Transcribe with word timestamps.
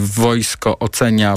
wojsko 0.00 0.78
ocenia 0.78 1.34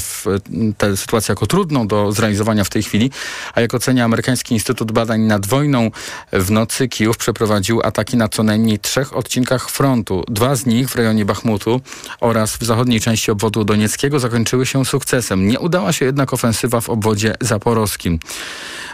tę 0.77 0.97
sytuację 0.97 1.31
jako 1.31 1.47
trudną 1.47 1.87
do 1.87 2.11
zrealizowania 2.11 2.63
w 2.63 2.69
tej 2.69 2.83
chwili, 2.83 3.11
a 3.53 3.61
jak 3.61 3.73
ocenia 3.73 4.05
Amerykański 4.05 4.53
Instytut 4.53 4.91
Badań 4.91 5.21
nad 5.21 5.45
Wojną, 5.45 5.91
w 6.33 6.51
nocy 6.51 6.87
Kijów 6.87 7.17
przeprowadził 7.17 7.81
ataki 7.83 8.17
na 8.17 8.27
co 8.27 8.43
najmniej 8.43 8.79
trzech 8.79 9.17
odcinkach 9.17 9.69
frontu. 9.69 10.23
Dwa 10.27 10.55
z 10.55 10.65
nich 10.65 10.89
w 10.89 10.95
rejonie 10.95 11.25
Bachmutu 11.25 11.81
oraz 12.19 12.57
w 12.57 12.63
zachodniej 12.63 12.99
części 12.99 13.31
obwodu 13.31 13.63
donieckiego 13.63 14.19
zakończyły 14.19 14.65
się 14.65 14.85
sukcesem. 14.85 15.47
Nie 15.47 15.59
udała 15.59 15.93
się 15.93 16.05
jednak 16.05 16.33
ofensywa 16.33 16.81
w 16.81 16.89
obwodzie 16.89 17.35
zaporowskim. 17.41 18.19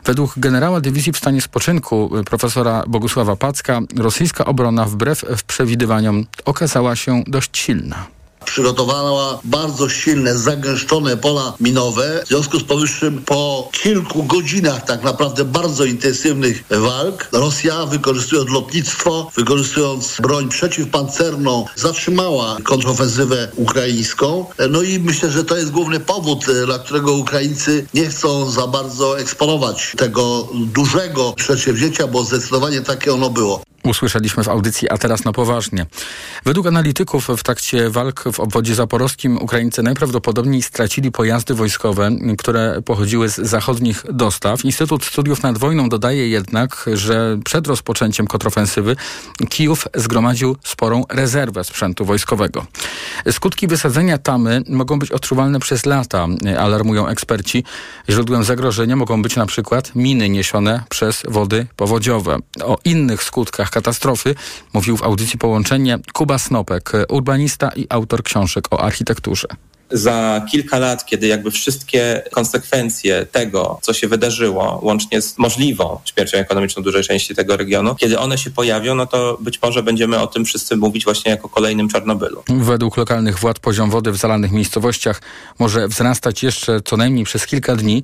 Według 0.05 0.33
generała 0.37 0.81
dywizji 0.81 1.13
w 1.13 1.17
stanie 1.17 1.41
spoczynku 1.41 2.11
profesora 2.25 2.83
Bogusława 2.87 3.35
Packa 3.35 3.79
rosyjska 3.97 4.45
obrona 4.45 4.85
wbrew 4.85 5.25
przewidywaniom 5.47 6.25
okazała 6.45 6.95
się 6.95 7.23
dość 7.27 7.57
silna 7.57 8.02
przygotowała 8.43 9.39
bardzo 9.43 9.89
silne, 9.89 10.37
zagęszczone 10.37 11.17
pola 11.17 11.53
minowe. 11.59 12.23
W 12.25 12.27
związku 12.27 12.59
z 12.59 12.63
powyższym 12.63 13.21
po 13.25 13.69
kilku 13.71 14.23
godzinach 14.23 14.85
tak 14.85 15.03
naprawdę 15.03 15.45
bardzo 15.45 15.85
intensywnych 15.85 16.63
walk 16.69 17.27
Rosja 17.31 17.85
wykorzystując 17.85 18.49
lotnictwo, 18.49 19.31
wykorzystując 19.35 20.17
broń 20.21 20.49
przeciwpancerną 20.49 21.65
zatrzymała 21.75 22.57
kontrofensywę 22.63 23.51
ukraińską. 23.55 24.45
No 24.69 24.81
i 24.81 24.99
myślę, 24.99 25.31
że 25.31 25.43
to 25.43 25.57
jest 25.57 25.71
główny 25.71 25.99
powód, 25.99 26.45
dla 26.65 26.79
którego 26.79 27.13
Ukraińcy 27.13 27.87
nie 27.93 28.07
chcą 28.07 28.51
za 28.51 28.67
bardzo 28.67 29.19
eksponować 29.19 29.93
tego 29.97 30.47
dużego 30.53 31.33
przedsięwzięcia, 31.33 32.07
bo 32.07 32.23
zdecydowanie 32.23 32.81
takie 32.81 33.13
ono 33.13 33.29
było 33.29 33.63
usłyszeliśmy 33.83 34.43
w 34.43 34.49
audycji, 34.49 34.89
a 34.89 34.97
teraz 34.97 35.25
na 35.25 35.31
poważnie. 35.31 35.85
Według 36.45 36.67
analityków 36.67 37.27
w 37.37 37.43
trakcie 37.43 37.89
walk 37.89 38.23
w 38.33 38.39
obwodzie 38.39 38.75
zaporowskim 38.75 39.37
Ukraińcy 39.37 39.83
najprawdopodobniej 39.83 40.61
stracili 40.61 41.11
pojazdy 41.11 41.53
wojskowe, 41.53 42.09
które 42.37 42.81
pochodziły 42.81 43.29
z 43.29 43.35
zachodnich 43.35 44.03
dostaw. 44.09 44.65
Instytut 44.65 45.05
Studiów 45.05 45.43
nad 45.43 45.57
Wojną 45.57 45.89
dodaje 45.89 46.27
jednak, 46.27 46.85
że 46.93 47.37
przed 47.45 47.67
rozpoczęciem 47.67 48.27
kontrofensywy 48.27 48.95
Kijów 49.49 49.87
zgromadził 49.95 50.57
sporą 50.63 51.03
rezerwę 51.09 51.63
sprzętu 51.63 52.05
wojskowego. 52.05 52.65
Skutki 53.31 53.67
wysadzenia 53.67 54.17
tamy 54.17 54.61
mogą 54.69 54.99
być 54.99 55.11
odczuwalne 55.11 55.59
przez 55.59 55.85
lata, 55.85 56.27
alarmują 56.59 57.07
eksperci. 57.07 57.63
Źródłem 58.09 58.43
zagrożenia 58.43 58.95
mogą 58.95 59.21
być 59.21 59.35
na 59.35 59.45
przykład 59.45 59.95
miny 59.95 60.29
niesione 60.29 60.83
przez 60.89 61.23
wody 61.27 61.67
powodziowe. 61.75 62.37
O 62.63 62.77
innych 62.85 63.23
skutkach 63.23 63.69
katastrofy, 63.73 64.35
mówił 64.73 64.97
w 64.97 65.03
audycji 65.03 65.39
Połączenie 65.39 65.99
Kuba 66.13 66.37
Snopek, 66.37 66.91
urbanista 67.09 67.71
i 67.75 67.85
autor 67.89 68.23
książek 68.23 68.73
o 68.73 68.81
architekturze 68.81 69.47
za 69.93 70.45
kilka 70.51 70.79
lat, 70.79 71.05
kiedy 71.05 71.27
jakby 71.27 71.51
wszystkie 71.51 72.21
konsekwencje 72.31 73.25
tego, 73.31 73.79
co 73.81 73.93
się 73.93 74.07
wydarzyło, 74.07 74.79
łącznie 74.83 75.21
z 75.21 75.37
możliwą 75.37 75.99
śmiercią 76.05 76.37
ekonomiczną 76.37 76.83
dużej 76.83 77.03
części 77.03 77.35
tego 77.35 77.57
regionu, 77.57 77.95
kiedy 77.95 78.19
one 78.19 78.37
się 78.37 78.51
pojawią, 78.51 78.95
no 78.95 79.05
to 79.05 79.37
być 79.41 79.61
może 79.61 79.83
będziemy 79.83 80.19
o 80.19 80.27
tym 80.27 80.45
wszyscy 80.45 80.77
mówić 80.77 81.03
właśnie 81.03 81.31
jako 81.31 81.49
kolejnym 81.49 81.89
Czarnobylu. 81.89 82.43
Według 82.49 82.97
lokalnych 82.97 83.39
władz 83.39 83.59
poziom 83.59 83.89
wody 83.89 84.11
w 84.11 84.17
zalanych 84.17 84.51
miejscowościach 84.51 85.21
może 85.59 85.87
wzrastać 85.87 86.43
jeszcze 86.43 86.81
co 86.81 86.97
najmniej 86.97 87.25
przez 87.25 87.45
kilka 87.45 87.75
dni, 87.75 88.03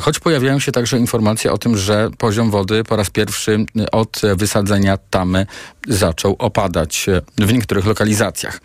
choć 0.00 0.18
pojawiają 0.18 0.58
się 0.58 0.72
także 0.72 0.98
informacje 0.98 1.52
o 1.52 1.58
tym, 1.58 1.76
że 1.76 2.10
poziom 2.18 2.50
wody 2.50 2.84
po 2.84 2.96
raz 2.96 3.10
pierwszy 3.10 3.66
od 3.92 4.20
wysadzenia 4.36 4.98
tamy 5.10 5.46
zaczął 5.88 6.36
opadać 6.38 7.06
w 7.38 7.52
niektórych 7.52 7.86
lokalizacjach. 7.86 8.60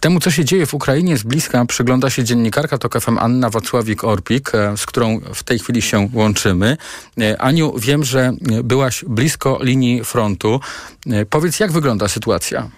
Temu, 0.00 0.20
co 0.20 0.30
się 0.30 0.44
dzieje 0.44 0.66
w 0.66 0.74
Ukrainie 0.74 1.16
z 1.16 1.22
bliska 1.22 1.64
przygląda 1.64 1.95
się 2.08 2.24
dziennikarka 2.24 2.78
TOK 2.78 3.00
FM 3.00 3.18
Anna 3.18 3.50
Wacławik-Orpik, 3.50 4.54
e, 4.54 4.76
z 4.76 4.86
którą 4.86 5.20
w 5.34 5.42
tej 5.42 5.58
chwili 5.58 5.82
się 5.82 6.08
łączymy. 6.12 6.76
E, 7.20 7.40
Aniu, 7.40 7.78
wiem, 7.78 8.04
że 8.04 8.32
byłaś 8.64 9.04
blisko 9.08 9.58
linii 9.62 10.04
frontu. 10.04 10.60
E, 11.06 11.26
powiedz, 11.26 11.60
jak 11.60 11.72
wygląda 11.72 12.08
sytuacja? 12.08 12.70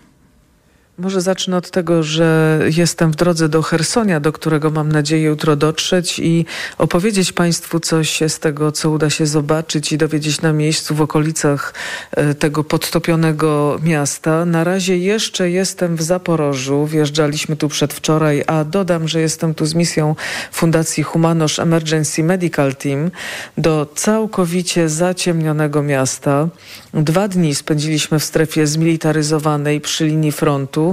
Może 0.99 1.21
zacznę 1.21 1.57
od 1.57 1.71
tego, 1.71 2.03
że 2.03 2.61
jestem 2.77 3.13
w 3.13 3.17
drodze 3.17 3.49
do 3.49 3.63
Hersonia, 3.63 4.21
do 4.21 4.33
którego 4.33 4.71
mam 4.71 4.93
nadzieję 4.93 5.23
jutro 5.23 5.57
dotrzeć 5.57 6.19
i 6.19 6.45
opowiedzieć 6.79 7.33
Państwu 7.33 7.81
coś 7.81 8.21
z 8.29 8.39
tego, 8.39 8.73
co 8.73 8.91
uda 8.91 9.11
się 9.11 9.27
zobaczyć 9.27 9.93
i 9.93 9.99
dowiedzieć 9.99 10.41
na 10.41 10.53
miejscu 10.53 10.95
w 10.95 11.01
okolicach 11.01 11.75
e, 12.11 12.35
tego 12.35 12.65
podtopionego 12.65 13.79
miasta. 13.83 14.45
Na 14.45 14.65
razie 14.65 14.99
jeszcze 14.99 15.51
jestem 15.51 15.97
w 15.97 16.03
Zaporożu. 16.03 16.87
Wjeżdżaliśmy 16.87 17.57
tu 17.57 17.69
przedwczoraj, 17.69 18.45
a 18.47 18.65
dodam, 18.65 19.09
że 19.09 19.21
jestem 19.21 19.55
tu 19.55 19.67
z 19.67 19.75
misją 19.75 20.15
Fundacji 20.53 21.03
Humanosz 21.03 21.59
Emergency 21.59 22.25
Medical 22.25 22.75
Team 22.75 23.11
do 23.59 23.87
całkowicie 23.95 24.89
zaciemnionego 24.89 25.83
miasta. 25.83 26.49
Dwa 26.95 27.29
dni 27.29 27.55
spędziliśmy 27.55 28.19
w 28.19 28.25
strefie 28.25 28.67
zmilitaryzowanej 28.67 29.81
przy 29.81 30.07
linii 30.07 30.33
frontu. 30.33 30.88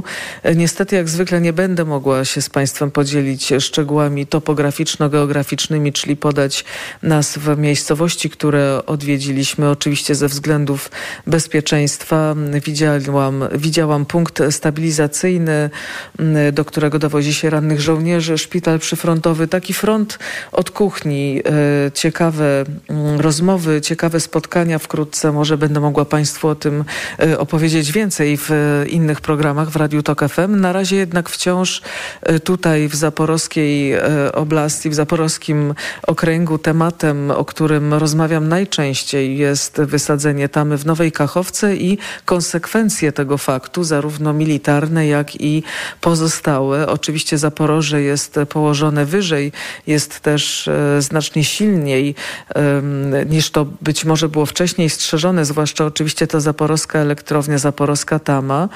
Niestety, 0.55 0.95
jak 0.95 1.09
zwykle, 1.09 1.41
nie 1.41 1.53
będę 1.53 1.85
mogła 1.85 2.25
się 2.25 2.41
z 2.41 2.49
Państwem 2.49 2.91
podzielić 2.91 3.53
szczegółami 3.59 4.27
topograficzno-geograficznymi, 4.27 5.93
czyli 5.93 6.15
podać 6.15 6.65
nazw 7.03 7.39
miejscowości, 7.57 8.29
które 8.29 8.85
odwiedziliśmy. 8.85 9.69
Oczywiście 9.69 10.15
ze 10.15 10.27
względów 10.27 10.91
bezpieczeństwa 11.27 12.35
widziałam, 12.65 13.43
widziałam 13.55 14.05
punkt 14.05 14.41
stabilizacyjny, 14.51 15.69
do 16.53 16.65
którego 16.65 16.99
dowozi 16.99 17.33
się 17.33 17.49
rannych 17.49 17.81
żołnierzy, 17.81 18.37
szpital 18.37 18.79
przyfrontowy, 18.79 19.47
taki 19.47 19.73
front 19.73 20.19
od 20.51 20.71
kuchni. 20.71 21.41
E, 21.87 21.91
ciekawe 21.91 22.65
rozmowy, 23.17 23.81
ciekawe 23.81 24.19
spotkania. 24.19 24.79
Wkrótce 24.79 25.31
może 25.31 25.57
będę 25.57 25.79
mogła 25.79 26.05
Państwu 26.05 26.47
o 26.47 26.55
tym 26.55 26.83
e, 27.19 27.39
opowiedzieć 27.39 27.91
więcej 27.91 28.37
w 28.37 28.51
innych 28.89 29.21
programach 29.21 29.69
w 29.69 29.75
Radiu 29.85 30.03
Tok 30.03 30.21
FM. 30.29 30.59
Na 30.59 30.73
razie 30.73 30.95
jednak 30.95 31.29
wciąż 31.29 31.81
e, 32.21 32.39
tutaj 32.39 32.87
w 32.87 32.95
zaporowskiej 32.95 33.93
e, 33.93 34.31
oblasti, 34.31 34.89
w 34.89 34.93
zaporowskim 34.93 35.73
okręgu 36.07 36.57
tematem, 36.57 37.31
o 37.31 37.45
którym 37.45 37.93
rozmawiam 37.93 38.47
najczęściej 38.47 39.37
jest 39.37 39.81
wysadzenie 39.81 40.49
tamy 40.49 40.77
w 40.77 40.85
Nowej 40.85 41.11
Kachowce 41.11 41.75
i 41.75 41.97
konsekwencje 42.25 43.11
tego 43.11 43.37
faktu, 43.37 43.83
zarówno 43.83 44.33
militarne, 44.33 45.07
jak 45.07 45.41
i 45.41 45.63
pozostałe. 46.01 46.87
Oczywiście 46.87 47.37
Zaporoże 47.37 48.01
jest 48.01 48.39
położone 48.49 49.05
wyżej, 49.05 49.51
jest 49.87 50.19
też 50.19 50.69
znacznie 50.99 51.43
silniej 51.43 52.15
niż 53.29 53.49
to 53.49 53.65
być 53.81 54.05
może 54.05 54.29
było 54.29 54.45
wcześniej 54.45 54.89
strzeżone, 54.89 55.45
zwłaszcza 55.45 55.85
oczywiście 55.85 56.27
ta 56.27 56.39
zaporowska 56.39 56.99
elektrownia, 56.99 57.57
zaporowska 57.57 58.19
Tama. 58.19 58.69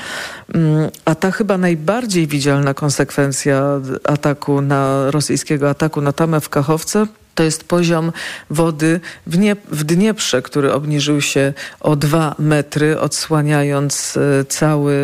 A 1.06 1.16
ta 1.16 1.32
chyba 1.32 1.58
najbardziej 1.58 2.28
widzialna 2.28 2.74
konsekwencja 2.74 3.82
ataku 4.04 4.62
na 4.62 5.12
rosyjskiego 5.12 5.70
ataku 5.70 6.02
na 6.02 6.14
Tamę 6.14 6.42
w 6.42 6.50
Kachowce 6.50 7.08
to 7.40 7.44
jest 7.44 7.64
poziom 7.64 8.12
wody 8.50 9.00
w, 9.28 9.38
nie, 9.38 9.56
w 9.72 9.84
Dnieprze, 9.84 10.42
który 10.42 10.74
obniżył 10.74 11.22
się 11.22 11.54
o 11.80 11.96
dwa 11.96 12.36
metry, 12.40 13.00
odsłaniając 13.00 14.18
e, 14.18 14.46
cały, 14.46 14.96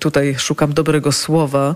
tutaj 0.00 0.34
szukam 0.38 0.72
dobrego 0.72 1.12
słowa, 1.12 1.74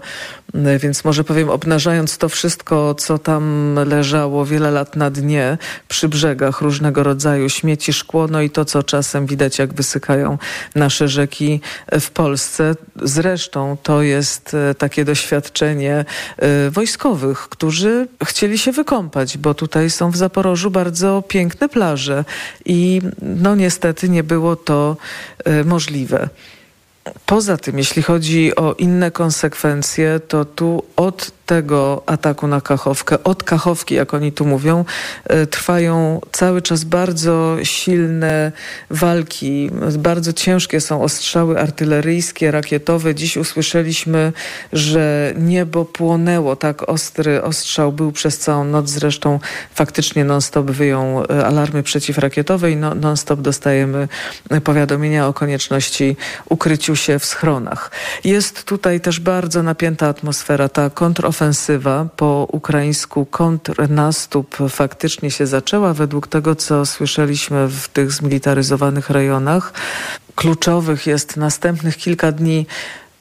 więc 0.79 1.05
może 1.05 1.25
powiem, 1.25 1.51
obnażając 1.51 2.19
to 2.19 2.29
wszystko, 2.29 2.95
co 2.95 3.19
tam 3.19 3.75
leżało 3.87 4.47
wiele 4.47 4.71
lat 4.71 4.97
na 4.97 5.11
dnie, 5.11 5.59
przy 5.89 6.09
brzegach 6.09 6.61
różnego 6.61 7.03
rodzaju 7.03 7.49
śmieci, 7.49 7.93
szkło, 7.93 8.29
no 8.29 8.41
i 8.43 8.51
to, 8.51 8.65
co 8.65 8.83
czasem 8.83 9.27
widać, 9.27 9.59
jak 9.59 9.75
wysykają 9.75 10.39
nasze 10.75 11.09
rzeki 11.09 11.61
w 12.01 12.11
Polsce. 12.11 12.75
Zresztą 13.03 13.77
to 13.83 14.03
jest 14.03 14.55
e, 14.55 14.75
takie 14.75 15.05
doświadczenie 15.05 16.05
e, 16.39 16.71
wojskowych, 16.71 17.39
którzy 17.39 18.09
chcieli 18.25 18.59
się 18.59 18.73
wykąpać, 18.73 19.39
bo 19.39 19.55
tutaj 19.55 19.74
tutaj 19.75 19.91
są 19.91 20.11
w 20.11 20.17
Zaporożu 20.17 20.71
bardzo 20.71 21.23
piękne 21.29 21.69
plaże 21.69 22.25
i 22.65 23.01
no 23.23 23.55
niestety 23.55 24.09
nie 24.09 24.23
było 24.23 24.57
to 24.57 24.97
y, 25.49 25.65
możliwe. 25.65 26.29
Poza 27.27 27.57
tym, 27.57 27.79
jeśli 27.79 28.03
chodzi 28.03 28.57
o 28.57 28.73
inne 28.73 29.11
konsekwencje, 29.11 30.21
to 30.29 30.45
tu 30.45 30.83
od 30.97 31.31
tego 31.47 32.03
ataku 32.07 32.47
na 32.47 32.61
Kachowkę, 32.61 33.25
od 33.25 33.43
Kachowki, 33.43 33.95
jak 33.95 34.15
oni 34.15 34.33
tu 34.33 34.47
mówią, 34.47 34.85
e, 35.25 35.47
trwają 35.47 36.21
cały 36.33 36.63
czas 36.63 36.85
bardzo 36.85 37.57
silne 37.63 38.53
walki. 38.91 39.71
Bardzo 39.99 40.33
ciężkie 40.33 40.81
są 40.81 41.03
ostrzały 41.03 41.61
artyleryjskie, 41.61 42.51
rakietowe. 42.51 43.15
Dziś 43.15 43.37
usłyszeliśmy, 43.37 44.33
że 44.73 45.35
niebo 45.39 45.85
płonęło. 45.85 46.57
Tak 46.57 46.89
ostry 46.89 47.43
ostrzał 47.43 47.93
był 47.93 48.13
przez 48.13 48.39
całą 48.39 48.65
noc. 48.65 48.91
Zresztą 48.91 49.41
faktycznie 49.75 50.25
non-stop 50.25 50.71
wyją 50.71 51.23
e, 51.27 51.47
alarmy 51.47 51.83
przeciwrakietowe 51.83 52.71
i 52.71 52.77
no, 52.77 52.95
non-stop 52.95 53.41
dostajemy 53.41 54.09
powiadomienia 54.65 55.29
o 55.29 55.33
konieczności 55.33 56.17
ukryciu 56.49 56.97
się 56.97 57.19
w 57.19 57.25
schronach. 57.25 57.91
Jest 58.25 58.65
tutaj 58.65 59.01
też 59.01 59.21
bardzo 59.21 59.63
napięta 59.63 60.09
atmosfera. 60.09 60.69
Ta 60.69 60.91
kontrofensywa 60.91 61.34
po 62.17 62.49
ukraińsku 62.53 63.27
kontrnastup 63.27 64.57
faktycznie 64.69 65.31
się 65.31 65.47
zaczęła 65.47 65.95
według 65.95 66.29
tego, 66.29 66.57
co 66.57 66.87
słyszeliśmy 66.87 67.69
w 67.69 67.89
tych 67.89 68.13
zmilitaryzowanych 68.13 69.11
rejonach. 69.11 69.73
Kluczowych 70.35 71.07
jest 71.07 71.37
następnych 71.37 71.97
kilka 71.97 72.33
dni. 72.33 72.67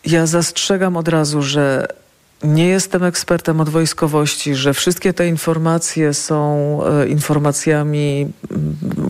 Ja 0.05 0.25
zastrzegam 0.25 0.97
od 0.97 1.07
razu, 1.07 1.41
że 1.41 1.87
nie 2.43 2.67
jestem 2.67 3.03
ekspertem 3.03 3.61
od 3.61 3.69
wojskowości, 3.69 4.55
że 4.55 4.73
wszystkie 4.73 5.13
te 5.13 5.27
informacje 5.27 6.13
są 6.13 6.79
e, 6.85 7.07
informacjami, 7.07 8.31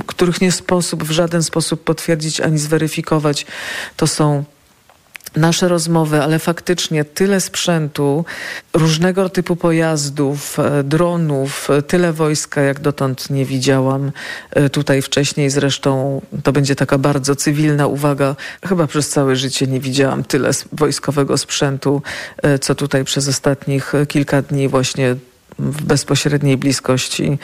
których 0.06 0.42
nie 0.42 0.52
sposób 0.52 1.04
w 1.04 1.12
żaden 1.12 1.44
sposób 1.44 1.84
potwierdzić 1.84 2.42
ani 2.42 2.58
zweryfikować. 2.58 3.46
To 3.98 4.08
są 4.08 4.44
nasze 5.36 5.68
rozmowy, 5.68 6.22
ale 6.22 6.40
faktycznie 6.40 7.06
tyle 7.06 7.42
sprzętu, 7.42 8.26
różnego 8.74 9.30
typu 9.30 9.56
pojazdów, 9.56 10.60
e, 10.60 10.84
dronów, 10.84 11.70
e, 11.70 11.82
tyle 11.82 12.14
wojska 12.14 12.62
jak 12.62 12.80
dotąd 12.80 13.30
nie 13.30 13.46
widziałam 13.46 14.12
e, 14.52 14.70
tutaj 14.70 15.02
wcześniej. 15.02 15.50
Zresztą 15.50 16.22
to 16.44 16.52
będzie 16.52 16.76
taka 16.76 16.98
bardzo 16.98 17.36
cywilna 17.36 17.88
uwaga. 17.88 18.36
Chyba 18.66 18.88
przez 18.88 19.10
całe 19.10 19.36
życie 19.36 19.68
nie 19.68 19.80
widziałam 19.80 20.24
tyle 20.24 20.52
wojskowego 20.72 21.38
sprzętu, 21.38 22.02
co 22.62 22.76
tutaj 22.76 23.04
przez 23.04 23.28
ostatnich 23.28 23.94
kilka 24.08 24.42
dni 24.42 24.68
właśnie 24.68 25.16
w 25.60 25.84
bezpośredniej 25.84 26.58
bliskości 26.58 27.38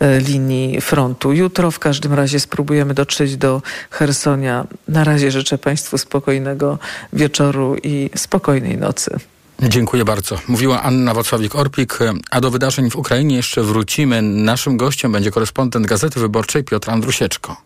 e, 0.00 0.20
linii 0.20 0.80
frontu. 0.80 1.32
Jutro 1.32 1.70
w 1.70 1.78
każdym 1.78 2.12
razie 2.12 2.40
spróbujemy 2.40 2.94
dotrzeć 2.94 3.36
do 3.36 3.62
Hersonia. 3.90 4.66
Na 4.88 5.04
razie 5.04 5.30
życzę 5.30 5.58
Państwu 5.58 5.98
spokojnego 5.98 6.78
wieczoru 7.12 7.76
i 7.82 8.10
spokojnej 8.16 8.78
nocy. 8.78 9.18
Dziękuję 9.62 10.04
bardzo. 10.04 10.38
Mówiła 10.48 10.82
Anna 10.82 11.14
Wacławik-Orpik, 11.14 12.20
a 12.30 12.40
do 12.40 12.50
wydarzeń 12.50 12.90
w 12.90 12.96
Ukrainie 12.96 13.36
jeszcze 13.36 13.62
wrócimy. 13.62 14.22
Naszym 14.22 14.76
gościem 14.76 15.12
będzie 15.12 15.30
korespondent 15.30 15.86
Gazety 15.86 16.20
Wyborczej 16.20 16.64
Piotr 16.64 16.90
Andrusieczko. 16.90 17.56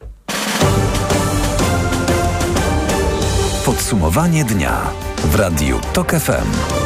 Podsumowanie 3.65 4.45
dnia 4.45 4.91
w 5.25 5.35
Radiu 5.35 5.81
TOK 5.93 6.11
FM. 6.11 6.86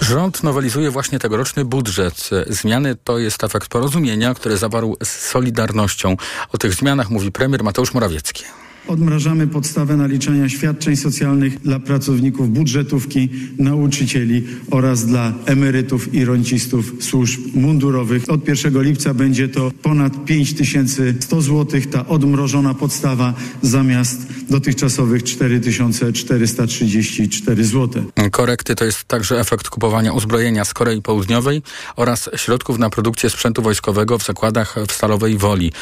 Rząd 0.00 0.42
nowelizuje 0.42 0.90
właśnie 0.90 1.18
tegoroczny 1.18 1.64
budżet. 1.64 2.30
Zmiany 2.46 2.96
to 3.04 3.18
jest 3.18 3.44
efekt 3.44 3.68
porozumienia, 3.68 4.34
które 4.34 4.56
zawarł 4.56 4.96
z 5.04 5.08
Solidarnością. 5.08 6.16
O 6.52 6.58
tych 6.58 6.74
zmianach 6.74 7.10
mówi 7.10 7.32
premier 7.32 7.64
Mateusz 7.64 7.94
Morawiecki. 7.94 8.44
Odmrażamy 8.88 9.46
podstawę 9.46 9.96
naliczania 9.96 10.48
świadczeń 10.48 10.96
socjalnych 10.96 11.60
dla 11.60 11.80
pracowników 11.80 12.50
budżetówki, 12.50 13.28
nauczycieli 13.58 14.44
oraz 14.70 15.06
dla 15.06 15.32
emerytów 15.46 16.14
i 16.14 16.24
rencistów 16.24 16.92
służb 17.00 17.40
mundurowych. 17.54 18.30
Od 18.30 18.48
1 18.48 18.82
lipca 18.82 19.14
będzie 19.14 19.48
to 19.48 19.70
ponad 19.82 20.24
5100 20.24 21.42
zł, 21.42 21.80
ta 21.90 22.06
odmrożona 22.06 22.74
podstawa 22.74 23.34
zamiast 23.62 24.26
dotychczasowych 24.50 25.22
4434 25.22 27.64
zł. 27.64 28.04
Korekty 28.30 28.74
to 28.74 28.84
jest 28.84 29.04
także 29.04 29.40
efekt 29.40 29.68
kupowania 29.68 30.12
uzbrojenia 30.12 30.64
z 30.64 30.74
Korei 30.74 31.02
Południowej 31.02 31.62
oraz 31.96 32.30
środków 32.36 32.78
na 32.78 32.90
produkcję 32.90 33.30
sprzętu 33.30 33.62
wojskowego 33.62 34.18
w 34.18 34.24
zakładach 34.24 34.76
w 34.88 34.92
Stalowej 34.92 35.38
Woli. 35.38 35.72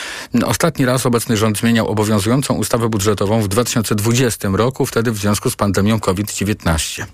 Ostatni 0.45 0.85
raz 0.85 1.07
obecny 1.07 1.37
rząd 1.37 1.59
zmieniał 1.59 1.89
obowiązującą 1.89 2.55
ustawę 2.55 2.88
budżetową 2.89 3.43
w 3.43 3.49
2020 3.49 4.49
roku, 4.53 4.87
wtedy 4.87 5.13
w 5.13 5.17
związku 5.17 5.51
z 5.51 5.57
pandemią 5.57 6.01
COVID-19. 6.01 7.05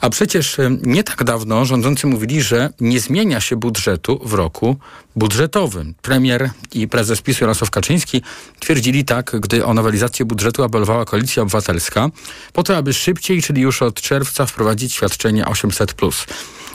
A 0.00 0.10
przecież 0.10 0.58
e, 0.58 0.76
nie 0.82 1.04
tak 1.04 1.24
dawno 1.24 1.64
rządzący 1.64 2.06
mówili, 2.06 2.42
że 2.42 2.70
nie 2.80 3.00
zmienia 3.00 3.40
się 3.40 3.56
budżetu 3.56 4.20
w 4.24 4.32
roku 4.32 4.76
budżetowym. 5.16 5.94
Premier 6.02 6.50
i 6.74 6.88
prezes 6.88 7.22
PiS 7.22 7.40
Jarosław 7.40 7.70
Kaczyński 7.70 8.22
twierdzili 8.60 9.04
tak, 9.04 9.36
gdy 9.40 9.64
o 9.64 9.74
nowelizację 9.74 10.24
budżetu 10.24 10.62
apelowała 10.62 11.04
Koalicja 11.04 11.42
Obywatelska, 11.42 12.08
po 12.52 12.62
to, 12.62 12.76
aby 12.76 12.92
szybciej, 12.92 13.42
czyli 13.42 13.62
już 13.62 13.82
od 13.82 14.00
czerwca 14.00 14.46
wprowadzić 14.46 14.94
świadczenie 14.94 15.44
800+. 15.44 16.26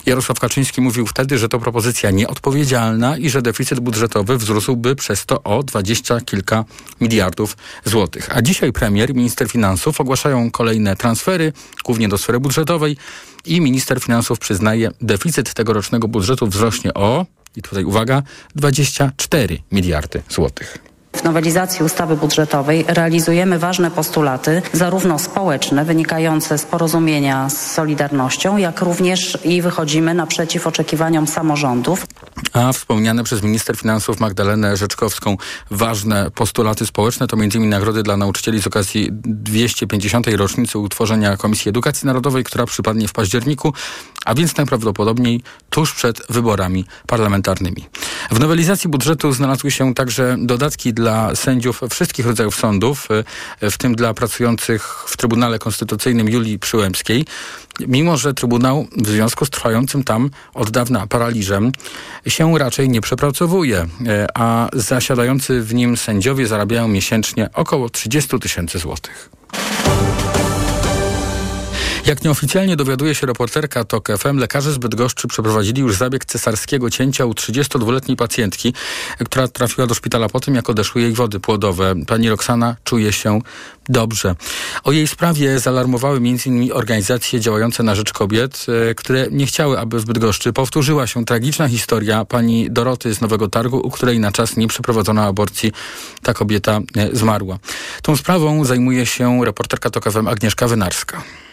Jarosław 0.08 0.40
Kaczyński 0.40 0.82
mówił 0.82 1.08
wtedy, 1.08 1.38
że 1.38 1.50
to 1.50 1.60
propozycja 1.60 2.12
nieodpowiedzialna 2.12 3.18
i 3.18 3.30
że 3.30 3.42
deficyt 3.42 3.80
budżetowy 3.80 4.38
wzrósłby 4.38 4.96
przez 4.96 5.26
to 5.26 5.44
o 5.44 5.64
dwadzieścia 5.64 6.22
kilka 6.22 6.66
miliardów 7.02 7.58
złotych. 7.86 8.38
A 8.38 8.42
dzisiaj 8.42 8.74
premier 8.74 9.10
i 9.10 9.14
minister 9.14 9.50
finansów 9.50 10.02
ogłaszają 10.02 10.52
kolejne 10.52 10.96
transfery, 10.96 11.54
głównie 11.86 12.08
do 12.08 12.18
sfery 12.18 12.40
budżetowej 12.40 12.98
i 13.46 13.62
minister 13.62 14.02
finansów 14.02 14.40
przyznaje, 14.40 14.92
deficyt 15.02 15.54
tegorocznego 15.54 16.08
budżetu 16.08 16.48
wzrośnie 16.48 16.94
o, 16.94 17.26
i 17.56 17.62
tutaj 17.62 17.86
uwaga, 17.86 18.24
24 18.56 19.58
miliardy 19.72 20.22
złotych. 20.30 20.87
W 21.18 21.24
nowelizacji 21.24 21.86
ustawy 21.86 22.16
budżetowej 22.16 22.86
realizujemy 22.88 23.60
ważne 23.60 23.92
postulaty, 23.92 24.62
zarówno 24.74 25.20
społeczne, 25.20 25.86
wynikające 25.86 26.58
z 26.58 26.66
porozumienia 26.66 27.50
z 27.50 27.72
Solidarnością, 27.72 28.58
jak 28.58 28.82
również 28.82 29.38
i 29.44 29.62
wychodzimy 29.62 30.14
naprzeciw 30.14 30.68
oczekiwaniom 30.68 31.28
samorządów. 31.28 32.06
A 32.54 32.74
wspomniane 32.74 33.24
przez 33.24 33.44
minister 33.44 33.78
finansów 33.78 34.20
Magdalenę 34.20 34.78
Rzeczkowską 34.78 35.38
ważne 35.72 36.32
postulaty 36.32 36.86
społeczne 36.86 37.28
to 37.28 37.38
m.in. 37.38 37.70
nagrody 37.70 38.04
dla 38.04 38.18
nauczycieli 38.18 38.62
z 38.62 38.68
okazji 38.68 39.10
250. 39.12 40.28
rocznicy 40.28 40.78
utworzenia 40.80 41.38
Komisji 41.38 41.70
Edukacji 41.70 42.06
Narodowej, 42.06 42.44
która 42.44 42.66
przypadnie 42.66 43.08
w 43.08 43.14
październiku, 43.14 43.74
a 44.28 44.36
więc 44.36 44.58
najprawdopodobniej 44.58 45.42
tuż 45.70 45.94
przed 45.94 46.22
wyborami 46.30 46.86
parlamentarnymi. 47.08 47.86
W 48.32 48.40
nowelizacji 48.40 48.90
budżetu 48.90 49.32
znalazły 49.32 49.72
się 49.72 49.94
także 49.94 50.36
dodatki 50.40 50.94
dla 50.94 51.36
sędziów 51.36 51.82
wszystkich 51.90 52.26
rodzajów 52.26 52.56
sądów, 52.56 53.08
w 53.62 53.78
tym 53.78 53.96
dla 53.96 54.14
pracujących 54.14 55.04
w 55.08 55.18
Trybunale 55.18 55.60
Konstytucyjnym 55.60 56.30
Julii 56.30 56.60
Przyłębskiej. 56.60 57.26
Mimo, 57.80 58.18
że 58.18 58.34
Trybunał 58.34 58.88
w 58.98 59.08
związku 59.08 59.46
z 59.46 59.50
trwającym 59.50 60.04
tam 60.04 60.30
od 60.54 60.70
dawna 60.70 61.08
paraliżem 61.08 61.72
się 62.28 62.58
raczej 62.58 62.90
nie 62.90 63.02
przepracowuje, 63.02 63.88
a 64.34 64.70
zasiadający 64.74 65.62
w 65.62 65.74
nim 65.74 65.98
sędziowie 65.98 66.48
zarabiają 66.48 66.88
miesięcznie 66.88 67.50
około 67.54 67.90
30 67.90 68.40
tysięcy 68.40 68.80
złotych. 68.80 69.30
Jak 72.08 72.24
nieoficjalnie 72.24 72.76
dowiaduje 72.76 73.16
się 73.16 73.28
reporterka 73.28 73.84
TOK 73.84 74.08
FM, 74.18 74.38
lekarze 74.38 74.72
z 74.72 74.78
Bydgoszczy 74.78 75.28
przeprowadzili 75.28 75.82
już 75.82 75.96
zabieg 75.96 76.26
cesarskiego 76.26 76.90
cięcia 76.90 77.26
u 77.26 77.32
32-letniej 77.32 78.18
pacjentki, 78.18 78.74
która 79.26 79.48
trafiła 79.48 79.88
do 79.88 79.96
szpitala 79.96 80.30
po 80.30 80.40
tym, 80.40 80.56
jak 80.56 80.70
odeszły 80.70 81.02
jej 81.02 81.14
wody 81.14 81.40
płodowe. 81.40 81.96
Pani 82.08 82.30
Roxana 82.30 82.76
czuje 82.84 83.14
się 83.14 83.42
dobrze. 83.90 84.36
O 84.84 84.92
jej 84.92 85.08
sprawie 85.08 85.60
zaalarmowały 85.60 86.18
m.in. 86.18 86.72
organizacje 86.74 87.40
działające 87.40 87.84
na 87.84 87.96
rzecz 87.96 88.14
kobiet, 88.14 88.66
e, 88.90 88.96
które 88.96 89.28
nie 89.32 89.46
chciały, 89.46 89.80
aby 89.80 90.00
w 90.00 90.06
Bydgoszczy 90.06 90.54
powtórzyła 90.54 91.08
się 91.08 91.26
tragiczna 91.26 91.68
historia 91.68 92.26
pani 92.26 92.72
Doroty 92.72 93.14
z 93.14 93.22
Nowego 93.22 93.48
Targu, 93.48 93.78
u 93.78 93.92
której 93.92 94.20
na 94.20 94.32
czas 94.32 94.58
nie 94.58 94.68
przeprowadzono 94.68 95.22
aborcji. 95.22 95.72
Ta 96.22 96.34
kobieta 96.34 96.80
e, 96.96 97.16
zmarła. 97.16 97.60
Tą 98.02 98.16
sprawą 98.16 98.66
zajmuje 98.66 99.06
się 99.06 99.46
reporterka 99.46 99.90
TOK 99.90 100.12
FM 100.12 100.28
Agnieszka 100.28 100.68
Wynarska. 100.68 101.47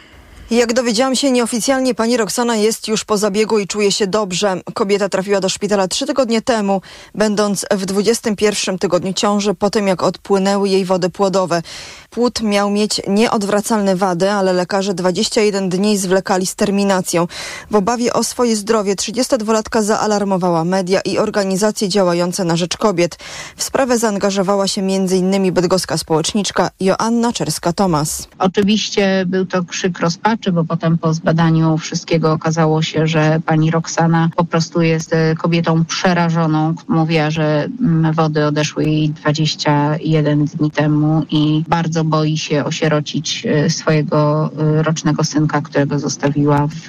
Jak 0.54 0.72
dowiedziałam 0.72 1.16
się 1.16 1.30
nieoficjalnie, 1.30 1.94
pani 1.94 2.16
Roxana 2.16 2.56
jest 2.56 2.88
już 2.88 3.04
po 3.04 3.18
zabiegu 3.18 3.58
i 3.58 3.66
czuje 3.66 3.92
się 3.92 4.06
dobrze. 4.06 4.60
Kobieta 4.74 5.08
trafiła 5.08 5.40
do 5.40 5.48
szpitala 5.48 5.88
trzy 5.88 6.06
tygodnie 6.06 6.42
temu, 6.42 6.80
będąc 7.14 7.66
w 7.70 7.86
21 7.86 8.78
tygodniu 8.78 9.12
ciąży, 9.12 9.54
po 9.54 9.70
tym 9.70 9.88
jak 9.88 10.02
odpłynęły 10.02 10.68
jej 10.68 10.84
wody 10.84 11.10
płodowe. 11.10 11.62
Płód 12.10 12.42
miał 12.42 12.70
mieć 12.70 13.00
nieodwracalne 13.08 13.96
wady, 13.96 14.30
ale 14.30 14.52
lekarze 14.52 14.94
21 14.94 15.68
dni 15.68 15.98
zwlekali 15.98 16.46
z 16.46 16.54
terminacją. 16.54 17.26
W 17.70 17.76
obawie 17.76 18.12
o 18.12 18.24
swoje 18.24 18.56
zdrowie 18.56 18.94
32-latka 18.94 19.82
zaalarmowała 19.82 20.64
media 20.64 21.00
i 21.00 21.18
organizacje 21.18 21.88
działające 21.88 22.44
na 22.44 22.56
rzecz 22.56 22.76
kobiet. 22.76 23.18
W 23.56 23.62
sprawę 23.62 23.98
zaangażowała 23.98 24.68
się 24.68 24.80
m.in. 24.80 25.52
bydgoska 25.52 25.98
społeczniczka 25.98 26.70
Joanna 26.80 27.32
Czerska-Tomas. 27.32 28.26
Oczywiście 28.38 29.24
był 29.26 29.46
to 29.46 29.64
krzyk 29.64 29.98
rozpaczy 29.98 30.43
wystarczy, 30.44 30.52
bo 30.52 30.64
potem 30.64 30.98
po 30.98 31.14
zbadaniu 31.14 31.78
wszystkiego 31.78 32.32
okazało 32.32 32.82
się, 32.82 33.06
że 33.06 33.40
pani 33.46 33.70
Roxana 33.70 34.30
po 34.36 34.44
prostu 34.44 34.82
jest 34.82 35.12
e, 35.14 35.34
kobietą 35.34 35.84
przerażoną. 35.84 36.74
Mówiła, 36.88 37.30
że 37.30 37.68
mm, 37.80 38.12
wody 38.12 38.46
odeszły 38.46 38.84
jej 38.84 39.10
21 39.10 40.44
dni 40.44 40.70
temu 40.70 41.22
i 41.30 41.64
bardzo 41.68 42.04
boi 42.04 42.38
się 42.38 42.64
osierocić 42.64 43.46
e, 43.46 43.70
swojego 43.70 44.50
e, 44.58 44.82
rocznego 44.82 45.24
synka, 45.24 45.62
którego 45.62 45.98
zostawiła 45.98 46.66
w 46.66 46.88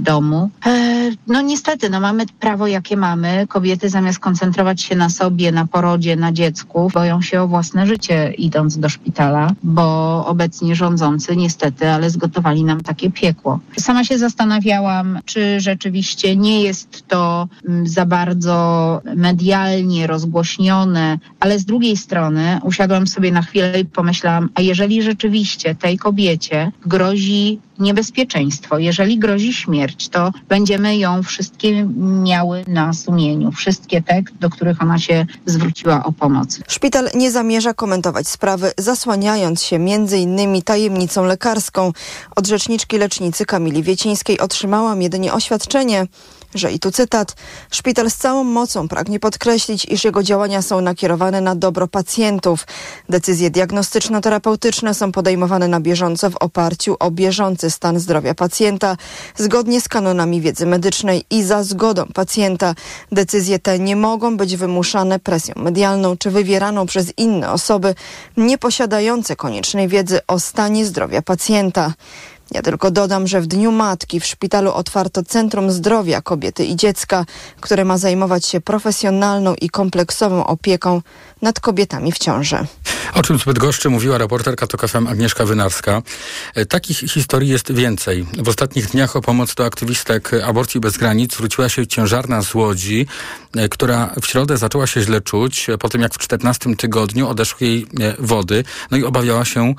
domu. 0.00 0.50
No 1.26 1.40
niestety, 1.42 1.90
no 1.90 2.00
mamy 2.00 2.24
prawo 2.40 2.66
jakie 2.66 2.96
mamy. 2.96 3.46
Kobiety 3.48 3.88
zamiast 3.88 4.18
koncentrować 4.18 4.82
się 4.82 4.96
na 4.96 5.08
sobie, 5.08 5.52
na 5.52 5.66
porodzie, 5.66 6.16
na 6.16 6.32
dziecku, 6.32 6.90
boją 6.94 7.22
się 7.22 7.42
o 7.42 7.48
własne 7.48 7.86
życie 7.86 8.32
idąc 8.38 8.78
do 8.78 8.88
szpitala, 8.88 9.50
bo 9.62 10.24
obecnie 10.26 10.74
rządzący 10.74 11.36
niestety, 11.36 11.90
ale 11.90 12.10
zgotowali 12.10 12.64
nam 12.64 12.80
takie 12.86 13.10
piekło. 13.10 13.60
Sama 13.78 14.04
się 14.04 14.18
zastanawiałam, 14.18 15.20
czy 15.24 15.60
rzeczywiście 15.60 16.36
nie 16.36 16.62
jest 16.62 17.08
to 17.08 17.48
mm, 17.68 17.86
za 17.86 18.06
bardzo 18.06 18.56
medialnie 19.16 20.06
rozgłośnione, 20.06 21.18
ale 21.40 21.58
z 21.58 21.64
drugiej 21.64 21.96
strony 21.96 22.60
usiadłam 22.62 23.06
sobie 23.06 23.32
na 23.32 23.42
chwilę 23.42 23.80
i 23.80 23.84
pomyślałam, 23.84 24.48
a 24.54 24.60
jeżeli 24.60 25.02
rzeczywiście 25.02 25.74
tej 25.74 25.98
kobiecie 25.98 26.72
grozi 26.86 27.60
niebezpieczeństwo. 27.78 28.78
Jeżeli 28.78 29.18
grozi 29.18 29.52
śmierć, 29.52 30.08
to 30.08 30.30
będziemy 30.48 30.96
ją 30.96 31.22
wszystkie 31.22 31.84
miały 32.22 32.64
na 32.68 32.92
sumieniu. 32.92 33.52
Wszystkie 33.52 34.02
te, 34.02 34.22
do 34.40 34.50
których 34.50 34.82
ona 34.82 34.98
się 34.98 35.26
zwróciła 35.46 36.04
o 36.04 36.12
pomoc. 36.12 36.60
Szpital 36.68 37.08
nie 37.14 37.30
zamierza 37.30 37.74
komentować 37.74 38.28
sprawy, 38.28 38.72
zasłaniając 38.78 39.62
się 39.62 39.76
innymi 40.16 40.62
tajemnicą 40.62 41.24
lekarską. 41.24 41.92
Od 42.36 42.46
rzeczniczki 42.46 42.98
lecznicy 42.98 43.46
Kamili 43.46 43.82
Wiecińskiej 43.82 44.40
otrzymałam 44.40 45.02
jedynie 45.02 45.32
oświadczenie, 45.32 46.06
że 46.54 46.72
i 46.72 46.78
tu 46.78 46.90
cytat, 46.90 47.36
szpital 47.70 48.10
z 48.10 48.16
całą 48.16 48.44
mocą 48.44 48.88
pragnie 48.88 49.20
podkreślić, 49.20 49.84
iż 49.84 50.04
jego 50.04 50.22
działania 50.22 50.62
są 50.62 50.80
nakierowane 50.80 51.40
na 51.40 51.54
dobro 51.54 51.88
pacjentów. 51.88 52.66
Decyzje 53.08 53.50
diagnostyczno-terapeutyczne 53.50 54.94
są 54.94 55.12
podejmowane 55.12 55.68
na 55.68 55.80
bieżąco 55.80 56.30
w 56.30 56.36
oparciu 56.36 56.96
o 57.00 57.10
bieżący 57.10 57.65
stan 57.70 57.98
zdrowia 57.98 58.34
pacjenta, 58.34 58.96
zgodnie 59.36 59.80
z 59.80 59.88
kanonami 59.88 60.40
wiedzy 60.40 60.66
medycznej 60.66 61.24
i 61.30 61.42
za 61.42 61.62
zgodą 61.62 62.06
pacjenta. 62.14 62.74
Decyzje 63.12 63.58
te 63.58 63.78
nie 63.78 63.96
mogą 63.96 64.36
być 64.36 64.56
wymuszane 64.56 65.18
presją 65.18 65.54
medialną 65.56 66.16
czy 66.16 66.30
wywieraną 66.30 66.86
przez 66.86 67.12
inne 67.16 67.52
osoby 67.52 67.94
nieposiadające 68.36 69.36
koniecznej 69.36 69.88
wiedzy 69.88 70.20
o 70.26 70.40
stanie 70.40 70.86
zdrowia 70.86 71.22
pacjenta. 71.22 71.92
Ja 72.50 72.62
tylko 72.62 72.90
dodam, 72.90 73.26
że 73.26 73.40
w 73.40 73.46
Dniu 73.46 73.72
Matki 73.72 74.20
w 74.20 74.26
szpitalu 74.26 74.72
otwarto 74.72 75.22
Centrum 75.22 75.70
Zdrowia 75.70 76.22
Kobiety 76.22 76.64
i 76.64 76.76
Dziecka, 76.76 77.24
które 77.60 77.84
ma 77.84 77.98
zajmować 77.98 78.46
się 78.46 78.60
profesjonalną 78.60 79.54
i 79.54 79.70
kompleksową 79.70 80.46
opieką 80.46 81.02
nad 81.42 81.60
kobietami 81.60 82.12
w 82.12 82.18
ciąży. 82.18 82.66
O 83.14 83.22
czym 83.22 83.38
zbyt 83.38 83.58
goszczy 83.58 83.90
mówiła 83.90 84.18
reporterka 84.18 84.66
TOK 84.66 84.88
FM 84.88 85.06
Agnieszka 85.06 85.44
Wynarska. 85.44 86.02
E, 86.54 86.66
takich 86.66 86.98
historii 86.98 87.48
jest 87.48 87.72
więcej. 87.72 88.26
W 88.38 88.48
ostatnich 88.48 88.90
dniach 88.90 89.16
o 89.16 89.20
pomoc 89.20 89.54
do 89.54 89.64
aktywistek 89.64 90.30
aborcji 90.34 90.80
bez 90.80 90.96
granic 90.96 91.34
zwróciła 91.34 91.68
się 91.68 91.86
ciężarna 91.86 92.42
z 92.42 92.54
Łodzi, 92.54 93.06
e, 93.56 93.68
która 93.68 94.14
w 94.22 94.26
środę 94.26 94.56
zaczęła 94.56 94.86
się 94.86 95.00
źle 95.00 95.20
czuć, 95.20 95.70
e, 95.70 95.78
po 95.78 95.88
tym 95.88 96.00
jak 96.00 96.14
w 96.14 96.18
14 96.18 96.76
tygodniu 96.76 97.28
odeszły 97.28 97.66
jej 97.66 97.86
wody, 98.18 98.64
no 98.90 98.96
i 98.96 99.04
obawiała 99.04 99.44
się 99.44 99.74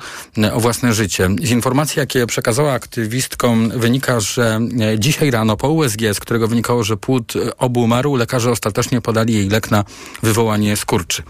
o 0.52 0.60
własne 0.60 0.92
życie. 0.92 1.28
Z 1.42 1.50
informacji, 1.50 2.00
jakie 2.00 2.26
przekazała 2.26 2.57
aktywistkom, 2.66 3.70
wynika, 3.70 4.20
że 4.20 4.60
dzisiaj 4.98 5.30
rano 5.30 5.56
po 5.56 5.68
USG, 5.68 6.00
z 6.12 6.20
którego 6.20 6.48
wynikało, 6.48 6.84
że 6.84 6.96
płód 6.96 7.32
obu 7.58 7.82
umarł, 7.82 8.16
lekarze 8.16 8.50
ostatecznie 8.50 9.00
podali 9.00 9.34
jej 9.34 9.48
lek 9.48 9.70
na 9.70 9.84
wywołanie 10.22 10.76
skurczy. 10.76 11.22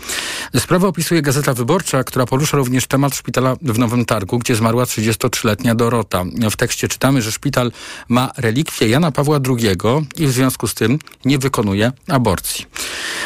Sprawę 0.59 0.87
opisuje 0.87 1.23
Gazeta 1.23 1.55
Wyborcza, 1.55 2.05
która 2.05 2.27
porusza 2.27 2.57
również 2.57 2.87
temat 2.87 3.15
szpitala 3.15 3.57
w 3.63 3.79
Nowym 3.79 4.05
Targu, 4.05 4.39
gdzie 4.39 4.57
zmarła 4.57 4.85
33-letnia 4.85 5.75
Dorota. 5.75 6.25
W 6.51 6.57
tekście 6.57 6.89
czytamy, 6.89 7.23
że 7.23 7.33
szpital 7.33 7.73
ma 8.09 8.31
relikwie 8.37 8.89
Jana 8.89 9.13
Pawła 9.13 9.41
II 9.49 9.77
i 10.17 10.27
w 10.27 10.33
związku 10.33 10.69
z 10.69 10.75
tym 10.75 10.99
nie 11.25 11.39
wykonuje 11.39 11.93
aborcji. 12.09 12.67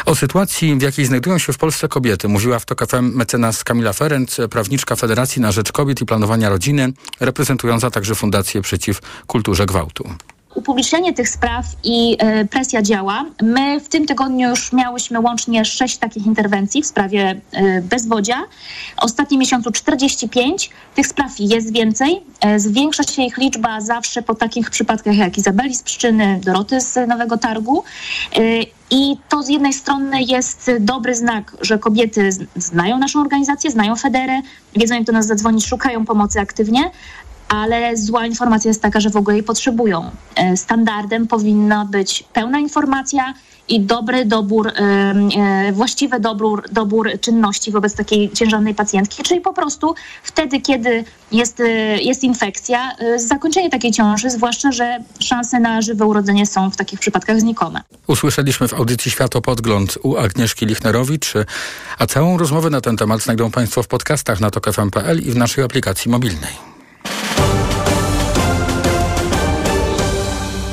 O 0.06 0.14
sytuacji, 0.14 0.76
w 0.76 0.82
jakiej 0.82 1.04
znajdują 1.04 1.38
się 1.38 1.52
w 1.52 1.58
Polsce 1.58 1.88
kobiety, 1.88 2.28
mówiła 2.28 2.58
w 2.58 2.66
TOK 2.66 2.86
FM 2.86 3.14
mecenas 3.14 3.64
Kamila 3.64 3.92
Ferenc, 3.92 4.36
prawniczka 4.50 4.96
Federacji 4.96 5.42
na 5.42 5.52
Rzecz 5.52 5.72
Kobiet 5.72 6.00
i 6.00 6.06
Planowania 6.06 6.48
Rodziny, 6.48 6.92
reprezentująca 7.20 7.90
także 7.92 8.14
Fundację 8.14 8.62
Przeciw 8.62 9.00
Kulturze 9.26 9.66
Gwałtu 9.66 10.08
upublicznienie 10.54 11.12
tych 11.12 11.28
spraw 11.28 11.66
i 11.84 12.16
e, 12.18 12.44
presja 12.44 12.82
działa. 12.82 13.24
My 13.42 13.80
w 13.80 13.88
tym 13.88 14.06
tygodniu 14.06 14.50
już 14.50 14.72
miałyśmy 14.72 15.20
łącznie 15.20 15.64
sześć 15.64 15.96
takich 15.96 16.26
interwencji 16.26 16.82
w 16.82 16.86
sprawie 16.86 17.40
e, 17.52 17.82
bezwodzia. 17.82 18.42
Ostatnim 18.96 19.40
miesiącu 19.40 19.70
45. 19.70 20.70
Tych 20.94 21.06
spraw 21.06 21.32
jest 21.38 21.72
więcej. 21.72 22.22
E, 22.40 22.60
zwiększa 22.60 23.02
się 23.02 23.22
ich 23.22 23.38
liczba 23.38 23.80
zawsze 23.80 24.22
po 24.22 24.34
takich 24.34 24.70
przypadkach 24.70 25.16
jak 25.16 25.38
Izabeli 25.38 25.74
z 25.74 25.82
Pszczyny, 25.82 26.40
Doroty 26.44 26.80
z 26.80 27.08
Nowego 27.08 27.38
Targu. 27.38 27.84
I 28.90 29.16
to 29.28 29.42
z 29.42 29.48
jednej 29.48 29.72
strony 29.72 30.22
jest 30.22 30.70
dobry 30.80 31.14
znak, 31.14 31.56
że 31.60 31.78
kobiety 31.78 32.30
znają 32.56 32.98
naszą 32.98 33.20
organizację, 33.20 33.70
znają 33.70 33.96
Federę, 33.96 34.40
wiedzą 34.76 34.94
jak 34.94 35.04
do 35.04 35.12
nas 35.12 35.26
zadzwonić, 35.26 35.66
szukają 35.66 36.04
pomocy 36.04 36.40
aktywnie, 36.40 36.90
ale 37.52 37.96
zła 37.96 38.26
informacja 38.26 38.68
jest 38.68 38.82
taka, 38.82 39.00
że 39.00 39.10
w 39.10 39.16
ogóle 39.16 39.36
jej 39.36 39.44
potrzebują. 39.44 40.10
E, 40.36 40.56
standardem 40.56 41.26
powinna 41.26 41.84
być 41.84 42.24
pełna 42.32 42.58
informacja 42.58 43.34
i 43.68 43.80
dobry 43.80 44.24
dobór, 44.24 44.68
e, 44.68 44.72
e, 44.72 45.72
właściwy 45.72 46.20
dobór, 46.20 46.64
dobór 46.72 47.10
czynności 47.20 47.70
wobec 47.70 47.94
takiej 47.94 48.30
ciężarnej 48.30 48.74
pacjentki, 48.74 49.22
czyli 49.22 49.40
po 49.40 49.52
prostu 49.52 49.94
wtedy, 50.22 50.60
kiedy 50.60 51.04
jest, 51.32 51.62
jest 52.00 52.24
infekcja, 52.24 52.92
zakończenie 53.16 53.70
takiej 53.70 53.92
ciąży, 53.92 54.30
zwłaszcza, 54.30 54.72
że 54.72 54.98
szanse 55.20 55.60
na 55.60 55.82
żywe 55.82 56.06
urodzenie 56.06 56.46
są 56.46 56.70
w 56.70 56.76
takich 56.76 57.00
przypadkach 57.00 57.40
znikome. 57.40 57.80
Usłyszeliśmy 58.06 58.68
w 58.68 58.74
audycji 58.74 59.10
Światopodgląd 59.10 59.98
u 60.02 60.16
Agnieszki 60.16 60.66
Lichnerowicz, 60.66 61.32
a 61.98 62.06
całą 62.06 62.38
rozmowę 62.38 62.70
na 62.70 62.80
ten 62.80 62.96
temat 62.96 63.20
znajdą 63.20 63.50
Państwo 63.50 63.82
w 63.82 63.88
podcastach 63.88 64.40
na 64.40 64.50
tokfm.pl 64.50 65.18
i 65.18 65.30
w 65.30 65.36
naszej 65.36 65.64
aplikacji 65.64 66.10
mobilnej. 66.10 66.71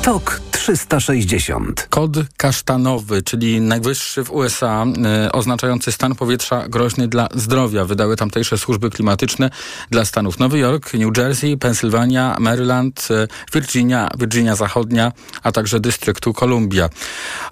TOK 0.02 0.49
360. 0.60 1.86
Kod 1.90 2.16
kasztanowy, 2.36 3.22
czyli 3.22 3.60
najwyższy 3.60 4.24
w 4.24 4.30
USA, 4.30 4.84
y, 5.26 5.32
oznaczający 5.32 5.92
stan 5.92 6.14
powietrza 6.14 6.68
groźny 6.68 7.08
dla 7.08 7.28
zdrowia. 7.34 7.84
Wydały 7.84 8.16
tamtejsze 8.16 8.58
służby 8.58 8.90
klimatyczne 8.90 9.50
dla 9.90 10.04
stanów 10.04 10.38
Nowy 10.38 10.58
Jork, 10.58 10.94
New 10.94 11.18
Jersey, 11.18 11.56
Pensylwania, 11.56 12.36
Maryland, 12.40 13.08
y, 13.10 13.28
Virginia, 13.54 14.08
Virginia 14.18 14.56
Zachodnia, 14.56 15.12
a 15.42 15.52
także 15.52 15.80
dystryktu 15.80 16.34
Columbia. 16.34 16.88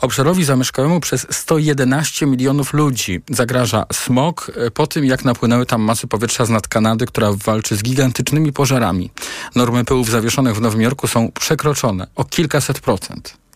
Obszarowi 0.01 0.45
zamieszkałemu 0.45 1.01
przez 1.01 1.27
111 1.31 2.27
milionów 2.27 2.73
ludzi 2.73 3.21
zagraża 3.31 3.85
smog 3.93 4.53
y, 4.67 4.71
po 4.71 4.87
tym, 4.87 5.05
jak 5.05 5.25
napłynęły 5.25 5.67
tam 5.67 5.83
masy 5.83 6.07
powietrza 6.07 6.45
z 6.45 6.51
nad 6.51 6.69
Kanady, 6.69 7.07
która 7.07 7.33
walczy 7.45 7.77
z 7.77 7.83
gigantycznymi 7.83 8.53
pożarami. 8.53 9.11
Normy 9.55 9.85
pyłów 9.85 10.11
zawieszonych 10.11 10.57
w 10.57 10.61
Nowym 10.61 10.81
Jorku 10.81 11.07
są 11.07 11.33
przekroczone 11.33 12.07
o 12.17 12.25
kilkaset 12.25 12.81
procent. 12.81 12.98
important. 12.99 13.48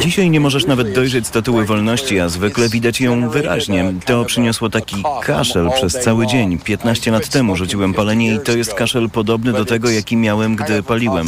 Dzisiaj 0.00 0.30
nie 0.30 0.40
możesz 0.40 0.66
nawet 0.66 0.92
dojrzeć 0.92 1.26
statuły 1.26 1.64
wolności, 1.64 2.20
a 2.20 2.28
zwykle 2.28 2.68
widać 2.68 3.00
ją 3.00 3.28
wyraźnie. 3.30 3.92
To 4.06 4.24
przyniosło 4.24 4.70
taki 4.70 4.96
kaszel 5.22 5.70
przez 5.74 5.92
cały 5.92 6.26
dzień. 6.26 6.58
15 6.58 7.10
lat 7.10 7.28
temu 7.28 7.56
rzuciłem 7.56 7.94
palenie 7.94 8.34
i 8.34 8.40
to 8.40 8.52
jest 8.52 8.74
kaszel 8.74 9.10
podobny 9.10 9.52
do 9.52 9.64
tego, 9.64 9.90
jaki 9.90 10.16
miałem, 10.16 10.56
gdy 10.56 10.82
paliłem. 10.82 11.26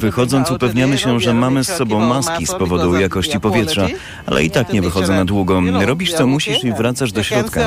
Wychodząc 0.00 0.50
upewniamy 0.50 0.98
się, 0.98 1.20
że 1.20 1.34
mamy 1.34 1.64
z 1.64 1.68
sobą 1.68 2.00
maski 2.00 2.46
z 2.46 2.52
powodu 2.54 3.00
jakości 3.00 3.40
powietrza, 3.40 3.86
ale 4.26 4.44
i 4.44 4.50
tak 4.50 4.72
nie 4.72 4.82
wychodzę 4.82 5.14
na 5.14 5.24
długo. 5.24 5.60
Robisz 5.86 6.12
co 6.12 6.26
musisz 6.26 6.64
i 6.64 6.72
wracasz 6.72 7.12
do 7.12 7.22
środka. 7.22 7.60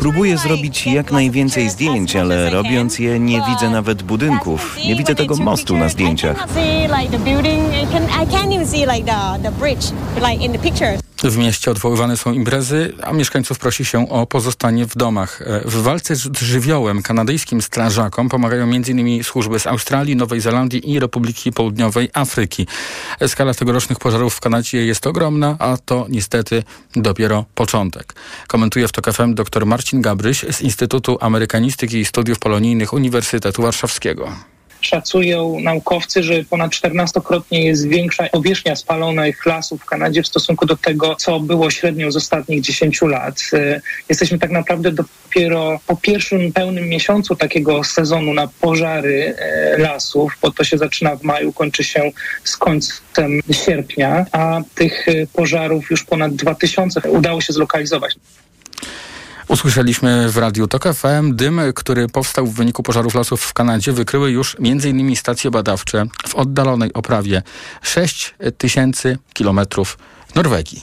Próbuję 0.00 0.38
zrobić 0.38 0.86
jak 0.86 1.12
najwięcej 1.12 1.70
zdjęć, 1.70 2.16
ale 2.16 2.50
robiąc 2.62 2.98
je 2.98 3.20
nie 3.20 3.42
widzę 3.50 3.70
nawet 3.70 4.02
budynków. 4.02 4.76
Nie 4.86 4.96
widzę 4.96 5.14
tego 5.14 5.36
mostu 5.36 5.76
na 5.76 5.88
zdjęciach. 5.88 6.46
W 11.24 11.36
mieście 11.36 11.70
odwoływane 11.70 12.16
są 12.16 12.32
imprezy, 12.32 12.92
a 13.02 13.12
mieszkańców 13.12 13.58
prosi 13.58 13.84
się 13.84 14.08
o 14.08 14.26
pozostanie 14.26 14.86
w 14.86 14.96
domach. 14.96 15.42
E, 15.42 15.60
w 15.64 15.74
walce 15.74 16.16
z 16.16 16.38
żywiołem 16.38 17.02
kanadyjskim 17.02 17.62
strażakom 17.62 18.28
pomagają 18.28 18.64
m.in. 18.64 19.24
służby 19.24 19.60
z 19.60 19.66
Australii, 19.66 20.16
Nowej 20.16 20.40
Zelandii 20.40 20.90
i 20.90 20.98
Republiki 20.98 21.52
Południowej 21.52 22.10
Afryki. 22.12 22.66
Skala 23.26 23.54
tegorocznych 23.54 23.98
pożarów 23.98 24.34
w 24.34 24.40
Kanadzie 24.40 24.86
jest 24.86 25.06
ogromna, 25.06 25.56
a 25.58 25.76
to 25.84 26.06
niestety 26.08 26.62
dopiero 26.96 27.44
początek. 27.54 28.14
Komentuje 28.46 28.88
w 28.88 28.92
TOK 28.92 29.12
FM 29.12 29.34
dr 29.34 29.66
Marcin 29.66 30.02
Gabryś 30.02 30.44
z 30.50 30.60
Instytutu 30.60 31.18
Amerykanistyki 31.20 31.96
i 31.98 32.04
Studiów 32.04 32.38
Polonijnych 32.38 32.92
Uniwersytetu 32.92 33.62
Warszawskiego 33.62 34.32
szacują 34.80 35.60
naukowcy, 35.60 36.22
że 36.22 36.44
ponad 36.44 36.70
14-krotnie 36.70 37.64
jest 37.64 37.88
większa 37.88 38.28
powierzchnia 38.28 38.76
spalonych 38.76 39.46
lasów 39.46 39.82
w 39.82 39.84
Kanadzie 39.84 40.22
w 40.22 40.26
stosunku 40.26 40.66
do 40.66 40.76
tego, 40.76 41.16
co 41.16 41.40
było 41.40 41.70
średnią 41.70 42.10
z 42.10 42.16
ostatnich 42.16 42.60
10 42.60 43.02
lat. 43.02 43.40
Y, 43.52 43.80
jesteśmy 44.08 44.38
tak 44.38 44.50
naprawdę 44.50 44.92
dopiero 44.92 45.80
po 45.86 45.96
pierwszym 45.96 46.52
pełnym 46.52 46.88
miesiącu 46.88 47.36
takiego 47.36 47.84
sezonu 47.84 48.34
na 48.34 48.48
pożary 48.60 49.36
y, 49.76 49.78
lasów, 49.78 50.32
bo 50.42 50.50
to 50.50 50.64
się 50.64 50.78
zaczyna 50.78 51.16
w 51.16 51.22
maju, 51.22 51.52
kończy 51.52 51.84
się 51.84 52.10
z 52.44 52.56
końcem 52.56 53.40
sierpnia, 53.66 54.26
a 54.32 54.60
tych 54.74 55.08
y, 55.08 55.26
pożarów 55.32 55.90
już 55.90 56.04
ponad 56.04 56.34
2000 56.34 57.00
udało 57.10 57.40
się 57.40 57.52
zlokalizować. 57.52 58.14
Usłyszeliśmy 59.50 60.30
w 60.30 60.36
Radiu 60.36 60.66
Tok 60.66 60.84
FM 60.94 61.36
dym, 61.36 61.60
który 61.74 62.08
powstał 62.08 62.46
w 62.46 62.54
wyniku 62.54 62.82
pożarów 62.82 63.14
lasów 63.14 63.42
w 63.42 63.52
Kanadzie, 63.52 63.92
wykryły 63.92 64.30
już 64.30 64.56
m.in. 64.60 65.16
stacje 65.16 65.50
badawcze 65.50 66.06
w 66.28 66.34
oddalonej 66.34 66.92
oprawie 66.92 67.42
6 67.82 68.34
tysięcy 68.58 69.18
kilometrów 69.32 69.98
Norwegii. 70.34 70.82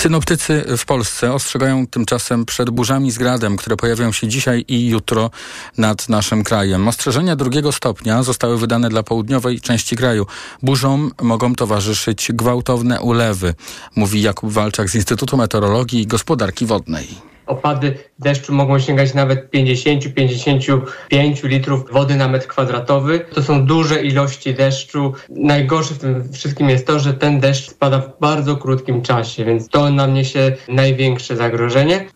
Synoptycy 0.00 0.64
w 0.76 0.84
Polsce 0.84 1.32
ostrzegają 1.32 1.86
tymczasem 1.86 2.44
przed 2.44 2.70
burzami 2.70 3.10
z 3.10 3.18
gradem, 3.18 3.56
które 3.56 3.76
pojawią 3.76 4.12
się 4.12 4.28
dzisiaj 4.28 4.64
i 4.68 4.88
jutro 4.88 5.30
nad 5.78 6.08
naszym 6.08 6.44
krajem. 6.44 6.88
Ostrzeżenia 6.88 7.36
drugiego 7.36 7.72
stopnia 7.72 8.22
zostały 8.22 8.58
wydane 8.58 8.88
dla 8.88 9.02
południowej 9.02 9.60
części 9.60 9.96
kraju. 9.96 10.26
Burzom 10.62 11.10
mogą 11.22 11.54
towarzyszyć 11.54 12.32
gwałtowne 12.32 13.00
ulewy, 13.00 13.54
mówi 13.96 14.22
Jakub 14.22 14.52
Walczak 14.52 14.90
z 14.90 14.94
Instytutu 14.94 15.36
Meteorologii 15.36 16.00
i 16.00 16.06
Gospodarki 16.06 16.66
Wodnej 16.66 17.29
opady 17.50 17.94
deszczu 18.18 18.54
mogą 18.54 18.78
sięgać 18.78 19.14
nawet 19.14 19.50
50-55 19.50 21.44
litrów 21.44 21.92
wody 21.92 22.16
na 22.16 22.28
metr 22.28 22.46
kwadratowy. 22.46 23.20
To 23.34 23.42
są 23.42 23.66
duże 23.66 24.02
ilości 24.02 24.54
deszczu. 24.54 25.12
Najgorsze 25.28 25.94
w 25.94 25.98
tym 25.98 26.32
wszystkim 26.32 26.70
jest 26.70 26.86
to, 26.86 26.98
że 26.98 27.14
ten 27.14 27.40
deszcz 27.40 27.70
spada 27.70 27.98
w 27.98 28.20
bardzo 28.20 28.56
krótkim 28.56 29.02
czasie, 29.02 29.44
więc 29.44 29.68
to 29.68 29.90
na 29.90 30.06
mnie 30.06 30.24
się 30.24 30.56
największe 30.68 31.36
zagrożenie. 31.36 32.06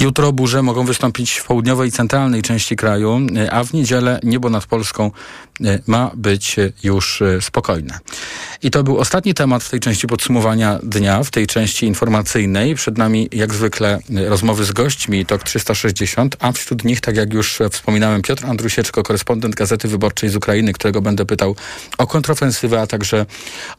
Jutro 0.00 0.32
burze 0.32 0.62
mogą 0.62 0.84
wystąpić 0.84 1.32
w 1.32 1.44
południowej 1.44 1.88
i 1.88 1.92
centralnej 1.92 2.42
części 2.42 2.76
kraju, 2.76 3.20
a 3.50 3.64
w 3.64 3.72
niedzielę 3.72 4.20
niebo 4.22 4.50
nad 4.50 4.66
Polską 4.66 5.10
e, 5.64 5.78
ma 5.86 6.10
być 6.14 6.56
już 6.82 7.22
e, 7.22 7.40
spokojne. 7.40 7.98
I 8.62 8.70
to 8.70 8.82
był 8.82 8.98
ostatni 8.98 9.34
temat 9.34 9.64
w 9.64 9.70
tej 9.70 9.80
części 9.80 10.06
podsumowania 10.06 10.78
dnia, 10.82 11.22
w 11.22 11.30
tej 11.30 11.46
części 11.46 11.86
informacyjnej. 11.86 12.74
Przed 12.74 12.98
nami 12.98 13.28
jak 13.32 13.54
zwykle 13.54 13.98
rozmowy 14.28 14.64
z 14.64 14.72
gośćmi 14.72 15.26
TOK 15.26 15.42
360, 15.42 16.36
a 16.40 16.52
wśród 16.52 16.84
nich, 16.84 17.00
tak 17.00 17.16
jak 17.16 17.34
już 17.34 17.58
wspominałem, 17.70 18.22
Piotr 18.22 18.46
Andrusieczko, 18.46 19.02
korespondent 19.02 19.54
Gazety 19.54 19.88
Wyborczej 19.88 20.30
z 20.30 20.36
Ukrainy, 20.36 20.72
którego 20.72 21.02
będę 21.02 21.26
pytał 21.26 21.56
o 21.98 22.06
kontrofensywę, 22.06 22.80
a 22.80 22.86
także 22.86 23.26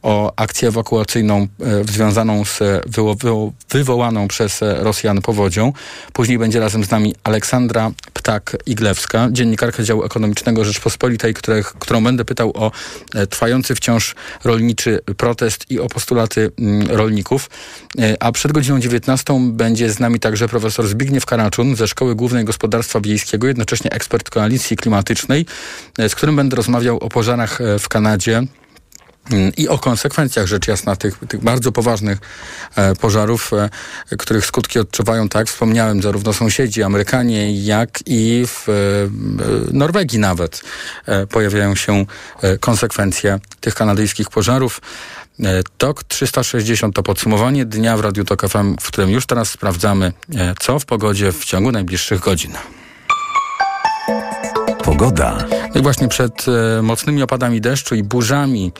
o 0.02 0.32
akcję 0.36 0.68
ewakuacyjną 0.68 1.48
e, 1.60 1.84
związaną 1.84 2.44
z 2.44 2.60
wywo 2.86 3.16
wywołaną 3.70 4.28
przez 4.28 4.60
Rosjan 4.60 5.22
powodzią. 5.22 5.72
Później 6.16 6.38
będzie 6.38 6.60
razem 6.60 6.84
z 6.84 6.90
nami 6.90 7.14
Aleksandra 7.24 7.90
Ptak-Iglewska, 8.14 9.32
dziennikarka 9.32 9.82
działu 9.82 10.04
ekonomicznego 10.04 10.64
Rzeczpospolitej, 10.64 11.34
których, 11.34 11.66
którą 11.66 12.04
będę 12.04 12.24
pytał 12.24 12.52
o 12.54 12.72
e, 13.14 13.26
trwający 13.26 13.74
wciąż 13.74 14.14
rolniczy 14.44 15.00
protest 15.16 15.70
i 15.70 15.80
o 15.80 15.88
postulaty 15.88 16.50
mm, 16.58 16.90
rolników. 16.90 17.50
E, 17.98 18.22
a 18.22 18.32
przed 18.32 18.52
godziną 18.52 18.80
19 18.80 19.38
będzie 19.40 19.90
z 19.90 20.00
nami 20.00 20.20
także 20.20 20.48
profesor 20.48 20.86
Zbigniew 20.86 21.26
Karaczun 21.26 21.76
ze 21.76 21.88
Szkoły 21.88 22.14
Głównej 22.14 22.44
Gospodarstwa 22.44 23.00
Wiejskiego, 23.00 23.46
jednocześnie 23.46 23.90
ekspert 23.90 24.30
Koalicji 24.30 24.76
Klimatycznej, 24.76 25.46
e, 25.98 26.08
z 26.08 26.14
którym 26.14 26.36
będę 26.36 26.56
rozmawiał 26.56 26.98
o 26.98 27.08
pożarach 27.08 27.58
w 27.78 27.88
Kanadzie 27.88 28.42
i 29.56 29.68
o 29.68 29.78
konsekwencjach 29.78 30.46
rzecz 30.46 30.68
jasna 30.68 30.96
tych, 30.96 31.18
tych 31.28 31.40
bardzo 31.40 31.72
poważnych 31.72 32.18
e, 32.76 32.94
pożarów, 32.94 33.50
e, 33.52 34.16
których 34.16 34.46
skutki 34.46 34.78
odczuwają, 34.78 35.28
tak 35.28 35.48
wspomniałem, 35.48 36.02
zarówno 36.02 36.32
sąsiedzi, 36.32 36.82
Amerykanie, 36.82 37.64
jak 37.64 37.98
i 38.06 38.44
w 38.46 38.68
e, 38.68 38.72
Norwegii 39.72 40.18
nawet 40.18 40.62
pojawiają 41.30 41.74
się 41.74 42.06
konsekwencje 42.60 43.38
tych 43.60 43.74
kanadyjskich 43.74 44.30
pożarów. 44.30 44.80
TOK 45.78 46.04
360 46.04 46.94
to 46.94 47.02
podsumowanie 47.02 47.64
dnia 47.64 47.96
w 47.96 48.00
Radiu 48.00 48.24
TOK 48.24 48.48
FM, 48.48 48.76
w 48.80 48.86
którym 48.86 49.10
już 49.10 49.26
teraz 49.26 49.50
sprawdzamy, 49.50 50.12
co 50.60 50.78
w 50.78 50.84
pogodzie 50.84 51.32
w 51.32 51.44
ciągu 51.44 51.72
najbliższych 51.72 52.20
godzin. 52.20 52.52
Pogoda. 54.84 55.44
No 55.76 55.80
i 55.80 55.82
właśnie 55.82 56.08
przed 56.08 56.46
e, 56.48 56.82
mocnymi 56.82 57.22
opadami 57.22 57.60
deszczu 57.60 57.94
i 57.94 58.02
burzami 58.02 58.72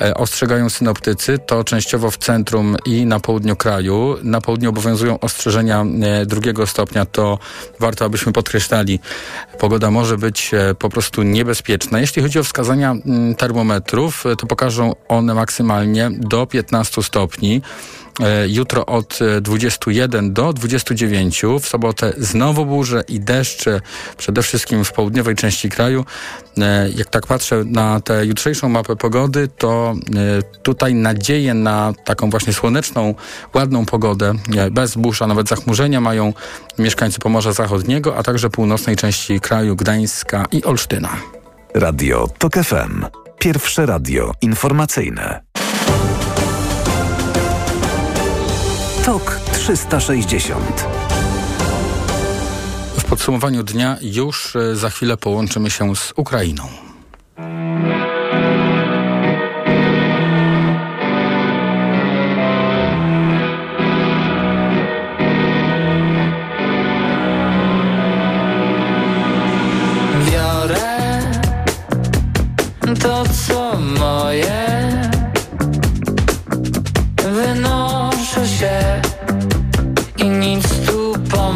e, 0.00 0.14
ostrzegają 0.14 0.70
synoptycy. 0.70 1.38
To 1.46 1.64
częściowo 1.64 2.10
w 2.10 2.16
centrum 2.16 2.76
i 2.86 3.06
na 3.06 3.20
południu 3.20 3.56
kraju. 3.56 4.16
Na 4.22 4.40
południu 4.40 4.70
obowiązują 4.70 5.20
ostrzeżenia 5.20 5.84
e, 6.02 6.26
drugiego 6.26 6.66
stopnia. 6.66 7.06
To 7.06 7.38
warto, 7.80 8.04
abyśmy 8.04 8.32
podkreślali. 8.32 9.00
Pogoda 9.58 9.90
może 9.90 10.18
być 10.18 10.54
e, 10.54 10.74
po 10.74 10.88
prostu 10.88 11.22
niebezpieczna. 11.22 12.00
Jeśli 12.00 12.22
chodzi 12.22 12.38
o 12.38 12.44
wskazania 12.44 12.90
m, 12.90 13.02
mm, 13.06 13.34
termometrów, 13.34 14.26
e, 14.26 14.36
to 14.36 14.46
pokażą 14.46 14.92
one 15.08 15.34
maksymalnie 15.34 16.10
do 16.12 16.46
15 16.46 17.02
stopni. 17.02 17.62
E, 18.20 18.48
jutro 18.48 18.86
od 18.86 19.18
21 19.40 20.32
do 20.32 20.52
29, 20.52 21.42
w 21.60 21.68
sobotę 21.68 22.12
znowu 22.18 22.66
burze 22.66 23.04
i 23.08 23.20
deszcze, 23.20 23.80
przede 24.16 24.42
wszystkim 24.42 24.84
w 24.84 24.92
południowej 24.92 25.34
części 25.34 25.70
kraju. 25.70 26.04
E, 26.58 26.90
jak 26.90 27.10
tak 27.10 27.26
patrzę 27.26 27.64
na 27.64 28.00
tę 28.00 28.26
jutrzejszą 28.26 28.68
mapę 28.68 28.96
pogody, 28.96 29.48
to 29.58 29.94
e, 30.16 30.42
tutaj 30.62 30.94
nadzieję 30.94 31.54
na 31.54 31.92
taką 32.04 32.30
właśnie 32.30 32.52
słoneczną, 32.52 33.14
ładną 33.54 33.86
pogodę, 33.86 34.34
bez 34.70 34.96
burz, 34.96 35.22
a 35.22 35.26
nawet 35.26 35.48
zachmurzenia 35.48 36.00
mają 36.00 36.32
mieszkańcy 36.78 37.18
Pomorza 37.18 37.52
Zachodniego, 37.52 38.16
a 38.16 38.22
także 38.22 38.50
północnej 38.50 38.96
części 38.96 39.40
kraju 39.40 39.76
Gdańska 39.76 40.46
i 40.52 40.64
Olsztyna. 40.64 41.16
Radio 41.74 42.28
TOK 42.38 42.54
FM. 42.54 43.04
Pierwsze 43.38 43.86
radio 43.86 44.32
informacyjne. 44.42 45.43
TOK 49.04 49.40
360. 49.52 50.86
W 52.98 53.04
podsumowaniu 53.04 53.62
dnia 53.62 53.96
już 54.02 54.56
e, 54.56 54.76
za 54.76 54.90
chwilę 54.90 55.16
połączymy 55.16 55.70
się 55.70 55.96
z 55.96 56.12
Ukrainą. 56.16 56.62
Biorę 70.30 71.22
to, 73.02 73.24
co 73.46 73.63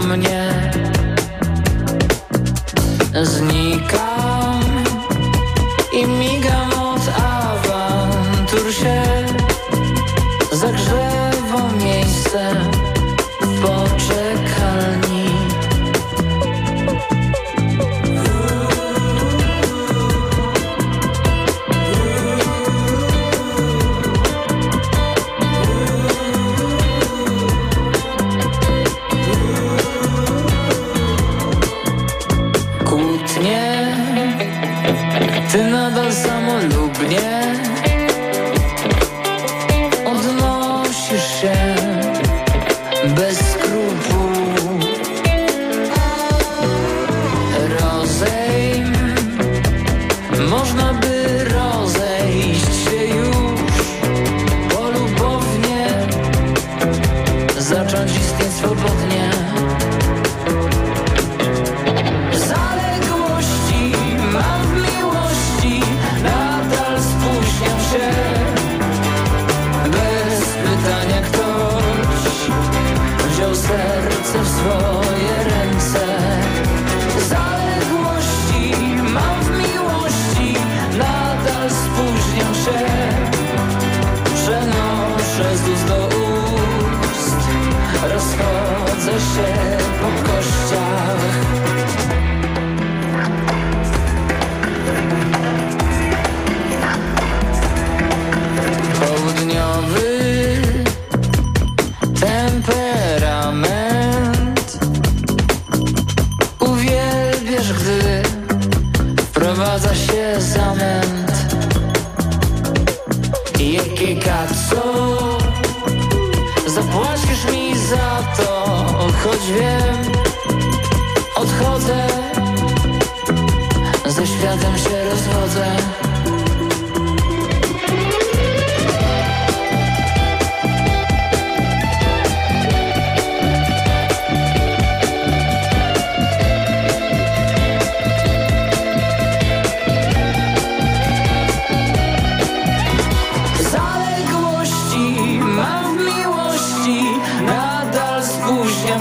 mnie. 0.09 0.71
Znikam 3.23 3.98
You. 43.89 44.48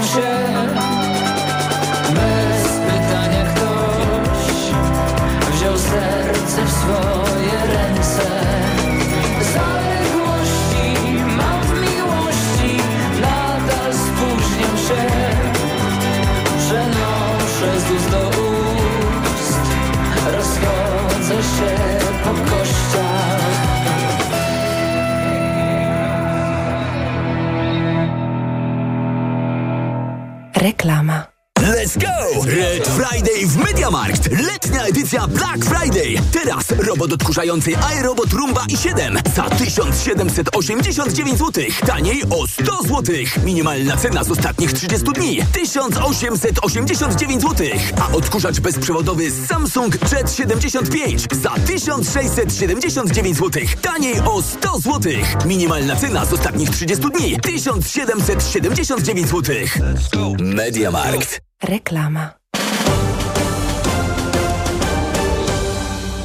sure. 0.02 0.47
Edycja 35.08 35.28
Black 35.28 35.64
Friday. 35.64 36.22
Teraz 36.32 36.70
robot 36.70 37.12
odkurzający 37.12 37.70
iRobot 38.00 38.32
Rumba 38.32 38.64
i 38.68 38.76
7 38.76 39.18
za 39.34 39.42
1789 39.42 41.38
zł. 41.38 41.64
Taniej 41.86 42.22
o 42.30 42.46
100 42.46 42.82
zł. 42.82 43.16
Minimalna 43.44 43.96
cena 43.96 44.24
z 44.24 44.30
ostatnich 44.30 44.72
30 44.72 45.06
dni 45.12 45.40
1889 45.52 47.42
zł. 47.42 47.66
A 48.00 48.12
odkurzacz 48.12 48.60
bezprzewodowy 48.60 49.30
Samsung 49.30 50.12
Jet 50.12 50.32
75 50.32 51.26
za 51.42 51.50
1679 51.50 53.36
zł. 53.36 53.62
Taniej 53.82 54.20
o 54.20 54.42
100 54.42 54.78
zł. 54.78 55.12
Minimalna 55.44 55.96
cena 55.96 56.24
z 56.24 56.32
ostatnich 56.32 56.70
30 56.70 57.04
dni 57.10 57.40
1779 57.40 59.28
zł. 59.28 59.56
Mediamarkt. 60.38 61.40
Reklama. 61.62 62.37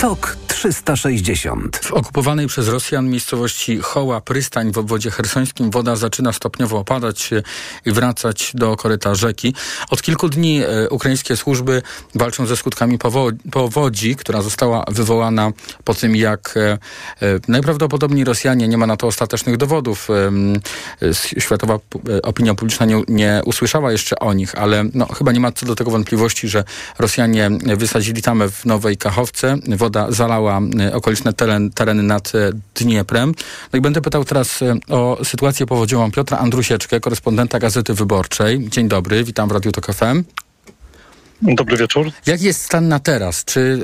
Tok 0.04 0.43
360. 0.64 1.78
W 1.78 1.92
okupowanej 1.92 2.48
przez 2.48 2.68
Rosjan 2.68 3.10
miejscowości 3.10 3.80
Hoła 3.80 4.22
Prystań 4.22 4.72
w 4.72 4.78
obwodzie 4.78 5.12
hersońskim 5.12 5.72
woda 5.72 5.96
zaczyna 5.96 6.34
stopniowo 6.34 6.78
opadać 6.78 7.30
i 7.86 7.92
wracać 7.92 8.52
do 8.56 8.76
koryta 8.76 9.16
rzeki. 9.16 9.54
Od 9.90 10.02
kilku 10.02 10.30
dni 10.30 10.62
e, 10.64 10.90
ukraińskie 10.90 11.38
służby 11.38 11.82
walczą 12.16 12.46
ze 12.46 12.58
skutkami 12.58 12.98
powo 12.98 13.30
powodzi, 13.52 14.16
która 14.16 14.42
została 14.42 14.86
wywołana 14.88 15.52
po 15.84 15.94
tym, 15.94 16.16
jak 16.16 16.54
e, 16.58 16.72
e, 16.72 16.78
najprawdopodobniej 17.48 18.26
Rosjanie, 18.26 18.68
nie 18.68 18.78
ma 18.78 18.88
na 18.88 18.98
to 18.98 19.08
ostatecznych 19.08 19.58
dowodów, 19.58 20.08
światowa 21.38 21.80
opinia 22.24 22.56
publiczna 22.56 22.86
nie, 22.86 23.02
nie 23.08 23.42
usłyszała 23.46 23.92
jeszcze 23.92 24.20
o 24.20 24.34
nich, 24.34 24.56
ale 24.56 24.84
no, 24.94 25.06
chyba 25.06 25.32
nie 25.32 25.40
ma 25.40 25.52
co 25.52 25.66
do 25.66 25.76
tego 25.76 25.92
wątpliwości, 25.92 26.48
że 26.48 26.64
Rosjanie 27.00 27.50
wysadzili 27.78 28.22
tamę 28.22 28.50
w 28.50 28.66
Nowej 28.66 28.98
Kachowce. 28.98 29.58
Woda 29.68 30.12
zalała 30.12 30.53
e, 30.80 30.94
okoliczne 30.94 31.34
teren, 31.34 31.72
tereny 31.72 32.04
nad 32.04 32.36
e, 32.36 32.52
Dnieprem. 32.76 33.34
No 33.74 33.80
i 33.80 33.82
będę 33.82 34.02
pytał 34.02 34.26
teraz 34.26 34.62
e, 34.62 34.76
o 34.90 35.18
sytuację 35.24 35.66
powodziową 35.66 36.12
Piotra 36.12 36.38
Andrusieczkę, 36.38 37.00
korespondenta 37.00 37.60
Gazety 37.60 37.94
Wyborczej. 37.94 38.70
Dzień 38.70 38.88
dobry, 38.88 39.24
witam 39.24 39.50
w 39.50 39.52
Radiu 39.52 39.72
Tok 39.72 39.86
FM. 39.86 40.24
Dobry 41.42 41.78
wieczór. 41.78 42.12
Jaki 42.26 42.46
jest 42.46 42.62
stan 42.62 42.88
na 42.88 43.00
teraz? 43.00 43.46
Czy 43.46 43.84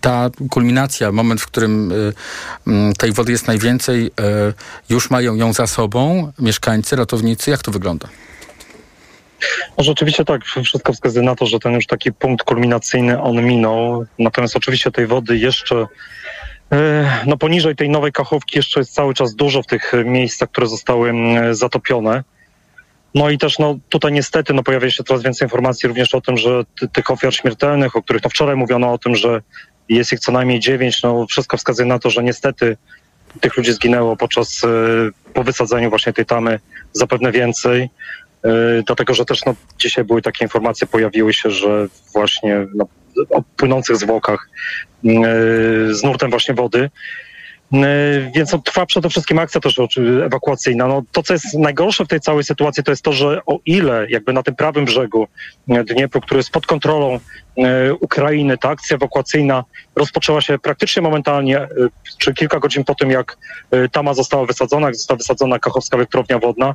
ta 0.00 0.30
kulminacja, 0.50 1.12
moment, 1.12 1.40
w 1.40 1.46
którym 1.46 1.92
tej 2.98 3.12
wody 3.12 3.32
jest 3.32 3.46
najwięcej, 3.46 4.10
już 4.88 5.10
mają 5.10 5.34
ją 5.34 5.52
za 5.52 5.66
sobą 5.66 6.32
mieszkańcy, 6.38 6.96
ratownicy? 6.96 7.50
Jak 7.50 7.62
to 7.62 7.70
wygląda? 7.70 8.08
Rzeczywiście 9.78 10.24
tak, 10.24 10.44
wszystko 10.44 10.92
wskazuje 10.92 11.24
na 11.24 11.36
to, 11.36 11.46
że 11.46 11.58
ten 11.58 11.72
już 11.72 11.86
taki 11.86 12.12
punkt 12.12 12.44
kulminacyjny 12.44 13.22
on 13.22 13.42
minął. 13.44 14.06
Natomiast 14.18 14.56
oczywiście 14.56 14.90
tej 14.90 15.06
wody 15.06 15.38
jeszcze 15.38 15.86
e, 16.72 17.10
no 17.26 17.36
poniżej 17.36 17.76
tej 17.76 17.90
nowej 17.90 18.12
kachówki 18.12 18.58
jeszcze 18.58 18.80
jest 18.80 18.94
cały 18.94 19.14
czas 19.14 19.34
dużo 19.34 19.62
w 19.62 19.66
tych 19.66 19.92
miejscach, 20.04 20.50
które 20.50 20.66
zostały 20.66 21.12
zatopione. 21.52 22.24
No 23.14 23.30
i 23.30 23.38
też 23.38 23.58
no, 23.58 23.78
tutaj 23.88 24.12
niestety 24.12 24.54
no, 24.54 24.62
pojawia 24.62 24.90
się 24.90 25.04
coraz 25.04 25.22
więcej 25.22 25.46
informacji 25.46 25.88
również 25.88 26.14
o 26.14 26.20
tym, 26.20 26.36
że 26.36 26.64
ty, 26.80 26.88
tych 26.88 27.10
ofiar 27.10 27.34
śmiertelnych, 27.34 27.96
o 27.96 28.02
których 28.02 28.24
no, 28.24 28.30
wczoraj 28.30 28.56
mówiono 28.56 28.92
o 28.92 28.98
tym, 28.98 29.16
że 29.16 29.42
jest 29.88 30.12
ich 30.12 30.20
co 30.20 30.32
najmniej 30.32 30.60
dziewięć, 30.60 31.02
no 31.02 31.26
wszystko 31.26 31.56
wskazuje 31.56 31.88
na 31.88 31.98
to, 31.98 32.10
że 32.10 32.22
niestety 32.22 32.76
tych 33.40 33.56
ludzi 33.56 33.72
zginęło 33.72 34.16
podczas 34.16 34.64
e, 34.64 34.68
po 35.34 35.44
wysadzeniu 35.44 35.90
właśnie 35.90 36.12
tej 36.12 36.26
tamy 36.26 36.60
zapewne 36.92 37.32
więcej. 37.32 37.90
E, 38.44 38.82
dlatego, 38.86 39.14
że 39.14 39.24
też 39.24 39.44
no, 39.46 39.54
dzisiaj 39.78 40.04
były 40.04 40.22
takie 40.22 40.44
informacje, 40.44 40.86
pojawiły 40.86 41.32
się, 41.32 41.50
że 41.50 41.86
właśnie 42.14 42.66
no, 42.74 42.86
o 43.30 43.42
płynących 43.56 43.96
zwłokach 43.96 44.48
e, 45.04 45.10
z 45.90 46.02
nurtem 46.02 46.30
właśnie 46.30 46.54
wody. 46.54 46.90
E, 47.72 48.30
Więc 48.34 48.52
no, 48.52 48.58
trwa 48.58 48.86
przede 48.86 49.08
wszystkim 49.08 49.38
akcja 49.38 49.60
też 49.60 49.80
ewakuacyjna. 50.24 50.86
No, 50.86 51.02
to, 51.12 51.22
co 51.22 51.32
jest 51.32 51.54
najgorsze 51.54 52.04
w 52.04 52.08
tej 52.08 52.20
całej 52.20 52.44
sytuacji, 52.44 52.84
to 52.84 52.92
jest 52.92 53.02
to, 53.02 53.12
że 53.12 53.40
o 53.46 53.58
ile 53.66 54.06
jakby 54.08 54.32
na 54.32 54.42
tym 54.42 54.54
prawym 54.54 54.84
brzegu 54.84 55.28
Dniepru, 55.68 56.20
który 56.20 56.38
jest 56.38 56.50
pod 56.50 56.66
kontrolą 56.66 57.20
Ukrainy, 58.00 58.58
ta 58.58 58.68
akcja 58.68 58.96
ewakuacyjna 58.96 59.64
rozpoczęła 59.96 60.40
się 60.40 60.58
praktycznie 60.58 61.02
momentalnie, 61.02 61.58
e, 61.58 61.68
czy 62.18 62.34
kilka 62.34 62.58
godzin 62.58 62.84
po 62.84 62.94
tym, 62.94 63.10
jak 63.10 63.36
e, 63.70 63.88
Tama 63.88 64.14
została 64.14 64.46
wysadzona, 64.46 64.86
jak 64.86 64.96
została 64.96 65.18
wysadzona 65.18 65.58
Kachowska 65.58 65.96
Elektrownia 65.96 66.38
Wodna, 66.38 66.74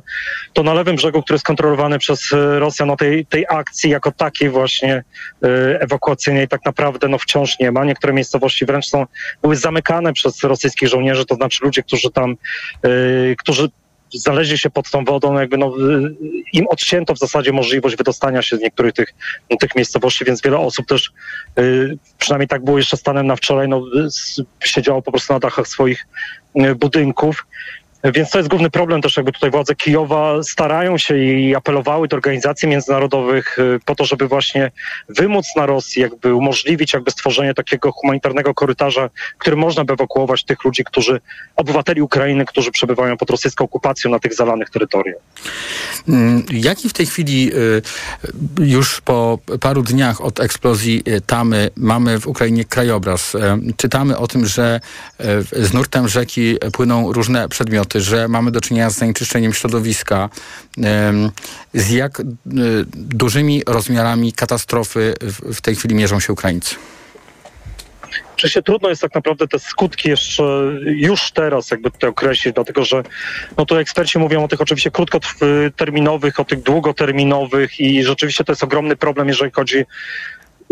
to 0.52 0.62
na 0.62 0.74
lewym 0.74 0.96
brzegu, 0.96 1.22
który 1.22 1.34
jest 1.34 1.44
kontrolowany 1.44 1.98
przez 1.98 2.32
e, 2.32 2.58
Rosjan, 2.58 2.88
no 2.88 2.96
tej, 2.96 3.26
tej 3.26 3.46
akcji 3.48 3.90
jako 3.90 4.12
takiej 4.12 4.50
właśnie 4.50 4.94
e, 4.94 5.80
ewakuacyjnej 5.80 6.48
tak 6.48 6.64
naprawdę 6.64 7.08
no 7.08 7.18
wciąż 7.18 7.58
nie 7.58 7.72
ma. 7.72 7.84
Niektóre 7.84 8.12
miejscowości 8.12 8.66
wręcz 8.66 8.86
są, 8.86 9.06
były 9.42 9.56
zamykane 9.56 10.12
przez 10.12 10.42
rosyjskich 10.42 10.88
żołnierzy, 10.88 11.26
to 11.26 11.34
znaczy 11.34 11.64
ludzie, 11.64 11.82
którzy 11.82 12.10
tam, 12.10 12.36
e, 12.82 12.88
którzy 13.38 13.68
znaleźli 14.18 14.58
się 14.58 14.70
pod 14.70 14.90
tą 14.90 15.04
wodą, 15.04 15.38
jakby 15.40 15.58
no, 15.58 15.74
y, 15.78 16.14
im 16.52 16.66
odcięto 16.68 17.14
w 17.14 17.18
zasadzie 17.18 17.52
możliwość 17.52 17.96
wydostania 17.96 18.42
się 18.42 18.56
z 18.56 18.60
niektórych 18.60 18.92
tych, 18.92 19.14
tych 19.60 19.74
miejscowości, 19.76 20.24
więc 20.24 20.42
wiele 20.42 20.58
osób 20.58 20.86
też, 20.86 21.12
y, 21.58 21.98
przynajmniej 22.18 22.48
tak 22.48 22.64
było 22.64 22.78
jeszcze 22.78 22.96
stanem 22.96 23.26
na 23.26 23.36
wczoraj, 23.36 23.68
no, 23.68 23.78
y, 23.78 24.66
siedziało 24.66 25.02
po 25.02 25.10
prostu 25.10 25.32
na 25.32 25.38
dachach 25.38 25.68
swoich 25.68 26.06
budynków. 26.76 27.46
Więc 28.04 28.30
to 28.30 28.38
jest 28.38 28.50
główny 28.50 28.70
problem 28.70 29.02
też 29.02 29.16
jakby 29.16 29.32
tutaj 29.32 29.50
władze 29.50 29.74
Kijowa 29.74 30.42
starają 30.42 30.98
się 30.98 31.18
i 31.18 31.54
apelowały 31.54 32.08
do 32.08 32.16
organizacji 32.16 32.68
międzynarodowych 32.68 33.58
y, 33.58 33.80
po 33.84 33.94
to, 33.94 34.04
żeby 34.04 34.28
właśnie 34.28 34.70
wymóc 35.08 35.46
na 35.56 35.66
Rosji, 35.66 36.02
jakby 36.02 36.34
umożliwić 36.34 36.92
jakby 36.92 37.10
stworzenie 37.10 37.54
takiego 37.54 37.92
humanitarnego 37.92 38.54
korytarza, 38.54 39.10
który 39.38 39.56
można 39.56 39.84
by 39.84 39.92
ewakuować 39.92 40.44
tych 40.44 40.64
ludzi, 40.64 40.84
którzy, 40.84 41.20
obywateli 41.56 42.02
Ukrainy, 42.02 42.44
którzy 42.44 42.70
przebywają 42.70 43.16
pod 43.16 43.30
rosyjską 43.30 43.64
okupacją 43.64 44.10
na 44.10 44.18
tych 44.18 44.34
zalanych 44.34 44.70
terytoriach. 44.70 45.18
Mm, 46.08 46.42
Jaki 46.52 46.88
w 46.88 46.92
tej 46.92 47.06
chwili 47.06 47.50
y, 47.54 47.82
już 48.64 49.00
po 49.00 49.38
paru 49.60 49.82
dniach 49.82 50.20
od 50.20 50.40
eksplozji 50.40 51.02
y, 51.08 51.20
Tamy 51.20 51.70
mamy 51.76 52.20
w 52.20 52.26
Ukrainie 52.26 52.64
krajobraz? 52.64 53.36
Czytamy 53.76 54.18
o 54.18 54.26
tym, 54.26 54.46
że 54.46 54.80
z 55.52 55.72
nurtem 55.72 56.08
rzeki 56.08 56.56
płyną 56.72 57.12
różne 57.12 57.48
przedmioty, 57.48 57.93
że 58.00 58.28
mamy 58.28 58.50
do 58.50 58.60
czynienia 58.60 58.90
z 58.90 58.98
zanieczyszczeniem 58.98 59.52
środowiska. 59.52 60.28
Z 61.74 61.90
jak 61.90 62.20
y, 62.20 62.24
dużymi 62.94 63.62
rozmiarami 63.66 64.32
katastrofy 64.32 65.14
w 65.54 65.60
tej 65.60 65.76
chwili 65.76 65.94
mierzą 65.94 66.20
się 66.20 66.32
Ukraińcy? 66.32 66.74
Oczywiście 68.34 68.62
trudno 68.62 68.88
jest 68.88 69.02
tak 69.02 69.14
naprawdę 69.14 69.48
te 69.48 69.58
skutki 69.58 70.08
jeszcze 70.08 70.42
już 70.84 71.30
teraz 71.30 71.70
jakby 71.70 71.90
określić, 72.08 72.54
dlatego 72.54 72.84
że 72.84 73.02
no 73.56 73.66
tu 73.66 73.76
eksperci 73.76 74.18
mówią 74.18 74.44
o 74.44 74.48
tych 74.48 74.60
oczywiście 74.60 74.90
krótkoterminowych, 74.90 76.40
o 76.40 76.44
tych 76.44 76.62
długoterminowych 76.62 77.80
i 77.80 78.04
rzeczywiście 78.04 78.44
to 78.44 78.52
jest 78.52 78.64
ogromny 78.64 78.96
problem, 78.96 79.28
jeżeli 79.28 79.50
chodzi 79.50 79.84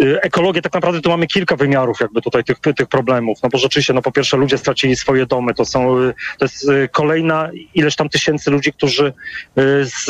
ekologię, 0.02 0.62
tak 0.62 0.74
naprawdę 0.74 1.00
tu 1.00 1.10
mamy 1.10 1.26
kilka 1.26 1.56
wymiarów 1.56 2.00
jakby 2.00 2.22
tutaj 2.22 2.44
tych, 2.44 2.58
tych 2.76 2.88
problemów, 2.88 3.38
no 3.42 3.48
bo 3.48 3.58
rzeczywiście, 3.58 3.92
no 3.92 4.02
po 4.02 4.12
pierwsze 4.12 4.36
ludzie 4.36 4.58
stracili 4.58 4.96
swoje 4.96 5.26
domy, 5.26 5.54
to 5.54 5.64
są, 5.64 5.98
y, 5.98 6.14
to 6.38 6.44
jest 6.44 6.68
y, 6.68 6.88
kolejna 6.92 7.50
ileś 7.74 7.96
tam 7.96 8.08
tysięcy 8.08 8.50
ludzi, 8.50 8.72
którzy 8.72 9.06
y, 9.06 9.12
z, 9.84 10.04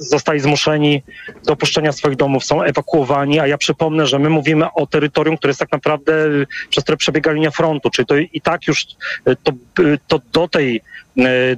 zostali 0.00 0.40
zmuszeni 0.40 1.02
do 1.46 1.52
opuszczenia 1.52 1.92
swoich 1.92 2.16
domów, 2.16 2.44
są 2.44 2.62
ewakuowani, 2.62 3.40
a 3.40 3.46
ja 3.46 3.58
przypomnę, 3.58 4.06
że 4.06 4.18
my 4.18 4.30
mówimy 4.30 4.72
o 4.72 4.86
terytorium, 4.86 5.36
które 5.36 5.50
jest 5.50 5.60
tak 5.60 5.72
naprawdę, 5.72 6.26
y, 6.26 6.46
przez 6.70 6.84
które 6.84 6.96
przebiega 6.96 7.32
linia 7.32 7.50
frontu, 7.50 7.90
czyli 7.90 8.06
to 8.06 8.16
i 8.16 8.40
tak 8.40 8.66
już 8.66 8.82
y, 9.28 9.36
to, 9.42 9.52
y, 9.82 9.98
to 10.08 10.20
do 10.32 10.48
tej 10.48 10.76
y, 10.76 10.80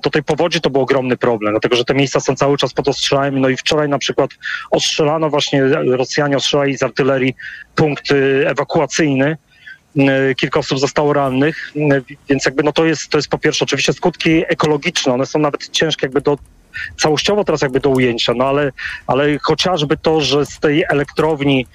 do 0.03 0.11
tej 0.11 0.23
powodzi 0.23 0.61
to 0.61 0.71
był 0.71 0.81
ogromny 0.81 1.17
problem, 1.17 1.53
dlatego 1.53 1.77
że 1.77 1.85
te 1.85 1.95
miejsca 1.95 2.21
są 2.21 2.37
cały 2.37 2.57
czas 2.57 2.73
pod 2.73 2.89
ostrzałem. 2.89 3.41
No 3.41 3.49
i 3.49 3.57
wczoraj 3.57 3.89
na 3.89 3.99
przykład 3.99 4.31
ostrzelano 4.71 5.31
właśnie, 5.31 5.63
Rosjanie 5.87 6.37
ostrzelali 6.37 6.79
z 6.79 6.83
artylerii 6.83 7.35
punkt 7.75 8.11
y, 8.11 8.49
ewakuacyjny. 8.49 9.37
Y, 9.97 10.35
Kilka 10.35 10.61
osób 10.61 10.79
zostało 10.79 11.13
rannych, 11.13 11.73
y, 11.77 12.05
więc 12.29 12.45
jakby 12.45 12.63
no 12.63 12.73
to 12.73 12.85
jest, 12.85 13.09
to 13.09 13.19
jest 13.19 13.29
po 13.29 13.39
pierwsze 13.39 13.65
oczywiście 13.65 13.93
skutki 13.93 14.43
ekologiczne, 14.49 15.13
one 15.13 15.27
są 15.27 15.39
nawet 15.39 15.69
ciężkie 15.69 16.07
jakby 16.07 16.21
do 16.21 16.39
całościowo 16.97 17.45
teraz 17.45 17.63
jakby 17.63 17.81
do 17.81 17.91
ujęcia, 17.91 18.35
no 18.37 18.45
ale, 18.45 18.73
ale 19.07 19.39
chociażby 19.39 19.97
to, 19.97 20.21
że 20.21 20.47
z 20.47 20.61
tej 20.61 20.85
elektrowni 20.89 21.67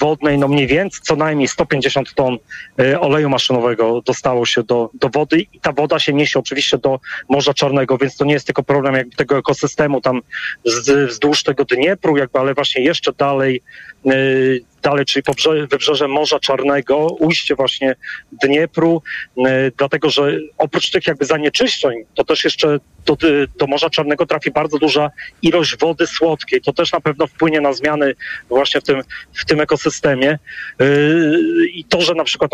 wodnej, 0.00 0.38
no 0.38 0.48
mniej 0.48 0.66
więcej 0.66 1.00
co 1.02 1.16
najmniej 1.16 1.48
150 1.48 2.14
ton 2.14 2.38
y, 2.80 3.00
oleju 3.00 3.28
maszynowego 3.28 4.02
dostało 4.06 4.46
się 4.46 4.62
do, 4.62 4.90
do 4.94 5.08
wody 5.08 5.40
i 5.52 5.60
ta 5.60 5.72
woda 5.72 5.98
się 5.98 6.12
niesie 6.12 6.38
oczywiście 6.38 6.78
do 6.78 7.00
Morza 7.28 7.54
Czarnego, 7.54 7.98
więc 7.98 8.16
to 8.16 8.24
nie 8.24 8.34
jest 8.34 8.46
tylko 8.46 8.62
problem 8.62 8.94
jakby 8.94 9.16
tego 9.16 9.38
ekosystemu 9.38 10.00
tam 10.00 10.20
z, 10.64 11.10
wzdłuż 11.10 11.42
tego 11.42 11.64
Dniepru, 11.64 12.16
jakby, 12.16 12.38
ale 12.38 12.54
właśnie 12.54 12.84
jeszcze 12.84 13.12
dalej, 13.12 13.62
y, 14.06 14.64
dalej, 14.82 15.04
czyli 15.04 15.22
pobrze, 15.22 15.66
wybrzeże 15.66 16.08
Morza 16.08 16.40
Czarnego, 16.40 17.06
ujście 17.06 17.54
właśnie 17.54 17.94
Dniepru, 18.42 19.02
y, 19.38 19.42
dlatego 19.78 20.10
że 20.10 20.38
oprócz 20.58 20.90
tych 20.90 21.06
jakby 21.06 21.24
zanieczyszczeń, 21.24 22.04
to 22.14 22.24
też 22.24 22.44
jeszcze 22.44 22.78
do, 23.06 23.16
do 23.58 23.66
Morza 23.66 23.90
Czarnego 23.90 24.26
trafi 24.26 24.50
bardzo 24.50 24.78
duża 24.78 25.10
ilość 25.42 25.76
wody 25.78 26.06
słodkiej. 26.06 26.60
To 26.60 26.72
też 26.72 26.92
na 26.92 27.00
pewno 27.00 27.26
wpłynie 27.26 27.60
na 27.60 27.72
zmiany 27.72 28.14
właśnie 28.48 28.80
w 28.80 28.84
tym, 28.84 29.02
w 29.32 29.44
tym 29.44 29.60
ekosystemie. 29.60 30.38
Yy, 30.80 31.68
I 31.74 31.84
to, 31.84 32.00
że 32.00 32.14
na 32.14 32.24
przykład 32.24 32.50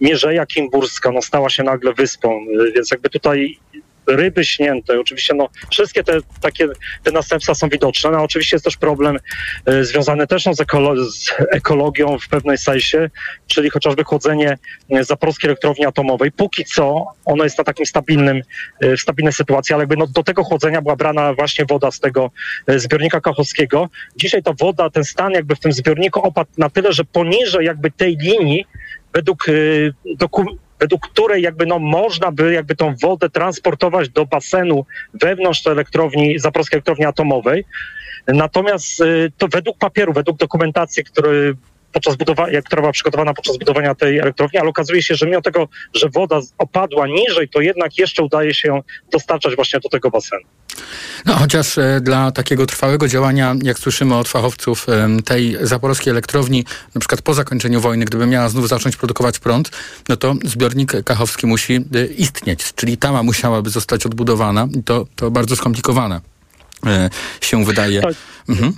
Mierzeja 0.00 0.46
Kimburska 0.46 1.12
no, 1.12 1.22
stała 1.22 1.50
się 1.50 1.62
nagle 1.62 1.92
wyspą, 1.92 2.46
więc 2.74 2.90
jakby 2.90 3.10
tutaj 3.10 3.58
ryby 4.08 4.44
śnięte, 4.44 5.00
oczywiście 5.00 5.34
no, 5.34 5.48
wszystkie 5.70 6.04
te 6.04 6.18
takie 6.40 6.68
te 7.02 7.10
następstwa 7.10 7.54
są 7.54 7.68
widoczne, 7.68 8.10
no, 8.10 8.22
oczywiście 8.22 8.56
jest 8.56 8.64
też 8.64 8.76
problem 8.76 9.18
y, 9.68 9.84
związany 9.84 10.26
też 10.26 10.46
no, 10.46 10.54
z, 10.54 10.58
ekolo- 10.60 11.10
z 11.10 11.30
ekologią 11.50 12.18
w 12.18 12.28
pewnej 12.28 12.58
sensie, 12.58 13.10
czyli 13.46 13.70
chociażby 13.70 14.04
chłodzenie 14.04 14.58
y, 14.96 15.04
zaporskiej 15.04 15.48
elektrowni 15.48 15.86
atomowej. 15.86 16.32
Póki 16.32 16.64
co 16.64 17.06
ono 17.24 17.44
jest 17.44 17.58
na 17.58 17.64
takim 17.64 17.86
stabilnym, 17.86 18.42
y, 18.84 18.96
stabilnej 18.96 19.32
sytuacji, 19.32 19.74
ale 19.74 19.82
jakby 19.82 19.96
no, 19.96 20.06
do 20.06 20.22
tego 20.22 20.44
chłodzenia 20.44 20.82
była 20.82 20.96
brana 20.96 21.34
właśnie 21.34 21.64
woda 21.64 21.90
z 21.90 22.00
tego 22.00 22.30
y, 22.70 22.80
zbiornika 22.80 23.20
kachowskiego. 23.20 23.88
Dzisiaj 24.16 24.42
ta 24.42 24.52
woda, 24.60 24.90
ten 24.90 25.04
stan 25.04 25.32
jakby 25.32 25.56
w 25.56 25.60
tym 25.60 25.72
zbiorniku 25.72 26.20
opadł 26.20 26.50
na 26.58 26.70
tyle, 26.70 26.92
że 26.92 27.04
poniżej 27.04 27.66
jakby 27.66 27.90
tej 27.90 28.16
linii 28.16 28.66
według 29.14 29.48
y, 29.48 29.92
doku- 30.16 30.56
według 30.80 31.08
której 31.08 31.42
jakby 31.42 31.66
no 31.66 31.78
można 31.78 32.32
by 32.32 32.52
jakby 32.52 32.76
tą 32.76 32.94
wodę 33.02 33.30
transportować 33.30 34.08
do 34.08 34.26
basenu 34.26 34.84
wewnątrz 35.14 35.66
elektrowni, 35.66 36.38
zaporskiej 36.38 36.76
elektrowni 36.76 37.04
atomowej. 37.04 37.64
Natomiast 38.26 39.00
y, 39.00 39.32
to 39.38 39.48
według 39.48 39.78
papieru, 39.78 40.12
według 40.12 40.38
dokumentacji, 40.38 41.04
który 41.04 41.56
podczas 41.92 42.16
budowania, 42.16 42.62
która 42.62 42.82
była 42.82 42.92
przygotowana 42.92 43.34
podczas 43.34 43.58
budowania 43.58 43.94
tej 43.94 44.18
elektrowni, 44.18 44.58
ale 44.58 44.68
okazuje 44.68 45.02
się, 45.02 45.14
że 45.14 45.26
mimo 45.26 45.42
tego, 45.42 45.68
że 45.94 46.08
woda 46.08 46.40
opadła 46.58 47.06
niżej, 47.06 47.48
to 47.48 47.60
jednak 47.60 47.98
jeszcze 47.98 48.22
udaje 48.22 48.54
się 48.54 48.68
ją 48.68 48.82
dostarczać 49.12 49.56
właśnie 49.56 49.80
do 49.80 49.88
tego 49.88 50.10
basenu. 50.10 50.42
No, 51.26 51.34
chociaż 51.34 51.78
e, 51.78 52.00
dla 52.02 52.32
takiego 52.32 52.66
trwałego 52.66 53.08
działania, 53.08 53.54
jak 53.62 53.78
słyszymy 53.78 54.16
od 54.16 54.28
fachowców 54.28 54.86
tej 55.24 55.56
zaporowskiej 55.60 56.10
elektrowni, 56.10 56.64
na 56.94 57.00
przykład 57.00 57.22
po 57.22 57.34
zakończeniu 57.34 57.80
wojny, 57.80 58.04
gdyby 58.04 58.26
miała 58.26 58.48
znów 58.48 58.68
zacząć 58.68 58.96
produkować 58.96 59.38
prąd, 59.38 59.70
no 60.08 60.16
to 60.16 60.34
zbiornik 60.44 60.92
kachowski 61.04 61.46
musi 61.46 61.74
e, 61.74 62.06
istnieć, 62.06 62.74
czyli 62.74 62.96
tama 62.96 63.22
musiałaby 63.22 63.70
zostać 63.70 64.06
odbudowana 64.06 64.68
i 64.78 64.82
to, 64.82 65.06
to 65.16 65.30
bardzo 65.30 65.56
skomplikowane 65.56 66.20
e, 66.86 67.10
się 67.40 67.64
wydaje. 67.64 68.02
Tak. 68.02 68.14
Mhm. 68.48 68.72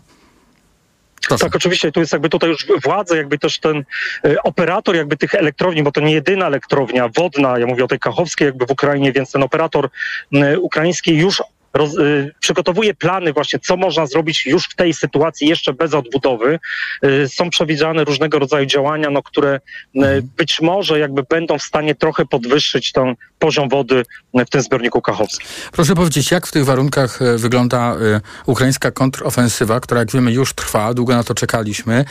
Tak, 1.29 1.57
oczywiście 1.57 1.93
tu 1.93 2.01
jest 2.01 2.13
jakby 2.13 2.29
tutaj 2.29 2.51
już 2.51 2.67
władze, 2.85 3.17
jakby 3.17 3.39
też 3.39 3.59
ten 3.59 3.85
e, 4.25 4.43
operator 4.43 4.97
jakby 4.97 5.17
tych 5.17 5.35
elektrowni, 5.35 5.83
bo 5.83 5.93
to 5.93 6.01
nie 6.01 6.13
jedyna 6.13 6.47
elektrownia 6.47 7.09
wodna, 7.09 7.59
ja 7.59 7.67
mówię 7.67 7.85
o 7.85 7.89
tej 7.89 7.99
kachowskiej 7.99 8.47
jakby 8.47 8.67
w 8.67 8.71
Ukrainie, 8.71 9.13
więc 9.13 9.33
ten 9.33 9.43
operator 9.43 9.89
m, 10.33 10.61
ukraiński 10.61 11.17
już 11.17 11.43
roz, 11.75 11.99
y, 11.99 12.35
przygotowuje 12.41 12.95
plany 12.95 13.33
właśnie, 13.33 13.59
co 13.59 13.77
można 13.77 14.07
zrobić 14.07 14.47
już 14.47 14.65
w 14.65 14.77
tej 14.77 14.95
sytuacji, 14.95 15.49
jeszcze 15.49 15.73
bez 15.73 15.95
odbudowy. 15.95 16.59
Y, 17.05 17.29
są 17.29 17.51
przewidziane 17.51 18.05
różnego 18.05 18.39
rodzaju 18.39 18.67
działania, 18.67 19.11
no, 19.11 19.23
które 19.23 19.61
y, 19.97 20.01
być 20.37 20.61
może 20.61 20.99
jakby 20.99 21.23
będą 21.23 21.59
w 21.59 21.63
stanie 21.63 21.95
trochę 21.95 22.27
podwyższyć 22.27 22.93
ten 22.93 23.15
poziom 23.39 23.69
wody 23.69 24.05
w 24.35 24.51
tym 24.51 24.63
zbiorniku 24.63 25.03
kachowskim. 25.03 25.47
Proszę 25.73 25.95
powiedzieć, 25.95 26.31
jak 26.31 26.47
w 26.47 26.53
tych 26.53 26.65
warunkach 26.65 27.19
wygląda 27.37 27.97
ukraińska 28.47 28.91
kontrofensywa, 28.91 29.81
która 29.81 30.01
jak 30.01 30.13
wiemy 30.13 30.33
już 30.33 30.55
trwa, 30.55 30.95
długo 30.95 31.17
na 31.17 31.25
to 31.25 31.35
czekaliśmy. 31.35 32.05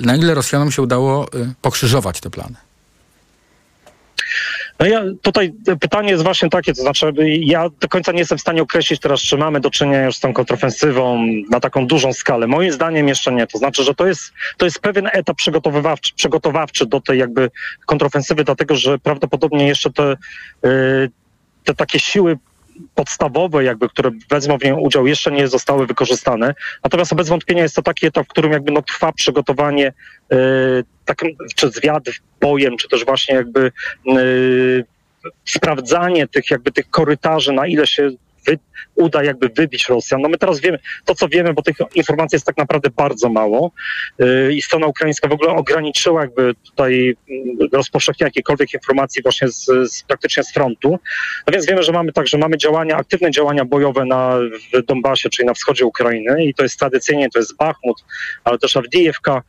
Na 0.00 0.16
ile 0.16 0.34
Rosjanom 0.34 0.72
się 0.72 0.82
udało 0.82 1.28
pokrzyżować 1.62 2.20
te 2.20 2.30
plany? 2.30 2.56
No 4.78 4.86
ja 4.86 5.04
tutaj 5.22 5.52
pytanie 5.80 6.10
jest 6.10 6.22
właśnie 6.22 6.50
takie, 6.50 6.74
to 6.74 6.82
znaczy 6.82 7.12
ja 7.40 7.68
do 7.80 7.88
końca 7.88 8.12
nie 8.12 8.18
jestem 8.18 8.38
w 8.38 8.40
stanie 8.40 8.62
określić 8.62 9.00
teraz, 9.00 9.20
czy 9.20 9.36
mamy 9.36 9.60
do 9.60 9.70
czynienia 9.70 10.04
już 10.04 10.16
z 10.16 10.20
tą 10.20 10.32
kontrofensywą 10.32 11.26
na 11.50 11.60
taką 11.60 11.86
dużą 11.86 12.12
skalę. 12.12 12.46
Moim 12.46 12.72
zdaniem 12.72 13.08
jeszcze 13.08 13.32
nie. 13.32 13.46
To 13.46 13.58
znaczy, 13.58 13.84
że 13.84 13.94
to 13.94 14.06
jest, 14.06 14.32
to 14.56 14.64
jest 14.64 14.80
pewien 14.80 15.08
etap 15.12 15.36
przygotowywawczy, 15.36 16.14
przygotowawczy 16.14 16.86
do 16.86 17.00
tej 17.00 17.18
jakby 17.18 17.50
kontrofensywy, 17.86 18.44
dlatego 18.44 18.76
że 18.76 18.98
prawdopodobnie 18.98 19.66
jeszcze 19.66 19.90
te, 19.92 20.16
y, 20.66 21.10
te 21.64 21.74
takie 21.74 22.00
siły 22.00 22.38
podstawowe, 22.94 23.64
jakby, 23.64 23.88
które 23.88 24.10
wezmą 24.30 24.58
w 24.58 24.64
niej 24.64 24.72
udział, 24.72 25.06
jeszcze 25.06 25.32
nie 25.32 25.48
zostały 25.48 25.86
wykorzystane. 25.86 26.54
Natomiast 26.84 27.14
bez 27.14 27.28
wątpienia 27.28 27.62
jest 27.62 27.76
to 27.76 27.82
taki 27.82 28.06
etap, 28.06 28.26
w 28.26 28.30
którym 28.30 28.52
jakby 28.52 28.72
no, 28.72 28.82
trwa 28.82 29.12
przygotowanie, 29.12 29.92
y, 30.32 30.36
tak, 31.04 31.22
czy 31.56 31.70
zwiad 31.70 32.04
bojem, 32.40 32.76
czy 32.76 32.88
też 32.88 33.04
właśnie 33.04 33.34
jakby 33.34 33.72
y, 34.16 34.84
sprawdzanie 35.44 36.28
tych 36.28 36.50
jakby 36.50 36.72
tych 36.72 36.90
korytarzy, 36.90 37.52
na 37.52 37.66
ile 37.66 37.86
się 37.86 38.10
wy, 38.46 38.58
uda 38.94 39.24
jakby 39.24 39.48
wybić 39.48 39.88
Rosjan. 39.88 40.20
No 40.20 40.28
my 40.28 40.38
teraz 40.38 40.60
wiemy, 40.60 40.78
to 41.04 41.14
co 41.14 41.28
wiemy, 41.28 41.54
bo 41.54 41.62
tych 41.62 41.76
informacji 41.94 42.36
jest 42.36 42.46
tak 42.46 42.56
naprawdę 42.56 42.90
bardzo 42.96 43.28
mało 43.28 43.70
yy, 44.18 44.54
i 44.54 44.62
strona 44.62 44.86
ukraińska 44.86 45.28
w 45.28 45.32
ogóle 45.32 45.50
ograniczyła 45.50 46.20
jakby 46.20 46.54
tutaj 46.64 47.16
mm, 47.30 47.68
rozpowszechnianie 47.72 48.28
jakiejkolwiek 48.28 48.74
informacji 48.74 49.22
właśnie 49.22 49.48
z, 49.48 49.64
z 49.64 50.02
praktycznie 50.02 50.44
z 50.44 50.52
frontu. 50.52 50.98
No 51.46 51.52
więc 51.52 51.66
wiemy, 51.66 51.82
że 51.82 51.92
mamy 51.92 52.12
także 52.12 52.38
mamy 52.38 52.58
działania, 52.58 52.96
aktywne 52.96 53.30
działania 53.30 53.64
bojowe 53.64 54.04
na, 54.04 54.38
w 54.74 54.82
Donbasie, 54.86 55.30
czyli 55.30 55.46
na 55.46 55.54
wschodzie 55.54 55.86
Ukrainy 55.86 56.44
i 56.44 56.54
to 56.54 56.62
jest 56.62 56.78
tradycyjnie, 56.78 57.30
to 57.30 57.38
jest 57.38 57.56
Bachmut, 57.56 58.04
ale 58.44 58.58
też 58.58 58.76
Awdijewka, 58.76 59.42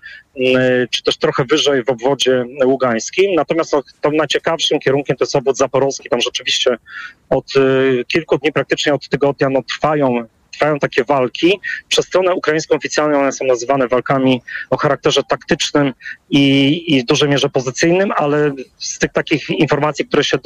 czy 0.91 1.03
też 1.03 1.17
trochę 1.17 1.45
wyżej 1.45 1.83
w 1.83 1.89
obwodzie 1.89 2.45
ługańskim. 2.65 3.35
Natomiast 3.35 3.75
tam 4.01 4.15
najciekawszym 4.15 4.79
kierunkiem 4.79 5.17
to 5.17 5.23
jest 5.23 5.35
obwód 5.35 5.57
zaporowski. 5.57 6.09
Tam 6.09 6.21
rzeczywiście 6.21 6.77
od 7.29 7.55
y, 7.55 8.05
kilku 8.07 8.37
dni, 8.37 8.51
praktycznie 8.51 8.93
od 8.93 9.09
tygodnia, 9.09 9.49
no, 9.49 9.61
trwają 9.63 10.27
trwają 10.57 10.79
takie 10.79 11.03
walki. 11.03 11.59
Przez 11.87 12.05
stronę 12.05 12.33
ukraińską 12.33 12.75
oficjalnie 12.75 13.17
one 13.17 13.31
są 13.31 13.45
nazywane 13.45 13.87
walkami 13.87 14.41
o 14.69 14.77
charakterze 14.77 15.23
taktycznym 15.23 15.93
i, 16.29 16.95
i 16.95 17.01
w 17.01 17.05
dużej 17.05 17.29
mierze 17.29 17.49
pozycyjnym, 17.49 18.11
ale 18.15 18.51
z 18.77 18.99
tych 18.99 19.11
takich 19.11 19.49
informacji, 19.49 20.05
które 20.05 20.23
się 20.23 20.37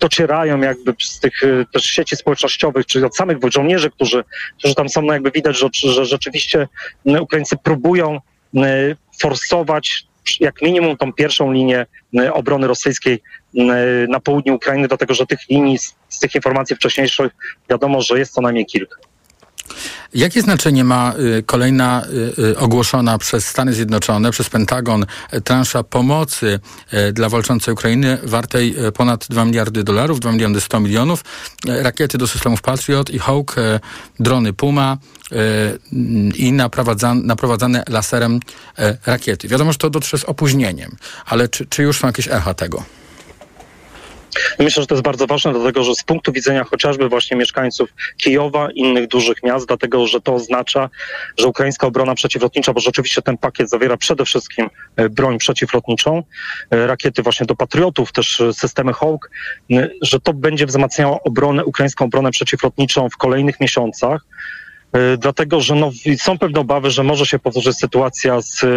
docierają 0.00 0.60
jakby 0.60 0.94
z 1.02 1.20
tych 1.20 1.42
y, 1.42 1.66
też 1.72 1.84
sieci 1.84 2.16
społecznościowych, 2.16 2.86
czyli 2.86 3.04
od 3.04 3.16
samych 3.16 3.38
żołnierzy, 3.52 3.90
którzy, 3.90 4.24
którzy 4.58 4.74
tam 4.74 4.88
są, 4.88 5.02
no 5.02 5.12
jakby 5.12 5.30
widać, 5.30 5.58
że, 5.58 5.68
że 5.72 6.04
rzeczywiście 6.04 6.68
Ukraińcy 7.20 7.56
próbują 7.56 8.20
forsować 9.20 10.06
jak 10.40 10.62
minimum 10.62 10.96
tą 10.96 11.12
pierwszą 11.12 11.52
linię 11.52 11.86
y, 12.20 12.32
obrony 12.32 12.66
rosyjskiej 12.66 13.14
y, 13.54 13.60
na 14.08 14.20
południu 14.20 14.54
Ukrainy, 14.54 14.88
dlatego 14.88 15.14
że 15.14 15.26
tych 15.26 15.48
linii, 15.50 15.78
z 16.08 16.18
tych 16.20 16.34
informacji 16.34 16.76
wcześniejszych 16.76 17.32
wiadomo, 17.70 18.02
że 18.02 18.18
jest 18.18 18.32
co 18.32 18.40
najmniej 18.40 18.66
kilka. 18.66 18.96
Jakie 20.14 20.42
znaczenie 20.42 20.84
ma 20.84 21.12
y, 21.38 21.42
kolejna 21.42 22.02
y, 22.38 22.42
y, 22.42 22.58
ogłoszona 22.58 23.18
przez 23.18 23.46
Stany 23.46 23.72
Zjednoczone, 23.72 24.30
przez 24.30 24.50
Pentagon 24.50 25.06
transza 25.44 25.82
pomocy 25.82 26.60
dla 27.12 27.28
walczącej 27.28 27.74
Ukrainy 27.74 28.18
wartej 28.22 28.74
ponad 28.94 29.26
2 29.30 29.44
miliardy 29.44 29.84
dolarów, 29.84 30.20
2 30.20 30.32
miliony 30.32 30.60
100 30.60 30.80
milionów, 30.80 31.24
rakiety 31.66 32.18
do 32.18 32.26
systemów 32.26 32.62
Patriot 32.62 33.10
i 33.10 33.18
Hawk, 33.18 33.56
drony 34.20 34.52
Puma 34.52 34.98
i 36.34 36.52
naprowadzane, 36.52 37.84
laserem 37.88 38.40
rakiety. 39.06 39.48
Wiadomo, 39.48 39.72
że 39.72 39.78
to 39.78 39.90
dotrze 39.90 40.18
z 40.18 40.24
opóźnieniem, 40.24 40.96
ale 41.26 41.48
czy, 41.48 41.66
czy 41.66 41.82
już 41.82 41.98
są 41.98 42.06
jakieś 42.06 42.28
echa 42.28 42.54
tego? 42.54 42.84
Myślę, 44.58 44.82
że 44.82 44.86
to 44.86 44.94
jest 44.94 45.04
bardzo 45.04 45.26
ważne, 45.26 45.52
dlatego 45.52 45.84
że 45.84 45.94
z 45.94 46.02
punktu 46.02 46.32
widzenia 46.32 46.64
chociażby 46.64 47.08
właśnie 47.08 47.36
mieszkańców 47.36 47.88
Kijowa, 48.16 48.68
innych 48.74 49.08
dużych 49.08 49.42
miast, 49.42 49.66
dlatego 49.66 50.06
że 50.06 50.20
to 50.20 50.34
oznacza, 50.34 50.90
że 51.38 51.46
ukraińska 51.46 51.86
obrona 51.86 52.14
przeciwlotnicza, 52.14 52.72
bo 52.72 52.80
rzeczywiście 52.80 53.22
ten 53.22 53.38
pakiet 53.38 53.70
zawiera 53.70 53.96
przede 53.96 54.24
wszystkim 54.24 54.70
e, 54.96 55.08
broń 55.08 55.38
przeciwlotniczą, 55.38 56.22
e, 56.70 56.86
rakiety 56.86 57.22
właśnie 57.22 57.46
do 57.46 57.56
patriotów, 57.56 58.12
też 58.12 58.40
e, 58.40 58.52
systemy 58.52 58.92
Hawk, 58.92 59.30
że 60.02 60.20
to 60.20 60.32
będzie 60.32 60.66
wzmacniało 60.66 61.22
obronę, 61.22 61.64
ukraińską 61.64 62.04
obronę 62.04 62.30
przeciwlotniczą 62.30 63.08
w 63.10 63.16
kolejnych 63.16 63.60
miesiącach. 63.60 64.24
E, 64.94 65.16
Dlatego, 65.16 65.60
że 65.60 65.74
no, 65.74 65.90
są 66.18 66.38
pewne 66.38 66.60
obawy, 66.60 66.90
że 66.90 67.02
może 67.02 67.26
się 67.26 67.38
powtórzyć 67.38 67.76
sytuacja 67.76 68.40
z 68.40 68.64
e, 68.64 68.68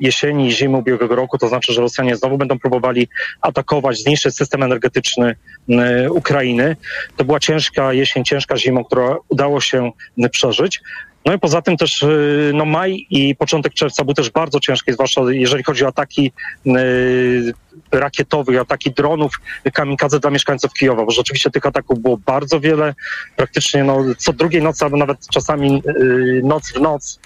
jesieni 0.00 0.48
i 0.48 0.52
zimy 0.52 0.76
ubiegłego 0.76 1.14
roku, 1.14 1.38
to 1.38 1.48
znaczy, 1.48 1.72
że 1.72 1.80
Rosjanie 1.80 2.16
znowu 2.16 2.38
będą 2.38 2.58
próbowali 2.58 3.08
atakować, 3.40 3.98
zniszczyć 3.98 4.36
system 4.36 4.62
energetyczny 4.62 5.36
e, 5.68 6.12
Ukrainy. 6.12 6.76
To 7.16 7.24
była 7.24 7.40
ciężka 7.40 7.92
jesień, 7.92 8.24
ciężka 8.24 8.56
zima, 8.56 8.84
która 8.84 9.16
udało 9.28 9.60
się 9.60 9.92
przeżyć. 10.30 10.80
No 11.28 11.34
i 11.34 11.38
poza 11.38 11.62
tym 11.62 11.76
też 11.76 12.02
y, 12.02 12.50
no 12.54 12.64
maj 12.64 13.06
i 13.10 13.36
początek 13.36 13.74
czerwca 13.74 14.04
był 14.04 14.14
też 14.14 14.30
bardzo 14.30 14.60
ciężki, 14.60 14.92
zwłaszcza 14.92 15.20
jeżeli 15.30 15.62
chodzi 15.62 15.84
o 15.84 15.88
ataki 15.88 16.32
y, 16.66 17.52
rakietowych, 17.92 18.60
ataki 18.60 18.90
dronów 18.90 19.32
kamikadze 19.72 20.20
dla 20.20 20.30
mieszkańców 20.30 20.72
Kijowa, 20.72 21.04
bo 21.04 21.10
rzeczywiście 21.10 21.50
tych 21.50 21.66
ataków 21.66 21.98
było 21.98 22.16
bardzo 22.16 22.60
wiele, 22.60 22.94
praktycznie 23.36 23.84
no, 23.84 24.04
co 24.18 24.32
drugiej 24.32 24.62
nocy, 24.62 24.84
albo 24.84 24.96
nawet 24.96 25.28
czasami 25.28 25.82
y, 26.00 26.40
noc 26.44 26.72
w 26.72 26.80
noc 26.80 27.20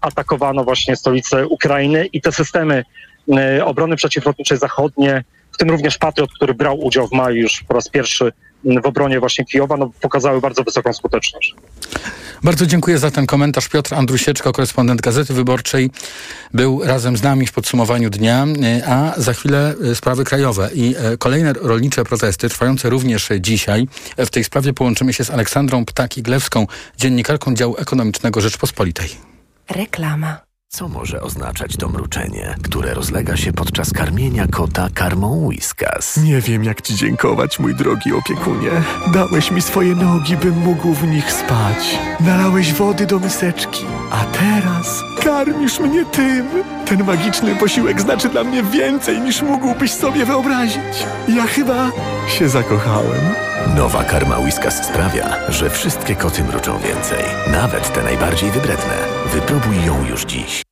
atakowano 0.00 0.64
właśnie 0.64 0.96
stolicę 0.96 1.46
Ukrainy 1.46 2.06
i 2.06 2.20
te 2.20 2.32
systemy 2.32 2.84
obrony 3.64 3.96
przeciwlotniczej 3.96 4.58
zachodnie, 4.58 5.24
w 5.52 5.56
tym 5.56 5.70
również 5.70 5.98
Patriot, 5.98 6.30
który 6.32 6.54
brał 6.54 6.80
udział 6.80 7.08
w 7.08 7.12
maju 7.12 7.36
już 7.36 7.64
po 7.68 7.74
raz 7.74 7.88
pierwszy 7.88 8.32
w 8.64 8.86
obronie 8.86 9.20
właśnie 9.20 9.44
Kijowa, 9.44 9.76
no, 9.76 9.90
pokazały 10.00 10.40
bardzo 10.40 10.62
wysoką 10.62 10.92
skuteczność. 10.92 11.54
Bardzo 12.42 12.66
dziękuję 12.66 12.98
za 12.98 13.10
ten 13.10 13.26
komentarz. 13.26 13.68
Piotr 13.68 13.94
Andrusieczko, 13.94 14.52
korespondent 14.52 15.00
Gazety 15.00 15.34
Wyborczej, 15.34 15.90
był 16.54 16.84
razem 16.84 17.16
z 17.16 17.22
nami 17.22 17.46
w 17.46 17.52
podsumowaniu 17.52 18.10
dnia, 18.10 18.46
e, 18.62 18.88
a 18.88 19.20
za 19.20 19.32
chwilę 19.32 19.74
e, 19.90 19.94
sprawy 19.94 20.24
krajowe 20.24 20.70
i 20.74 20.94
e, 20.98 21.16
kolejne 21.16 21.52
rolnicze 21.52 22.04
protesty 22.04 22.48
trwające 22.48 22.90
również 22.90 23.28
dzisiaj. 23.40 23.88
W 24.18 24.30
tej 24.30 24.44
sprawie 24.44 24.72
połączymy 24.72 25.12
się 25.12 25.24
z 25.24 25.30
Aleksandrą 25.30 25.84
Ptaki-Glewską, 25.84 26.66
dziennikarką 26.96 27.54
działu 27.54 27.76
ekonomicznego 27.78 28.40
Rzeczpospolitej. 28.40 29.08
Reklama. 29.70 30.49
Co 30.72 30.88
może 30.88 31.22
oznaczać 31.22 31.76
to 31.76 31.88
mruczenie, 31.88 32.54
które 32.62 32.94
rozlega 32.94 33.36
się 33.36 33.52
podczas 33.52 33.92
karmienia 33.92 34.46
kota 34.46 34.88
karmą 34.94 35.46
Whiskas? 35.46 36.16
Nie 36.16 36.40
wiem, 36.40 36.64
jak 36.64 36.82
ci 36.82 36.94
dziękować, 36.96 37.58
mój 37.58 37.74
drogi 37.74 38.12
opiekunie. 38.12 38.70
Dałeś 39.12 39.50
mi 39.50 39.62
swoje 39.62 39.94
nogi, 39.94 40.36
bym 40.36 40.58
mógł 40.58 40.94
w 40.94 41.06
nich 41.06 41.32
spać. 41.32 41.98
Nalałeś 42.20 42.72
wody 42.72 43.06
do 43.06 43.20
miseczki, 43.20 43.84
a 44.10 44.24
teraz 44.24 45.02
karmisz 45.24 45.80
mnie 45.80 46.04
tym. 46.04 46.46
Ten 46.86 47.04
magiczny 47.04 47.56
posiłek 47.56 48.00
znaczy 48.00 48.28
dla 48.28 48.44
mnie 48.44 48.62
więcej, 48.62 49.20
niż 49.20 49.42
mógłbyś 49.42 49.92
sobie 49.92 50.24
wyobrazić. 50.24 51.06
Ja 51.28 51.46
chyba 51.46 51.90
się 52.28 52.48
zakochałem. 52.48 53.49
Nowa 53.66 54.04
karma 54.04 54.38
Whiskas 54.38 54.86
sprawia, 54.86 55.36
że 55.48 55.70
wszystkie 55.70 56.14
koty 56.14 56.44
mruczą 56.44 56.78
więcej, 56.78 57.24
nawet 57.52 57.92
te 57.92 58.02
najbardziej 58.02 58.50
wybredne. 58.50 58.94
Wypróbuj 59.26 59.84
ją 59.86 60.06
już 60.06 60.24
dziś. 60.24 60.62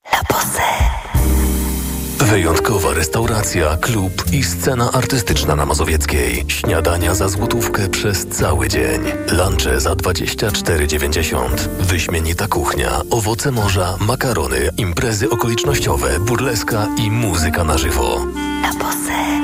Wyjątkowa 2.18 2.94
restauracja, 2.94 3.77
klub 3.77 4.24
i 4.33 4.44
scena 4.44 4.92
artystyczna 4.92 5.57
na 5.57 5.66
Mazowieckiej. 5.66 6.44
Śniadania 6.48 7.14
za 7.14 7.29
złotówkę 7.29 7.88
przez 7.88 8.27
cały 8.27 8.68
dzień. 8.68 9.01
Lunche 9.33 9.81
za 9.81 9.92
24,90. 9.92 11.48
Wyśmienita 11.81 12.48
kuchnia, 12.48 13.01
owoce 13.11 13.51
morza, 13.51 13.96
makarony, 14.01 14.70
imprezy 14.77 15.31
okolicznościowe, 15.31 16.20
burleska 16.20 16.87
i 16.98 17.11
muzyka 17.11 17.64
na 17.64 17.79
żywo. 17.79 18.27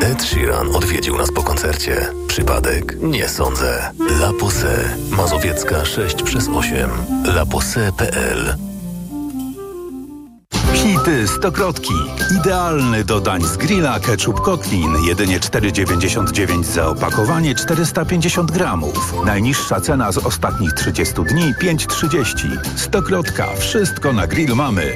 Ed 0.03 0.23
Sheeran 0.23 0.77
odwiedził 0.77 1.19
nas 1.19 1.33
po 1.33 1.43
koncercie. 1.43 2.09
Przypadek? 2.29 2.97
Nie 3.03 3.29
sądzę. 3.29 3.91
La 4.21 4.33
Pose. 4.41 4.97
Mazowiecka 5.11 5.85
6 5.85 6.23
przez 6.23 6.49
8. 6.49 6.91
lapose.pl 7.25 8.57
Hity 10.73 11.29
Stokrotki. 11.29 11.95
Idealny 12.41 13.05
do 13.05 13.21
dań 13.21 13.43
z 13.43 13.57
grilla 13.57 14.01
ketchup 14.01 14.41
Kotlin. 14.41 14.97
Jedynie 15.07 15.41
4,99 15.41 16.65
za 16.65 16.89
opakowanie 16.89 17.55
450 17.55 18.51
gramów. 18.51 19.15
Najniższa 19.27 19.81
cena 19.81 20.13
z 20.13 20.19
ostatnich 20.19 20.73
30 20.73 21.15
dni 21.15 21.55
5,30. 21.63 22.59
Stokrotka. 22.77 23.47
Wszystko 23.59 24.13
na 24.13 24.27
grill 24.27 24.55
mamy. 24.55 24.93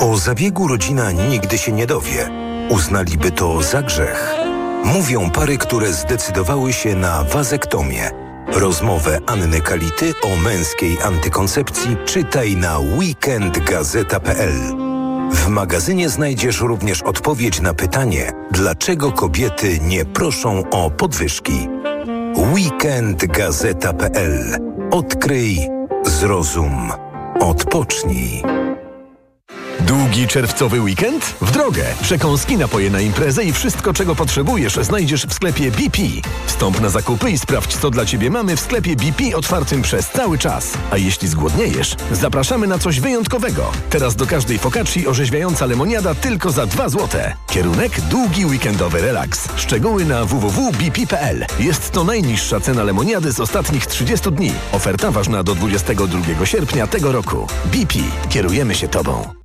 O 0.00 0.16
zabiegu 0.16 0.68
rodzina 0.68 1.12
nigdy 1.12 1.58
się 1.58 1.72
nie 1.72 1.86
dowie. 1.86 2.49
Uznaliby 2.70 3.30
to 3.30 3.62
za 3.62 3.82
grzech. 3.82 4.34
Mówią 4.84 5.30
pary, 5.30 5.58
które 5.58 5.92
zdecydowały 5.92 6.72
się 6.72 6.94
na 6.94 7.24
wazektomię. 7.24 8.10
Rozmowę 8.46 9.18
Anny 9.26 9.60
Kality 9.60 10.14
o 10.22 10.36
męskiej 10.36 10.98
antykoncepcji 11.04 11.96
czytaj 12.04 12.56
na 12.56 12.78
weekendgazeta.pl. 12.78 14.52
W 15.32 15.48
magazynie 15.48 16.08
znajdziesz 16.08 16.60
również 16.60 17.02
odpowiedź 17.02 17.60
na 17.60 17.74
pytanie, 17.74 18.32
dlaczego 18.50 19.12
kobiety 19.12 19.78
nie 19.80 20.04
proszą 20.04 20.70
o 20.70 20.90
podwyżki. 20.90 21.68
Długi 29.90 30.26
czerwcowy 30.26 30.80
weekend? 30.80 31.24
W 31.40 31.50
drogę! 31.50 31.84
Przekąski, 32.02 32.56
napoje 32.56 32.90
na 32.90 33.00
imprezę 33.00 33.44
i 33.44 33.52
wszystko, 33.52 33.92
czego 33.92 34.14
potrzebujesz, 34.14 34.74
znajdziesz 34.74 35.26
w 35.26 35.34
sklepie 35.34 35.70
BP. 35.70 36.02
Wstąp 36.46 36.80
na 36.80 36.88
zakupy 36.88 37.30
i 37.30 37.38
sprawdź, 37.38 37.76
co 37.76 37.90
dla 37.90 38.06
Ciebie 38.06 38.30
mamy 38.30 38.56
w 38.56 38.60
sklepie 38.60 38.96
BP 38.96 39.36
otwartym 39.36 39.82
przez 39.82 40.08
cały 40.08 40.38
czas. 40.38 40.72
A 40.90 40.96
jeśli 40.96 41.28
zgłodniejesz, 41.28 41.96
zapraszamy 42.12 42.66
na 42.66 42.78
coś 42.78 43.00
wyjątkowego. 43.00 43.70
Teraz 43.90 44.16
do 44.16 44.26
każdej 44.26 44.58
focacci 44.58 45.06
orzeźwiająca 45.06 45.66
lemoniada 45.66 46.14
tylko 46.14 46.50
za 46.50 46.66
2 46.66 46.88
złote. 46.88 47.36
Kierunek 47.46 48.00
długi 48.00 48.46
weekendowy 48.46 49.00
relaks. 49.00 49.48
Szczegóły 49.56 50.04
na 50.04 50.24
www.bp.pl. 50.24 51.46
Jest 51.58 51.90
to 51.90 52.04
najniższa 52.04 52.60
cena 52.60 52.84
lemoniady 52.84 53.32
z 53.32 53.40
ostatnich 53.40 53.86
30 53.86 54.32
dni. 54.32 54.52
Oferta 54.72 55.10
ważna 55.10 55.42
do 55.42 55.54
22 55.54 56.46
sierpnia 56.46 56.86
tego 56.86 57.12
roku. 57.12 57.46
BP. 57.64 57.98
Kierujemy 58.28 58.74
się 58.74 58.88
Tobą. 58.88 59.40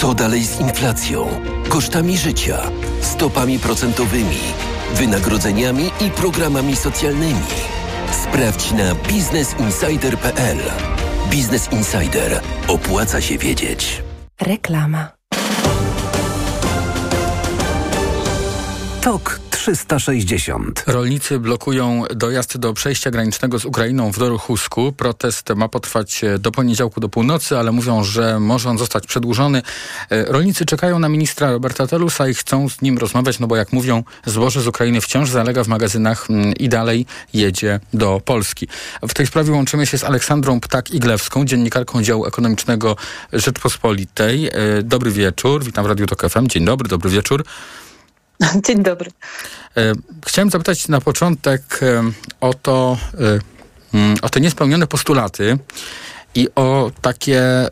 Co 0.00 0.14
dalej 0.14 0.44
z 0.44 0.60
inflacją, 0.60 1.28
kosztami 1.68 2.18
życia, 2.18 2.58
stopami 3.00 3.58
procentowymi, 3.58 4.38
wynagrodzeniami 4.94 5.90
i 6.00 6.10
programami 6.10 6.76
socjalnymi? 6.76 7.40
Sprawdź 8.22 8.72
na 8.72 8.94
biznesinsider.pl. 8.94 10.58
Biznes 11.30 11.72
Insider. 11.72 12.40
Opłaca 12.68 13.20
się 13.20 13.38
wiedzieć. 13.38 14.02
Reklama. 14.40 15.08
Tok 19.00 19.40
360. 19.58 20.84
Rolnicy 20.86 21.38
blokują 21.38 22.04
dojazd 22.16 22.58
do 22.58 22.72
przejścia 22.72 23.10
granicznego 23.10 23.58
z 23.58 23.64
Ukrainą 23.64 24.12
w 24.12 24.18
Doruchusku. 24.18 24.92
Protest 24.92 25.48
ma 25.56 25.68
potrwać 25.68 26.20
do 26.38 26.52
poniedziałku 26.52 27.00
do 27.00 27.08
północy, 27.08 27.58
ale 27.58 27.72
mówią, 27.72 28.04
że 28.04 28.40
może 28.40 28.70
on 28.70 28.78
zostać 28.78 29.06
przedłużony. 29.06 29.62
E, 30.10 30.24
rolnicy 30.24 30.66
czekają 30.66 30.98
na 30.98 31.08
ministra 31.08 31.50
Roberta 31.50 31.86
Telusa 31.86 32.28
i 32.28 32.34
chcą 32.34 32.68
z 32.68 32.82
nim 32.82 32.98
rozmawiać, 32.98 33.38
no 33.38 33.46
bo 33.46 33.56
jak 33.56 33.72
mówią, 33.72 34.04
zboże 34.26 34.62
z 34.62 34.66
Ukrainy 34.66 35.00
wciąż 35.00 35.30
zalega 35.30 35.64
w 35.64 35.68
magazynach 35.68 36.30
mm, 36.30 36.52
i 36.52 36.68
dalej 36.68 37.06
jedzie 37.32 37.80
do 37.94 38.20
Polski. 38.24 38.68
W 39.08 39.14
tej 39.14 39.26
sprawie 39.26 39.52
łączymy 39.52 39.86
się 39.86 39.98
z 39.98 40.04
Aleksandrą 40.04 40.60
Ptak-Iglewską, 40.60 41.44
dziennikarką 41.44 42.02
działu 42.02 42.26
ekonomicznego 42.26 42.96
Rzeczpospolitej. 43.32 44.46
E, 44.46 44.52
dobry 44.82 45.10
wieczór, 45.10 45.64
witam 45.64 45.84
w 45.84 45.88
Radiu 45.88 46.06
Tok 46.06 46.28
FM. 46.30 46.46
Dzień 46.46 46.64
dobry, 46.64 46.88
dobry 46.88 47.10
wieczór. 47.10 47.44
Dzień 48.66 48.82
dobry. 48.82 49.10
E, 49.76 49.92
chciałem 50.26 50.50
zapytać 50.50 50.88
na 50.88 51.00
początek 51.00 51.80
e, 51.82 52.02
o 52.40 52.54
to, 52.54 52.98
e, 53.94 53.98
mm, 53.98 54.16
o 54.22 54.28
te 54.28 54.40
niespełnione 54.40 54.86
postulaty 54.86 55.58
i 56.34 56.48
o 56.54 56.90
takie 57.00 57.68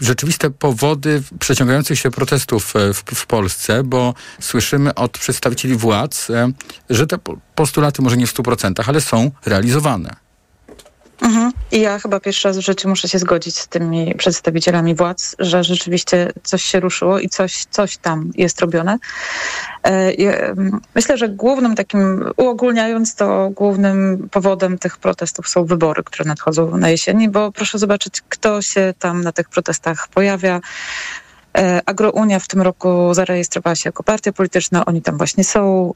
rzeczywiste 0.00 0.50
powody 0.50 1.22
przeciągających 1.38 1.98
się 1.98 2.10
protestów 2.10 2.74
w, 2.74 3.14
w, 3.14 3.26
Polsce, 3.26 3.82
bo 3.84 4.14
słyszymy 4.40 4.94
od 4.94 5.18
przedstawicieli 5.18 5.76
władz, 5.76 6.28
że 6.90 7.06
te 7.06 7.18
postulaty 7.54 8.02
może 8.02 8.16
nie 8.16 8.26
w 8.26 8.34
100%, 8.34 8.72
ale 8.86 9.00
są 9.00 9.30
realizowane. 9.46 10.23
Mhm. 11.24 11.52
I 11.72 11.80
ja 11.80 11.98
chyba 11.98 12.20
pierwszy 12.20 12.48
raz 12.48 12.58
w 12.58 12.60
życiu 12.60 12.88
muszę 12.88 13.08
się 13.08 13.18
zgodzić 13.18 13.58
z 13.58 13.68
tymi 13.68 14.14
przedstawicielami 14.14 14.94
władz, 14.94 15.36
że 15.38 15.64
rzeczywiście 15.64 16.32
coś 16.42 16.62
się 16.62 16.80
ruszyło 16.80 17.18
i 17.18 17.28
coś, 17.28 17.64
coś 17.70 17.96
tam 17.96 18.30
jest 18.34 18.60
robione. 18.60 18.98
Myślę, 20.94 21.18
że 21.18 21.28
głównym 21.28 21.74
takim, 21.74 22.24
uogólniając 22.36 23.14
to, 23.14 23.50
głównym 23.50 24.28
powodem 24.30 24.78
tych 24.78 24.98
protestów 24.98 25.48
są 25.48 25.64
wybory, 25.64 26.02
które 26.04 26.28
nadchodzą 26.28 26.76
na 26.76 26.90
jesieni, 26.90 27.28
bo 27.28 27.52
proszę 27.52 27.78
zobaczyć, 27.78 28.22
kto 28.28 28.62
się 28.62 28.94
tam 28.98 29.22
na 29.22 29.32
tych 29.32 29.48
protestach 29.48 30.08
pojawia. 30.08 30.60
Agrounia 31.86 32.38
w 32.38 32.48
tym 32.48 32.62
roku 32.62 33.14
zarejestrowała 33.14 33.74
się 33.74 33.88
jako 33.88 34.02
partia 34.02 34.32
polityczna, 34.32 34.84
oni 34.84 35.02
tam 35.02 35.16
właśnie 35.18 35.44
są 35.44 35.92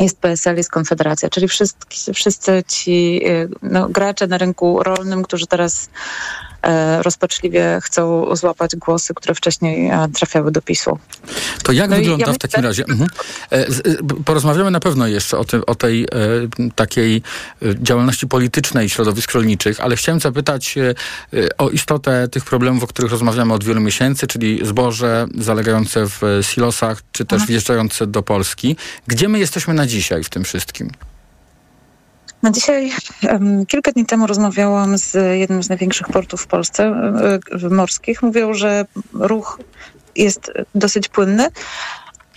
jest 0.00 0.18
PSL, 0.18 0.56
jest 0.56 0.70
Konfederacja, 0.70 1.30
czyli 1.30 1.48
wszyscy, 1.48 2.14
wszyscy 2.14 2.64
ci 2.68 3.22
no, 3.62 3.88
gracze 3.88 4.26
na 4.26 4.38
rynku 4.38 4.82
rolnym, 4.82 5.22
którzy 5.22 5.46
teraz 5.46 5.88
rozpaczliwie 7.02 7.78
chcą 7.82 8.36
złapać 8.36 8.76
głosy, 8.76 9.14
które 9.14 9.34
wcześniej 9.34 9.88
e, 9.88 10.08
trafiały 10.14 10.52
do 10.52 10.62
PiSu. 10.62 10.98
To 11.62 11.72
jak 11.72 11.90
No 11.90 11.96
wygląda 11.96 12.26
ja 12.26 12.32
w 12.32 12.38
takim 12.38 12.64
razie? 12.64 12.84
Mhm. 12.88 13.10
E, 13.52 13.56
e, 13.56 13.66
Porozmawiamy 14.24 14.70
na 14.70 14.80
pewno 14.80 15.06
jeszcze 15.06 15.38
o, 15.38 15.44
tym, 15.44 15.62
o 15.66 15.74
tej 15.74 16.04
e, 16.04 16.06
takiej 16.74 17.22
e, 17.62 17.74
działalności 17.82 18.26
politycznej 18.26 18.88
środowisk 18.88 19.32
rolniczych, 19.32 19.80
ale 19.80 19.96
chciałem 19.96 20.20
zapytać 20.20 20.78
e, 20.78 20.94
e, 21.38 21.56
o 21.58 21.70
istotę 21.70 22.28
tych 22.28 22.44
problemów, 22.44 22.84
o 22.84 22.86
których 22.86 23.10
rozmawiamy 23.10 23.54
od 23.54 23.64
wielu 23.64 23.80
miesięcy, 23.80 24.26
czyli 24.26 24.60
zboże 24.66 25.26
zalegające 25.38 26.06
w 26.08 26.24
e, 26.24 26.42
silosach, 26.42 27.02
czy 27.12 27.24
też 27.24 27.46
wjeżdżające 27.46 28.06
do 28.06 28.22
Polski. 28.22 28.76
Gdzie 29.06 29.28
my 29.28 29.38
jesteśmy 29.38 29.74
na 29.74 29.86
dzisiaj 29.86 30.24
w 30.24 30.30
tym 30.30 30.44
wszystkim? 30.44 30.90
Na 32.42 32.50
dzisiaj, 32.50 32.92
kilka 33.68 33.92
dni 33.92 34.06
temu 34.06 34.26
rozmawiałam 34.26 34.98
z 34.98 35.38
jednym 35.38 35.62
z 35.62 35.68
największych 35.68 36.08
portów 36.08 36.42
w 36.42 36.46
Polsce, 36.46 36.84
e, 37.62 37.68
morskich. 37.68 38.22
Mówią, 38.22 38.54
że 38.54 38.84
ruch 39.12 39.60
jest 40.16 40.52
dosyć 40.74 41.08
płynny. 41.08 41.48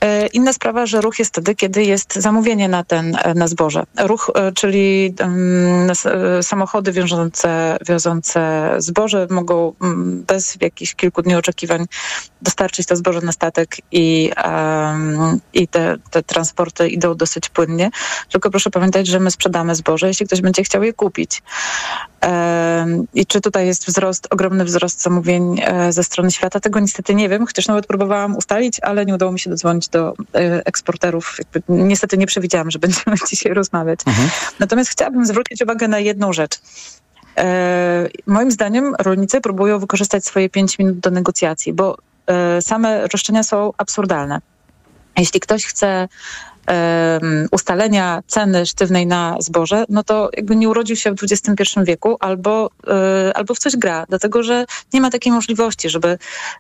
E, 0.02 0.28
Inna 0.28 0.54
sprawa, 0.54 0.86
że 0.86 1.02
ruch 1.02 1.20
jest 1.20 1.32
wtedy, 1.32 1.56
kiedy 1.56 1.84
jest 1.84 2.16
zamówienie 2.16 2.70
na 2.70 2.84
ten 2.84 3.18
e, 3.24 3.34
na 3.34 3.48
zboże. 3.48 3.84
Ruch, 4.00 4.32
e, 4.36 4.52
czyli 4.52 5.14
e, 6.06 6.44
samochody 6.44 6.92
wiążące, 6.92 7.78
wiozące 7.88 8.72
zboże 8.78 9.28
mogą 9.30 9.74
mm, 9.82 10.24
bez 10.28 10.58
jakichś 10.62 10.96
kilku 10.96 11.22
dni 11.22 11.36
oczekiwań 11.36 11.86
dostarczyć 12.42 12.88
to 12.88 12.96
zboże 12.96 13.22
na 13.22 13.32
statek 13.32 13.78
i, 13.92 14.32
em, 14.36 15.40
i 15.54 15.68
te, 15.68 15.98
te 16.12 16.24
transporty 16.24 16.90
idą 16.90 17.16
dosyć 17.16 17.50
płynnie. 17.50 17.90
Tylko 18.32 18.50
proszę 18.50 18.70
pamiętać, 18.70 19.08
że 19.08 19.20
my 19.20 19.32
sprzedamy 19.32 19.76
zboże, 19.76 20.08
jeśli 20.08 20.26
ktoś 20.26 20.42
będzie 20.42 20.64
chciał 20.64 20.84
je 20.84 20.94
kupić. 20.94 21.44
Em, 22.22 23.08
I 23.14 23.26
czy 23.26 23.42
tutaj 23.42 23.68
jest 23.68 23.88
wzrost, 23.88 24.28
ogromny 24.30 24.66
wzrost 24.66 25.02
zamówień 25.02 25.62
ze 25.90 26.04
strony 26.04 26.32
świata? 26.32 26.60
Tego 26.60 26.80
niestety 26.80 27.16
nie 27.16 27.30
wiem, 27.30 27.46
chociaż 27.46 27.68
nawet 27.68 27.88
próbowałam 27.88 28.36
ustalić, 28.36 28.80
ale 28.80 29.06
nie 29.06 29.14
udało 29.16 29.32
mi 29.32 29.40
się 29.40 29.50
dodzwonić 29.50 29.85
do 29.90 30.14
e, 30.36 30.66
eksporterów. 30.66 31.38
Niestety 31.70 32.18
nie 32.18 32.28
przewidziałam, 32.28 32.72
że 32.72 32.80
będziemy 32.86 33.18
dzisiaj 33.30 33.54
rozmawiać. 33.54 34.00
Natomiast 34.60 34.90
chciałabym 34.90 35.26
zwrócić 35.26 35.62
uwagę 35.62 35.88
na 35.88 36.00
jedną 36.00 36.34
rzecz. 36.34 36.60
E, 37.38 38.08
moim 38.28 38.52
zdaniem 38.52 38.96
rolnicy 39.00 39.42
próbują 39.42 39.80
wykorzystać 39.80 40.26
swoje 40.26 40.50
5 40.50 40.80
minut 40.80 41.00
do 41.00 41.12
negocjacji, 41.12 41.74
bo 41.74 41.98
e, 42.28 42.62
same 42.62 43.08
roszczenia 43.08 43.44
są 43.44 43.74
absurdalne. 43.78 44.42
Jeśli 45.18 45.40
ktoś 45.40 45.66
chce 45.66 46.08
ustalenia 47.52 48.24
ceny 48.28 48.66
sztywnej 48.66 49.08
na 49.08 49.36
zboże, 49.40 49.86
no 49.90 50.04
to 50.04 50.30
jakby 50.38 50.56
nie 50.56 50.70
urodził 50.70 50.96
się 50.96 51.12
w 51.12 51.24
XXI 51.24 51.80
wieku 51.84 52.18
albo, 52.20 52.70
e, 52.88 53.32
albo 53.38 53.56
w 53.56 53.60
coś 53.60 53.78
gra, 53.78 54.06
dlatego 54.10 54.44
że 54.44 54.66
nie 54.94 55.02
ma 55.02 55.10
takiej 55.10 55.32
możliwości, 55.32 55.90
żeby 55.90 56.18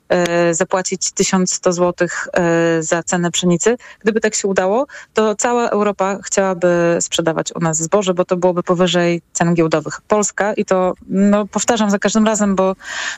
e, 0.09 0.53
zapłacić 0.53 1.11
1100 1.11 1.73
zł 1.73 2.07
e, 2.33 2.83
za 2.83 3.03
cenę 3.03 3.31
pszenicy. 3.31 3.77
Gdyby 3.99 4.21
tak 4.21 4.35
się 4.35 4.47
udało, 4.47 4.87
to 5.13 5.35
cała 5.35 5.69
Europa 5.69 6.17
chciałaby 6.23 6.97
sprzedawać 7.01 7.55
u 7.55 7.59
nas 7.59 7.77
zboże, 7.77 8.13
bo 8.13 8.25
to 8.25 8.37
byłoby 8.37 8.63
powyżej 8.63 9.21
cen 9.33 9.53
giełdowych. 9.53 10.01
Polska, 10.07 10.53
i 10.53 10.65
to 10.65 10.93
no, 11.09 11.45
powtarzam 11.45 11.89
za 11.89 11.99
każdym 11.99 12.25
razem, 12.25 12.55
bo 12.55 12.75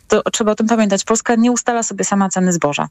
to 0.08 0.22
trzeba 0.32 0.52
o 0.52 0.56
tym 0.56 0.68
pamiętać, 0.68 1.04
Polska 1.04 1.36
nie 1.36 1.52
ustala 1.52 1.84
sobie 1.84 2.06
sama 2.06 2.30
ceny 2.30 2.54
zboża. 2.54 2.88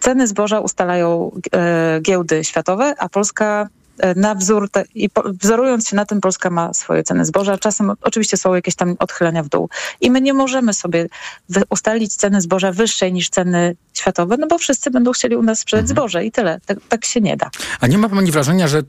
Ceny 0.00 0.26
zboża 0.26 0.60
ustalają 0.60 1.30
e, 1.54 2.00
giełdy 2.02 2.44
światowe, 2.44 2.94
a 2.98 3.08
Polska 3.08 3.68
na 4.16 4.34
wzór 4.34 4.70
te, 4.70 4.84
i 4.94 5.10
po, 5.10 5.22
wzorując 5.42 5.88
się 5.88 5.96
na 5.96 6.04
tym, 6.04 6.20
Polska 6.20 6.50
ma 6.50 6.74
swoje 6.74 7.02
ceny 7.02 7.24
zboża. 7.24 7.58
Czasem 7.58 7.92
oczywiście 8.02 8.36
są 8.36 8.54
jakieś 8.54 8.74
tam 8.74 8.96
odchylenia 8.98 9.42
w 9.42 9.48
dół. 9.48 9.68
I 10.00 10.10
my 10.10 10.20
nie 10.20 10.34
możemy 10.34 10.74
sobie 10.74 11.06
ustalić 11.68 12.16
ceny 12.16 12.40
zboża 12.40 12.72
wyższej 12.72 13.12
niż 13.12 13.28
ceny 13.28 13.76
światowe, 13.92 14.36
no 14.36 14.46
bo 14.46 14.58
wszyscy 14.58 14.90
będą 14.90 15.12
chcieli 15.12 15.36
u 15.36 15.42
nas 15.42 15.58
sprzedać 15.58 15.88
zboże 15.88 16.24
i 16.24 16.32
tyle. 16.32 16.60
Tak, 16.66 16.78
tak 16.88 17.04
się 17.04 17.20
nie 17.20 17.36
da. 17.36 17.50
A 17.80 17.86
nie 17.86 17.98
ma 17.98 18.08
pani 18.08 18.30
wrażenia, 18.30 18.68
że 18.68 18.78
e, 18.78 18.82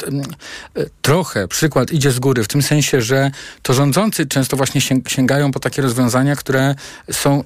trochę 1.01 1.47
przykład 1.47 1.91
idzie 1.91 2.12
z 2.12 2.20
góry, 2.20 2.43
w 2.43 2.47
tym 2.47 2.62
sensie, 2.62 3.01
że 3.01 3.32
to 3.62 3.74
rządzący 3.74 4.26
często 4.26 4.57
właśnie 4.57 4.82
sięg, 4.82 5.09
sięgają 5.09 5.51
po 5.51 5.59
takie 5.59 5.82
rozwiązania, 5.82 6.36
które 6.36 6.76
są 7.12 7.39
e, 7.39 7.43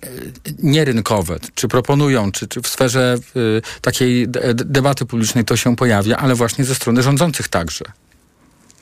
nierynkowe, 0.63 1.39
czy 1.55 1.67
proponują, 1.67 2.31
czy, 2.31 2.47
czy 2.47 2.61
w 2.61 2.67
sferze 2.67 3.17
e, 3.35 3.81
takiej 3.81 4.27
de, 4.27 4.53
debaty 4.53 5.05
publicznej 5.05 5.45
to 5.45 5.57
się 5.57 5.75
pojawia, 5.75 6.17
ale 6.17 6.35
właśnie 6.35 6.65
ze 6.65 6.75
strony 6.75 7.03
rządzących 7.03 7.47
także. 7.59 7.85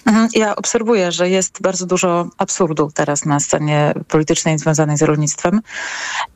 Mhm, 0.05 0.27
Ja 0.33 0.55
obserwuję, 0.55 1.11
że 1.11 1.29
jest 1.29 1.61
bardzo 1.61 1.85
dużo 1.85 2.29
absurdu 2.37 2.91
teraz 2.93 3.25
na 3.25 3.39
scenie 3.39 3.93
politycznej 4.07 4.59
związanej 4.59 4.97
z 4.97 5.01
rolnictwem 5.01 5.61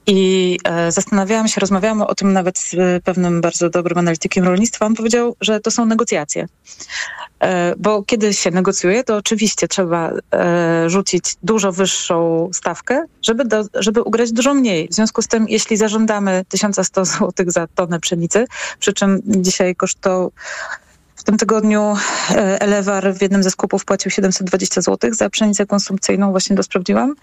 i 0.06 0.60
e, 0.64 0.92
zastanawiałam 0.92 1.48
się, 1.48 1.62
rozmawiałam 1.62 2.02
o 2.02 2.16
tym 2.16 2.34
nawet 2.34 2.60
z 2.60 2.74
e, 2.74 3.00
pewnym 3.04 3.42
bardzo 3.42 3.70
dobrym 3.70 3.98
analitykiem 3.98 4.44
rolnictwa. 4.44 4.86
On 4.86 4.96
powiedział, 4.96 5.36
że 5.42 5.60
to 5.60 5.72
są 5.72 5.86
negocjacje. 5.86 6.48
E, 7.40 7.76
bo 7.78 8.04
kiedy 8.04 8.34
się 8.34 8.52
negocjuje, 8.52 9.04
to 9.04 9.16
oczywiście 9.18 9.68
trzeba 9.68 10.12
rzucić 10.88 11.36
dużo 11.44 11.72
wyższą 11.72 12.50
stawkę, 12.54 13.06
żeby, 13.22 13.46
do, 13.46 13.64
żeby 13.74 14.04
ugrać 14.04 14.32
dużo 14.32 14.54
mniej. 14.54 14.88
W 14.88 14.94
związku 14.94 15.22
z 15.22 15.28
tym, 15.28 15.46
jeśli 15.50 15.78
zażądamy 15.78 16.46
1100 16.50 17.06
zł 17.06 17.32
za 17.48 17.68
tonę 17.68 18.00
pszenicy, 18.00 18.46
przy 18.80 18.94
czym 18.94 19.22
dzisiaj 19.26 19.76
kosztował 19.76 20.32
w 20.87 20.87
tym 21.28 21.38
tygodniu 21.38 21.96
e, 22.30 22.62
Elewar 22.62 23.14
w 23.14 23.22
jednym 23.22 23.44
ze 23.44 23.52
skupów 23.52 23.86
płacił 23.86 24.12
720 24.12 24.82
zł 24.82 25.14
za 25.14 25.30
pszenicę 25.30 25.66
konsumpcyjną, 25.66 26.32
właśnie 26.32 26.56
to 26.56 26.64
sprawdziłam. 26.64 27.16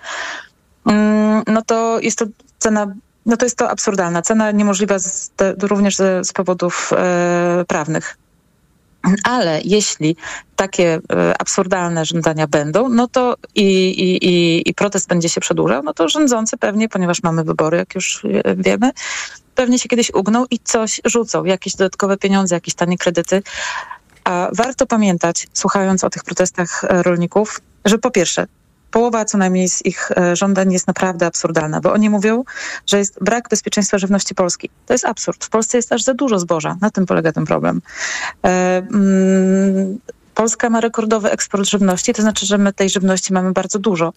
Mm, 0.86 1.42
No 1.46 1.62
to 1.62 2.00
jest 2.00 2.18
to 2.18 2.26
cena, 2.58 2.94
no 3.26 3.36
to 3.36 3.46
jest 3.46 3.58
to 3.58 3.70
absurdalna 3.70 4.22
cena, 4.22 4.50
niemożliwa 4.50 4.98
z, 4.98 5.32
również 5.62 5.96
z, 5.96 6.26
z 6.26 6.32
powodów 6.32 6.90
e, 6.92 7.64
prawnych. 7.68 8.16
Ale 9.24 9.60
jeśli 9.64 10.16
takie 10.56 11.00
e, 11.12 11.34
absurdalne 11.40 12.04
żądania 12.04 12.46
będą, 12.46 12.88
no 12.88 13.08
to 13.08 13.36
i, 13.54 13.88
i, 13.88 14.26
i, 14.26 14.62
i 14.70 14.74
protest 14.74 15.08
będzie 15.08 15.28
się 15.28 15.40
przedłużał, 15.40 15.82
no 15.82 15.94
to 15.94 16.08
rządzący 16.08 16.56
pewnie, 16.56 16.88
ponieważ 16.88 17.22
mamy 17.22 17.44
wybory, 17.44 17.76
jak 17.76 17.94
już 17.94 18.24
e, 18.24 18.56
wiemy, 18.56 18.90
pewnie 19.54 19.78
się 19.78 19.88
kiedyś 19.88 20.10
ugną 20.14 20.44
i 20.50 20.58
coś 20.58 21.00
rzucą, 21.04 21.44
jakieś 21.44 21.76
dodatkowe 21.76 22.16
pieniądze, 22.16 22.54
jakieś 22.54 22.74
tanie 22.74 22.98
kredyty. 22.98 23.42
A 24.24 24.48
warto 24.52 24.86
pamiętać, 24.86 25.46
słuchając 25.52 26.04
o 26.04 26.10
tych 26.10 26.24
protestach 26.24 26.84
e, 26.84 27.02
rolników, 27.02 27.60
że 27.84 27.98
po 27.98 28.10
pierwsze, 28.10 28.46
połowa 28.90 29.24
co 29.24 29.38
najmniej 29.38 29.68
z 29.68 29.86
ich 29.86 30.10
e, 30.16 30.36
żądań 30.36 30.72
jest 30.72 30.86
naprawdę 30.86 31.26
absurdalna, 31.26 31.80
bo 31.80 31.92
oni 31.92 32.10
mówią, 32.10 32.44
że 32.86 32.98
jest 32.98 33.18
brak 33.20 33.48
bezpieczeństwa 33.48 33.98
żywności 33.98 34.34
Polski. 34.34 34.70
To 34.86 34.94
jest 34.94 35.04
absurd. 35.04 35.44
W 35.44 35.48
Polsce 35.48 35.78
jest 35.78 35.92
aż 35.92 36.02
za 36.02 36.14
dużo 36.14 36.38
zboża. 36.38 36.76
Na 36.80 36.90
tym 36.90 37.06
polega 37.06 37.32
ten 37.32 37.44
problem. 37.44 37.82
Polska 40.34 40.70
ma 40.70 40.80
rekordowy 40.80 41.30
eksport 41.30 41.68
żywności, 41.68 42.14
to 42.14 42.22
znaczy, 42.22 42.46
że 42.46 42.58
my 42.58 42.72
tej 42.72 42.90
żywności 42.90 43.32
mamy 43.32 43.52
bardzo 43.52 43.78
dużo. 43.78 44.12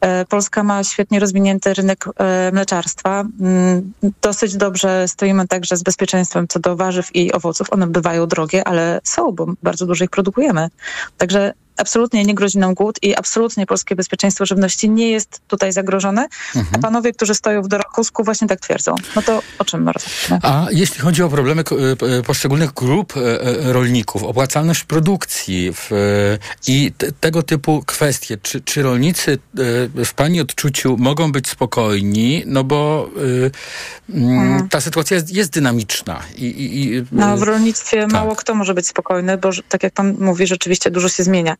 E, 0.00 0.24
Polska 0.24 0.62
ma 0.62 0.84
świetnie 0.84 1.20
rozwinięty 1.20 1.74
rynek 1.74 2.04
e, 2.18 2.50
mleczarstwa. 2.52 3.24
Mm, 3.40 3.92
Dosyć 4.22 4.56
dobrze 4.56 5.08
stoimy 5.08 5.48
także 5.48 5.76
z 5.76 5.82
bezpieczeństwem 5.82 6.48
co 6.48 6.60
do 6.60 6.76
warzyw 6.76 7.16
i 7.16 7.32
owoców. 7.32 7.72
One 7.72 7.86
bywają 7.86 8.26
drogie, 8.26 8.68
ale 8.68 9.00
są, 9.04 9.32
bo 9.32 9.46
bardzo 9.62 9.86
dużo 9.86 10.04
ich 10.04 10.10
produkujemy. 10.10 10.68
Także 11.18 11.52
absolutnie 11.76 12.24
nie 12.24 12.34
grozi 12.34 12.58
nam 12.58 12.74
głód 12.74 12.98
i 13.02 13.16
absolutnie 13.16 13.66
polskie 13.66 13.96
bezpieczeństwo 13.96 14.46
żywności 14.46 14.90
nie 14.90 15.10
jest 15.10 15.40
tutaj 15.48 15.72
zagrożone. 15.72 16.28
A 16.74 16.78
panowie, 16.78 17.12
którzy 17.12 17.34
stoją 17.34 17.62
w 17.62 17.68
Dorachusku 17.68 18.24
właśnie 18.24 18.48
tak 18.48 18.60
twierdzą. 18.60 18.94
No 19.16 19.22
to 19.22 19.42
o 19.58 19.64
czym 19.64 19.88
rozmawiamy? 19.88 20.40
A 20.42 20.66
jeśli 20.70 21.00
chodzi 21.00 21.22
o 21.22 21.28
problemy 21.28 21.62
e, 21.62 22.18
e, 22.18 22.22
poszczególnych 22.22 22.72
grup 22.72 23.14
e, 23.16 23.72
rolników, 23.72 24.22
opłacalność 24.22 24.84
produkcji 24.84 25.72
w, 25.72 25.90
i 26.66 26.92
te, 26.98 27.12
tego 27.12 27.42
typu 27.42 27.82
kwestie, 27.86 28.38
czy, 28.42 28.60
czy 28.60 28.82
rolnicy 28.82 29.38
w 30.04 30.14
Pani 30.16 30.40
odczuciu 30.40 30.96
mogą 30.98 31.32
być 31.32 31.48
spokojni, 31.48 32.42
no 32.46 32.64
bo 32.64 33.08
e, 34.10 34.16
mm, 34.18 34.68
ta 34.68 34.80
sytuacja 34.80 35.14
jest, 35.14 35.32
jest 35.32 35.50
dynamiczna. 35.52 36.22
I, 36.36 36.44
i, 36.44 36.94
i, 36.94 37.04
No, 37.12 37.36
w 37.36 37.42
rolnictwie 37.42 38.06
mało 38.06 38.36
kto 38.36 38.54
może 38.54 38.74
być 38.74 38.86
spokojny, 38.86 39.38
bo 39.38 39.50
tak 39.68 39.82
jak 39.82 39.92
pan 39.92 40.16
mówi, 40.18 40.46
rzeczywiście 40.46 40.90
dużo 40.90 41.08
się 41.08 41.22
zmienia. 41.22 41.56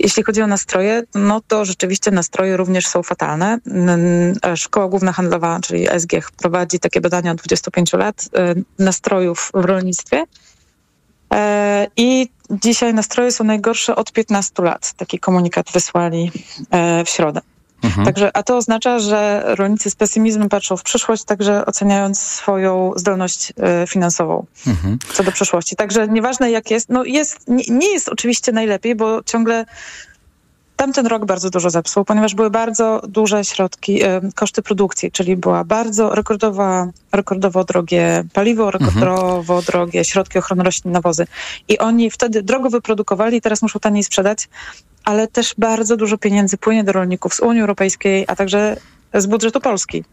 Jeśli 0.00 0.22
chodzi 0.22 0.42
o 0.42 0.46
nastroje, 0.46 1.02
no 1.14 1.40
to 1.48 1.64
rzeczywiście 1.64 2.10
nastroje 2.10 2.56
również 2.56 2.86
są 2.86 3.02
fatalne. 3.02 3.58
E, 4.46 4.56
Szkoła 4.56 4.88
Główna 4.88 5.12
Handlowa, 5.12 5.60
czyli 5.62 5.86
SGH, 5.98 6.30
prowadzi 6.30 6.78
takie 6.78 7.00
badania 7.00 7.32
od 7.32 7.38
25 7.38 7.92
lat 7.92 8.28
e, 8.36 8.54
nastrojów 8.78 9.50
w 9.54 9.64
rolnictwie. 9.64 10.24
E, 11.34 11.86
I 11.96 12.28
dzisiaj 12.50 12.94
nastroje 12.94 13.32
są 13.32 13.44
najgorsze 13.44 13.96
od 13.96 14.12
15 14.12 14.62
lat. 14.62 14.92
Taki 14.92 15.18
komunikat 15.18 15.72
wysłali 15.72 16.30
w 17.06 17.08
środę. 17.08 17.40
Także, 18.04 18.36
a 18.36 18.42
to 18.42 18.56
oznacza, 18.56 18.98
że 18.98 19.44
rolnicy 19.46 19.90
z 19.90 19.94
pesymizmem 19.94 20.48
patrzą 20.48 20.76
w 20.76 20.82
przyszłość, 20.82 21.24
także 21.24 21.66
oceniając 21.66 22.20
swoją 22.20 22.92
zdolność 22.96 23.52
e, 23.56 23.86
finansową 23.86 24.46
Mhm. 24.66 24.98
co 25.14 25.24
do 25.24 25.32
przyszłości. 25.32 25.76
Także 25.76 26.08
nieważne 26.08 26.50
jak 26.50 26.70
jest, 26.70 26.88
no 26.88 27.04
jest, 27.04 27.48
nie, 27.48 27.64
nie 27.68 27.92
jest 27.92 28.08
oczywiście 28.08 28.52
najlepiej, 28.52 28.94
bo 28.94 29.22
ciągle 29.22 29.64
tamten 30.76 31.06
rok 31.06 31.24
bardzo 31.24 31.50
dużo 31.50 31.70
zepsuł, 31.70 32.04
ponieważ 32.04 32.34
były 32.34 32.50
bardzo 32.50 33.02
duże 33.08 33.44
środki, 33.44 34.02
e, 34.02 34.20
koszty 34.34 34.62
produkcji, 34.62 35.12
czyli 35.12 35.36
była 35.36 35.64
bardzo 35.64 36.14
rekordowa, 36.14 36.88
rekordowo 37.12 37.64
drogie 37.64 38.24
paliwo, 38.32 38.70
rekordowo 38.70 39.62
drogie 39.62 40.04
środki 40.04 40.38
ochrony 40.38 40.62
roślin, 40.62 40.92
nawozy. 40.92 41.26
I 41.68 41.78
oni 41.78 42.10
wtedy 42.10 42.42
drogo 42.42 42.70
wyprodukowali, 42.70 43.40
teraz 43.40 43.62
muszą 43.62 43.80
taniej 43.80 44.04
sprzedać, 44.04 44.48
ale 45.04 45.28
też 45.28 45.54
bardzo 45.58 45.96
dużo 45.96 46.18
pieniędzy 46.18 46.56
płynie 46.56 46.84
do 46.84 46.92
rolników 46.92 47.34
z 47.34 47.40
Unii 47.40 47.60
Europejskiej, 47.60 48.24
a 48.28 48.36
także 48.36 48.76
z 49.14 49.26
budżetu 49.26 49.60
Polski. 49.60 50.04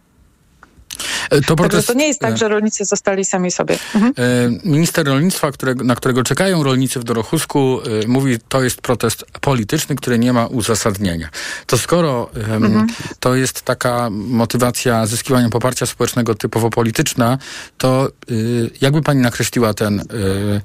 E, 1.30 1.30
To 1.30 1.36
Także 1.42 1.56
protest, 1.56 1.88
to 1.88 1.94
nie 1.94 2.08
jest 2.08 2.20
tak, 2.20 2.34
e, 2.34 2.38
że 2.38 2.48
rolnicy 2.48 2.86
zostali 2.86 3.26
sami 3.26 3.52
sobie. 3.52 3.78
Mhm. 3.96 4.14
E, 4.18 4.70
Minister 4.70 5.06
rolnictwa, 5.08 5.52
którego, 5.52 5.84
na 5.84 5.96
którego 5.96 6.24
czekają 6.24 6.64
rolnicy 6.64 7.00
w 7.00 7.04
Dorochusku, 7.04 7.80
mówi, 8.08 8.38
to 8.50 8.64
jest 8.64 8.82
protest 8.82 9.26
polityczny, 9.42 9.96
który 9.96 10.20
nie 10.20 10.34
ma 10.34 10.46
uzasadnienia. 10.48 11.30
To 11.66 11.78
skoro 11.78 12.30
Mhm. 12.46 12.88
to 13.20 13.36
jest 13.36 13.62
taka 13.62 14.10
motywacja 14.12 15.06
zyskiwania 15.06 15.50
poparcia 15.50 15.86
społecznego 15.86 16.36
typowo 16.36 16.70
polityczna, 16.70 17.38
to 17.78 18.10
y, 18.32 18.70
jakby 18.82 19.02
pani 19.02 19.22
nakreśliła 19.22 19.74
ten 19.74 20.00
y, 20.00 20.62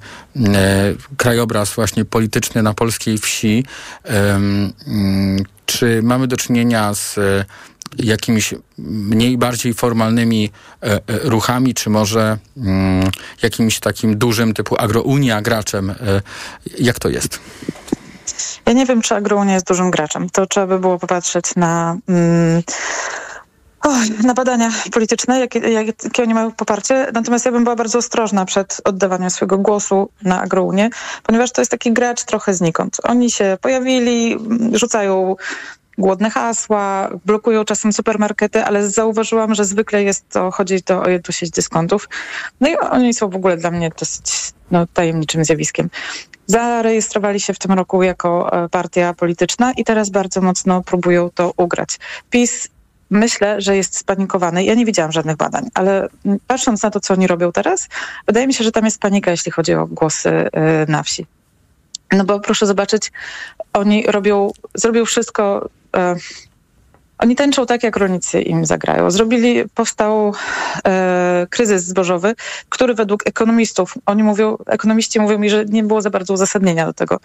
krajobraz 1.17 1.73
właśnie 1.73 2.05
polityczny 2.05 2.63
na 2.63 2.73
polskiej 2.73 3.17
wsi? 3.17 3.65
Mm, 4.03 4.73
czy 5.65 6.01
mamy 6.03 6.27
do 6.27 6.37
czynienia 6.37 6.93
z 6.93 7.19
jakimiś 7.97 8.53
mniej 8.77 9.37
bardziej 9.37 9.73
formalnymi 9.73 10.51
e, 10.83 10.85
e, 10.85 10.99
ruchami, 11.07 11.73
czy 11.73 11.89
może 11.89 12.37
mm, 12.57 13.11
jakimś 13.41 13.79
takim 13.79 14.17
dużym 14.17 14.53
typu 14.53 14.75
agrounia 14.79 15.41
graczem? 15.41 15.89
E, 15.89 15.95
jak 16.79 16.99
to 16.99 17.09
jest? 17.09 17.39
Ja 18.65 18.73
nie 18.73 18.85
wiem, 18.85 19.01
czy 19.01 19.15
Agrounia 19.15 19.53
jest 19.53 19.67
dużym 19.67 19.91
graczem. 19.91 20.29
To 20.29 20.45
trzeba 20.45 20.67
by 20.67 20.79
było 20.79 20.99
popatrzeć 20.99 21.55
na, 21.55 21.97
mm, 22.07 22.63
na 24.23 24.33
badania 24.33 24.71
polityczne, 24.91 25.39
jakie, 25.39 25.59
jakie 25.59 26.23
oni 26.23 26.33
mają 26.33 26.51
poparcie. 26.51 27.07
Natomiast 27.13 27.45
ja 27.45 27.51
bym 27.51 27.63
była 27.63 27.75
bardzo 27.75 27.99
ostrożna 27.99 28.45
przed 28.45 28.81
oddawaniem 28.83 29.29
swojego 29.29 29.57
głosu 29.57 30.09
na 30.23 30.41
Agrounię, 30.41 30.89
ponieważ 31.23 31.51
to 31.51 31.61
jest 31.61 31.71
taki 31.71 31.93
gracz 31.93 32.23
trochę 32.23 32.53
znikąd. 32.53 32.97
Oni 33.03 33.31
się 33.31 33.57
pojawili, 33.61 34.37
rzucają 34.73 35.35
głodne 35.97 36.29
hasła, 36.29 37.09
blokują 37.25 37.65
czasem 37.65 37.93
supermarkety, 37.93 38.63
ale 38.63 38.89
zauważyłam, 38.89 39.55
że 39.55 39.65
zwykle 39.65 40.03
jest 40.03 40.29
to, 40.29 40.51
chodzi 40.51 40.81
to 40.83 41.03
o 41.03 41.09
jedną 41.09 41.31
sieć 41.31 41.49
dyskontów. 41.49 42.09
No 42.61 42.69
i 42.69 42.77
oni 42.77 43.13
są 43.13 43.29
w 43.29 43.35
ogóle 43.35 43.57
dla 43.57 43.71
mnie 43.71 43.91
dosyć 43.99 44.53
no, 44.71 44.87
tajemniczym 44.93 45.45
zjawiskiem. 45.45 45.89
Zarejestrowali 46.45 47.39
się 47.39 47.53
w 47.53 47.59
tym 47.59 47.71
roku 47.71 48.03
jako 48.03 48.63
e, 48.63 48.69
partia 48.69 49.13
polityczna 49.13 49.71
i 49.71 49.83
teraz 49.83 50.09
bardzo 50.09 50.41
mocno 50.41 50.83
próbują 50.83 51.29
to 51.29 51.53
ugrać. 51.57 51.99
PiS 52.29 52.67
myślę, 53.09 53.61
że 53.61 53.77
jest 53.77 53.97
spanikowany. 53.97 54.63
Ja 54.63 54.75
nie 54.75 54.85
widziałam 54.85 55.11
żadnych 55.11 55.37
badań, 55.37 55.69
ale 55.73 56.07
patrząc 56.47 56.83
na 56.83 56.91
to, 56.91 56.99
co 56.99 57.13
oni 57.13 57.27
robią 57.27 57.51
teraz, 57.51 57.89
wydaje 58.27 58.47
mi 58.47 58.53
się, 58.53 58.63
że 58.63 58.71
tam 58.71 58.85
jest 58.85 58.99
panika, 58.99 59.31
jeśli 59.31 59.51
chodzi 59.51 59.73
o 59.73 59.87
głosy 59.87 60.29
e, 60.29 60.85
na 60.87 61.03
wsi. 61.03 61.25
No 62.11 62.23
bo 62.23 62.39
proszę 62.39 62.65
zobaczyć, 62.65 63.11
oni 63.73 64.03
robią, 64.07 64.51
zrobią 64.75 65.05
wszystko. 65.05 65.69
E, 65.97 66.15
oni 67.17 67.35
tańczą 67.35 67.65
tak, 67.65 67.83
jak 67.83 67.97
rolnicy 67.97 68.41
im 68.41 68.65
zagrają. 68.65 69.11
Zrobili, 69.11 69.63
powstał 69.75 70.33
e, 70.87 71.47
kryzys 71.49 71.83
zbożowy, 71.83 72.35
który 72.69 72.93
według 72.93 73.27
ekonomistów, 73.27 73.93
oni 74.05 74.23
mówią, 74.23 74.57
ekonomiści 74.65 75.19
mówią 75.19 75.39
mi, 75.39 75.49
że 75.49 75.65
nie 75.65 75.83
było 75.83 76.01
za 76.01 76.09
bardzo 76.09 76.33
uzasadnienia 76.33 76.85
do 76.85 76.93
tego. 76.93 77.19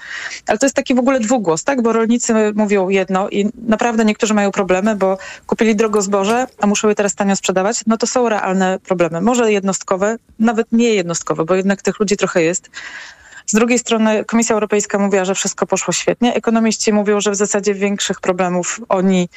Ale 0.47 0.59
to 0.59 0.67
jest 0.67 0.77
taki 0.77 0.95
w 0.95 0.99
ogóle 0.99 1.21
dwugłos, 1.21 1.65
tak? 1.65 1.83
Bo 1.83 1.93
rolnicy 1.93 2.35
mówią 2.55 2.89
jedno 2.89 3.29
i 3.29 3.51
naprawdę 3.69 4.05
niektórzy 4.05 4.35
mają 4.35 4.51
problemy, 4.51 4.97
bo 4.97 5.19
kupili 5.47 5.77
drogo 5.77 6.03
zboże, 6.03 6.47
a 6.61 6.67
muszą 6.67 6.89
je 6.89 6.95
teraz 6.95 7.15
tanio 7.15 7.37
sprzedawać. 7.37 7.81
No 7.87 7.97
to 7.97 8.07
są 8.07 8.29
realne 8.29 8.79
problemy. 8.79 9.21
Może 9.21 9.53
jednostkowe, 9.53 10.17
nawet 10.39 10.73
nie 10.73 10.95
jednostkowe, 10.95 11.45
bo 11.45 11.55
jednak 11.55 11.83
tych 11.83 12.01
ludzi 12.01 12.17
trochę 12.17 12.43
jest. 12.43 12.71
Z 13.47 13.53
drugiej 13.53 13.79
strony 13.79 14.25
Komisja 14.25 14.55
Europejska 14.55 14.99
mówiła, 14.99 15.25
że 15.25 15.35
wszystko 15.35 15.67
poszło 15.67 15.93
świetnie. 15.93 16.35
Ekonomiści 16.35 16.93
mówią, 16.93 17.21
że 17.21 17.31
w 17.31 17.37
zasadzie 17.37 17.75
większych 17.75 18.21
problemów 18.21 18.81
oni 18.89 19.29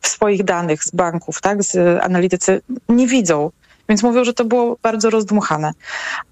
w 0.00 0.08
swoich 0.08 0.44
danych 0.44 0.84
z 0.84 0.90
banków, 0.90 1.40
tak, 1.40 1.62
z 1.62 2.02
analitycy 2.02 2.62
nie 2.88 3.06
widzą. 3.06 3.50
Więc 3.88 4.02
mówią, 4.02 4.24
że 4.24 4.34
to 4.34 4.44
było 4.44 4.76
bardzo 4.82 5.10
rozdmuchane. 5.10 5.72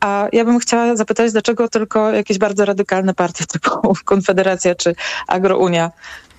A 0.00 0.28
ja 0.32 0.44
bym 0.44 0.58
chciała 0.58 0.96
zapytać, 0.96 1.32
dlaczego 1.32 1.68
tylko 1.68 2.12
jakieś 2.12 2.38
bardzo 2.38 2.64
radykalne 2.64 3.14
partie 3.14 3.44
typu 3.52 3.94
Konfederacja 4.04 4.74
czy 4.74 4.94
Agrounia 5.28 5.90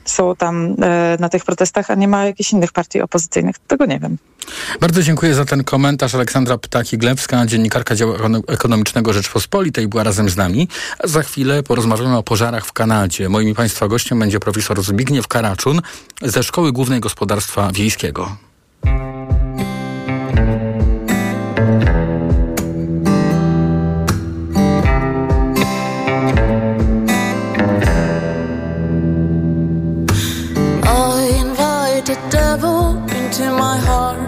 są 0.05 0.35
tam 0.35 0.75
e, 0.81 1.17
na 1.19 1.29
tych 1.29 1.45
protestach, 1.45 1.91
a 1.91 1.95
nie 1.95 2.07
ma 2.07 2.25
jakichś 2.25 2.51
innych 2.53 2.71
partii 2.71 3.01
opozycyjnych. 3.01 3.55
Tego 3.67 3.85
nie 3.85 3.99
wiem. 3.99 4.17
Bardzo 4.81 5.03
dziękuję 5.03 5.35
za 5.35 5.45
ten 5.45 5.63
komentarz. 5.63 6.15
Aleksandra 6.15 6.55
Ptaki-Glewska, 6.55 7.45
dziennikarka 7.45 7.95
działu 7.95 8.13
ekono- 8.13 8.41
ekonomicznego 8.47 9.13
Rzeczpospolitej, 9.13 9.87
była 9.87 10.03
razem 10.03 10.29
z 10.29 10.37
nami. 10.37 10.67
Za 11.03 11.23
chwilę 11.23 11.63
porozmawiamy 11.63 12.17
o 12.17 12.23
pożarach 12.23 12.65
w 12.65 12.73
Kanadzie. 12.73 13.29
Moim 13.29 13.55
Państwa 13.55 13.87
gościem 13.87 14.19
będzie 14.19 14.39
profesor 14.39 14.83
Zbigniew 14.83 15.27
Karaczun 15.27 15.81
ze 16.21 16.43
Szkoły 16.43 16.71
Głównej 16.71 16.99
Gospodarstwa 16.99 17.71
Wiejskiego. 17.73 18.37
Heart. 33.85 34.22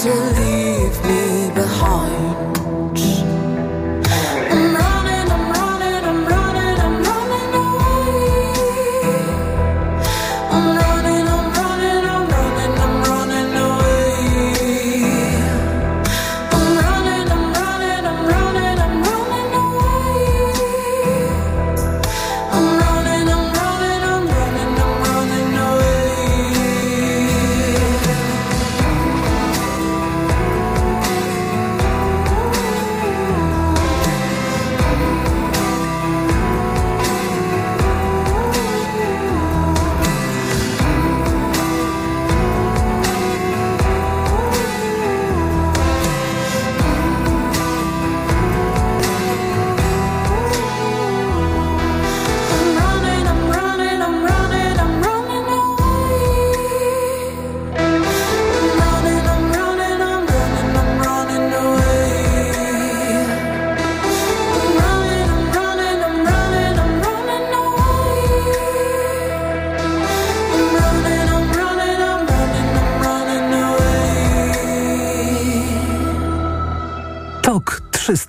To. 0.00 0.39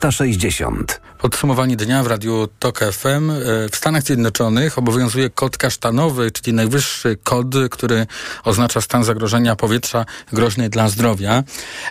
360. 0.02 1.02
Podsumowanie 1.18 1.76
dnia 1.76 2.04
w 2.04 2.08
Radiu 2.08 2.48
TOK 2.60 2.80
FM. 2.80 3.30
E, 3.30 3.34
W 3.72 3.76
Stanach 3.76 4.04
Zjednoczonych 4.04 4.78
obowiązuje 4.78 5.30
kod 5.30 5.58
kasztanowy, 5.58 6.32
czyli 6.32 6.54
najwyższy 6.54 7.18
kod, 7.24 7.48
który 7.72 8.08
oznacza 8.44 8.82
stan 8.82 9.04
zagrożenia 9.04 9.56
powietrza 9.56 10.06
groźny 10.34 10.70
dla 10.70 10.90
zdrowia. 10.90 11.44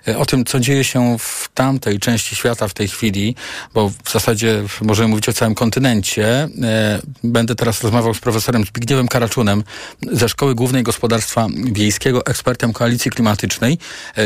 E, 0.08 0.18
O 0.18 0.26
tym, 0.26 0.44
co 0.44 0.60
dzieje 0.60 0.84
się 0.84 1.16
w 1.18 1.48
tamtej 1.54 1.98
części 1.98 2.36
świata 2.36 2.68
w 2.68 2.74
tej 2.74 2.88
chwili, 2.88 3.34
bo 3.74 3.88
w 4.04 4.12
zasadzie 4.12 4.62
możemy 4.82 5.08
mówić 5.08 5.28
o 5.28 5.32
całym 5.32 5.54
kontynencie, 5.54 6.48
e, 6.62 7.00
będę 7.24 7.54
teraz 7.54 7.82
rozmawiał 7.82 8.14
z 8.14 8.20
profesorem 8.20 8.64
Zbigniewem 8.64 9.08
Karaczunem 9.08 9.64
ze 10.12 10.28
Szkoły 10.28 10.54
Głównej 10.54 10.82
Gospodarstwa 10.82 11.46
Wiejskiego, 11.72 12.26
ekspertem 12.26 12.72
Koalicji 12.72 13.10
Klimatycznej. 13.10 13.78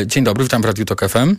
Dzień 0.06 0.24
dobry, 0.24 0.44
witam 0.44 0.62
w 0.62 0.64
Radiu 0.64 0.84
TOK 0.84 1.08
FM. 1.08 1.36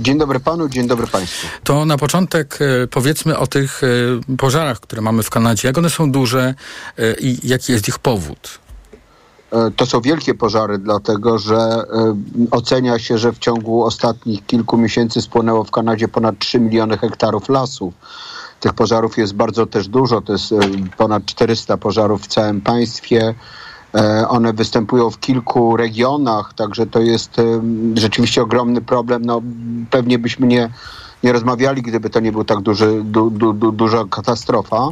Dzień 0.00 0.18
dobry 0.18 0.40
panu, 0.40 0.68
dzień 0.68 0.86
dobry 0.86 1.06
państwu. 1.06 1.46
To 1.64 1.84
na 1.84 1.98
początek 1.98 2.58
e, 2.60 2.86
powiedzmy 2.86 3.38
o 3.38 3.46
tych 3.46 3.82
e, 3.84 4.36
pożarach, 4.36 4.80
które 4.80 5.02
mamy 5.02 5.22
w 5.22 5.30
Kanadzie. 5.30 5.68
Jak 5.68 5.78
one 5.78 5.90
są 5.90 6.12
duże 6.12 6.54
e, 6.98 7.14
i 7.20 7.48
jaki 7.48 7.72
jest 7.72 7.88
ich 7.88 7.98
powód? 7.98 8.58
To 9.76 9.86
są 9.86 10.00
wielkie 10.00 10.34
pożary, 10.34 10.78
dlatego 10.78 11.38
że 11.38 11.84
ocenia 12.50 12.98
się, 12.98 13.18
że 13.18 13.32
w 13.32 13.38
ciągu 13.38 13.84
ostatnich 13.84 14.46
kilku 14.46 14.78
miesięcy 14.78 15.22
spłonęło 15.22 15.64
w 15.64 15.70
Kanadzie 15.70 16.08
ponad 16.08 16.38
3 16.38 16.60
miliony 16.60 16.98
hektarów 16.98 17.48
lasów. 17.48 17.94
Tych 18.60 18.74
pożarów 18.74 19.18
jest 19.18 19.34
bardzo 19.34 19.66
też 19.66 19.88
dużo, 19.88 20.20
to 20.20 20.32
jest 20.32 20.54
ponad 20.96 21.24
400 21.26 21.76
pożarów 21.76 22.22
w 22.22 22.26
całym 22.26 22.60
państwie. 22.60 23.34
E, 23.96 24.28
One 24.28 24.52
występują 24.52 25.10
w 25.10 25.20
kilku 25.20 25.76
regionach, 25.76 26.54
także 26.54 26.86
to 26.86 27.00
jest 27.00 27.38
e, 27.38 27.42
rzeczywiście 27.94 28.42
ogromny 28.42 28.80
problem. 28.80 29.24
No, 29.24 29.42
pewnie 29.90 30.18
byśmy 30.18 30.46
nie, 30.46 30.70
nie 31.22 31.32
rozmawiali, 31.32 31.82
gdyby 31.82 32.10
to 32.10 32.20
nie 32.20 32.32
był 32.32 32.44
tak 32.44 32.60
duży, 32.60 33.02
du, 33.04 33.30
du, 33.30 33.52
du, 33.52 33.72
duża 33.72 34.04
katastrofa. 34.10 34.88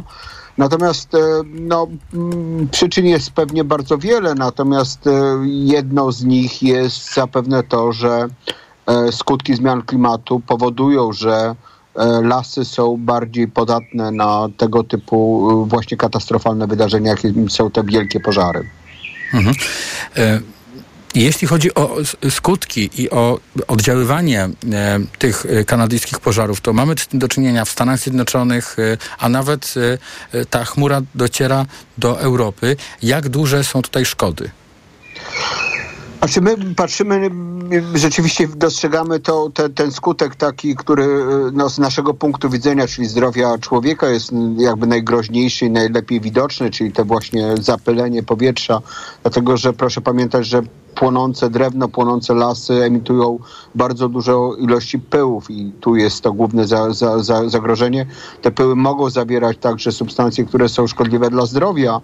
Natomiast 0.57 1.15
e, 1.15 1.17
no, 1.45 1.87
mm, 2.13 2.67
przyczyn 2.71 3.05
jest 3.05 3.31
pewnie 3.31 3.63
bardzo 3.63 3.97
wiele, 3.97 4.35
natomiast 4.35 5.09
jedną 5.43 6.11
z 6.11 6.23
nich 6.23 6.63
jest 6.63 7.13
zapewne 7.13 7.63
to, 7.63 7.91
że 7.91 8.27
skutki 9.11 9.55
zmian 9.55 9.81
klimatu 9.81 10.39
powodują, 10.39 11.13
że 11.13 11.55
lasy 12.23 12.65
są 12.65 12.97
bardziej 12.97 13.47
podatne 13.47 14.11
na 14.11 14.47
tego 14.57 14.83
typu 14.83 15.65
właśnie 15.65 15.97
katastrofalne 15.97 16.67
wydarzenia, 16.67 17.09
jakim 17.11 17.49
są 17.49 17.71
te 17.71 17.83
wielkie 17.83 18.19
pożary. 18.19 18.69
Mhm. 19.33 19.55
E, 20.17 20.41
Jeśli 21.15 21.47
chodzi 21.47 21.75
o 21.75 21.97
skutki 22.29 22.89
i 23.01 23.09
o 23.09 23.39
oddziaływanie 23.67 24.39
e, 24.43 24.49
tych 25.17 25.45
e, 25.45 25.65
kanadyjskich 25.65 26.19
pożarów, 26.19 26.61
to 26.61 26.73
mamy 26.73 26.95
z 26.97 27.07
tym 27.07 27.19
do 27.19 27.27
czynienia 27.27 27.65
w 27.65 27.69
Stanach 27.69 27.99
Zjednoczonych, 27.99 28.77
a 29.17 29.29
nawet 29.29 29.73
ta 30.49 30.65
chmura 30.65 31.01
dociera 31.15 31.65
do 31.97 32.21
Europy. 32.21 32.77
Jak 33.01 33.29
duże 33.29 33.63
są 33.63 33.81
tutaj 33.81 34.05
szkody? 34.05 34.49
Znaczy 36.19 36.41
my 36.41 36.55
patrzymy, 36.75 37.29
rzeczywiście 37.93 38.47
dostrzegamy 38.47 39.19
to, 39.19 39.49
te, 39.49 39.69
ten 39.69 39.91
skutek 39.91 40.35
taki, 40.35 40.75
który 40.75 41.07
no, 41.53 41.69
z 41.69 41.79
naszego 41.79 42.13
punktu 42.13 42.49
widzenia, 42.49 42.87
czyli 42.87 43.07
zdrowia 43.07 43.57
człowieka 43.57 44.09
jest 44.09 44.31
jakby 44.57 44.87
najgroźniejszy 44.87 45.65
i 45.65 45.71
najlepiej 45.71 46.21
widoczny, 46.21 46.71
czyli 46.71 46.91
to 46.91 47.05
właśnie 47.05 47.55
zapylenie 47.61 48.23
powietrza, 48.23 48.81
dlatego 49.21 49.57
że 49.57 49.73
proszę 49.73 50.01
pamiętać, 50.01 50.47
że 50.47 50.61
płonące 50.95 51.49
drewno, 51.49 51.87
płonące 51.87 52.33
lasy 52.33 52.73
emitują 52.73 53.39
bardzo 53.75 54.09
duże 54.09 54.33
ilości 54.59 54.99
pyłów 54.99 55.51
i 55.51 55.71
tu 55.79 55.95
jest 55.95 56.21
to 56.21 56.33
główne 56.33 56.67
za, 56.67 56.93
za, 56.93 57.23
za 57.23 57.49
zagrożenie. 57.49 58.05
Te 58.41 58.51
pyły 58.51 58.75
mogą 58.75 59.09
zawierać 59.09 59.57
także 59.57 59.91
substancje, 59.91 60.45
które 60.45 60.69
są 60.69 60.87
szkodliwe 60.87 61.29
dla 61.29 61.45
zdrowia, 61.45 62.01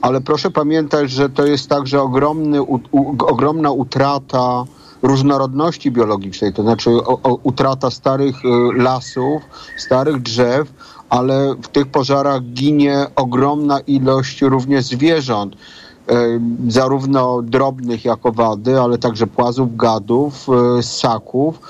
ale 0.00 0.20
proszę 0.20 0.50
pamiętać, 0.50 1.10
że 1.10 1.28
to 1.28 1.46
jest 1.46 1.68
także 1.68 2.02
ogromny, 2.02 2.62
u, 2.62 2.80
u, 2.90 3.14
ogromna 3.26 3.70
utrata 3.70 4.64
różnorodności 5.02 5.90
biologicznej, 5.90 6.52
to 6.52 6.62
znaczy 6.62 6.90
o, 6.90 7.18
o, 7.22 7.38
utrata 7.42 7.90
starych 7.90 8.44
y, 8.44 8.48
lasów, 8.82 9.42
starych 9.76 10.22
drzew, 10.22 10.72
ale 11.10 11.54
w 11.62 11.68
tych 11.68 11.86
pożarach 11.86 12.42
ginie 12.42 13.06
ogromna 13.16 13.80
ilość 13.80 14.42
również 14.42 14.84
zwierząt 14.84 15.54
y, 15.54 16.40
zarówno 16.68 17.42
drobnych 17.42 18.04
jak 18.04 18.26
owady, 18.26 18.80
ale 18.80 18.98
także 18.98 19.26
płazów, 19.26 19.76
gadów, 19.76 20.46
y, 20.78 20.82
ssaków. 20.82 21.60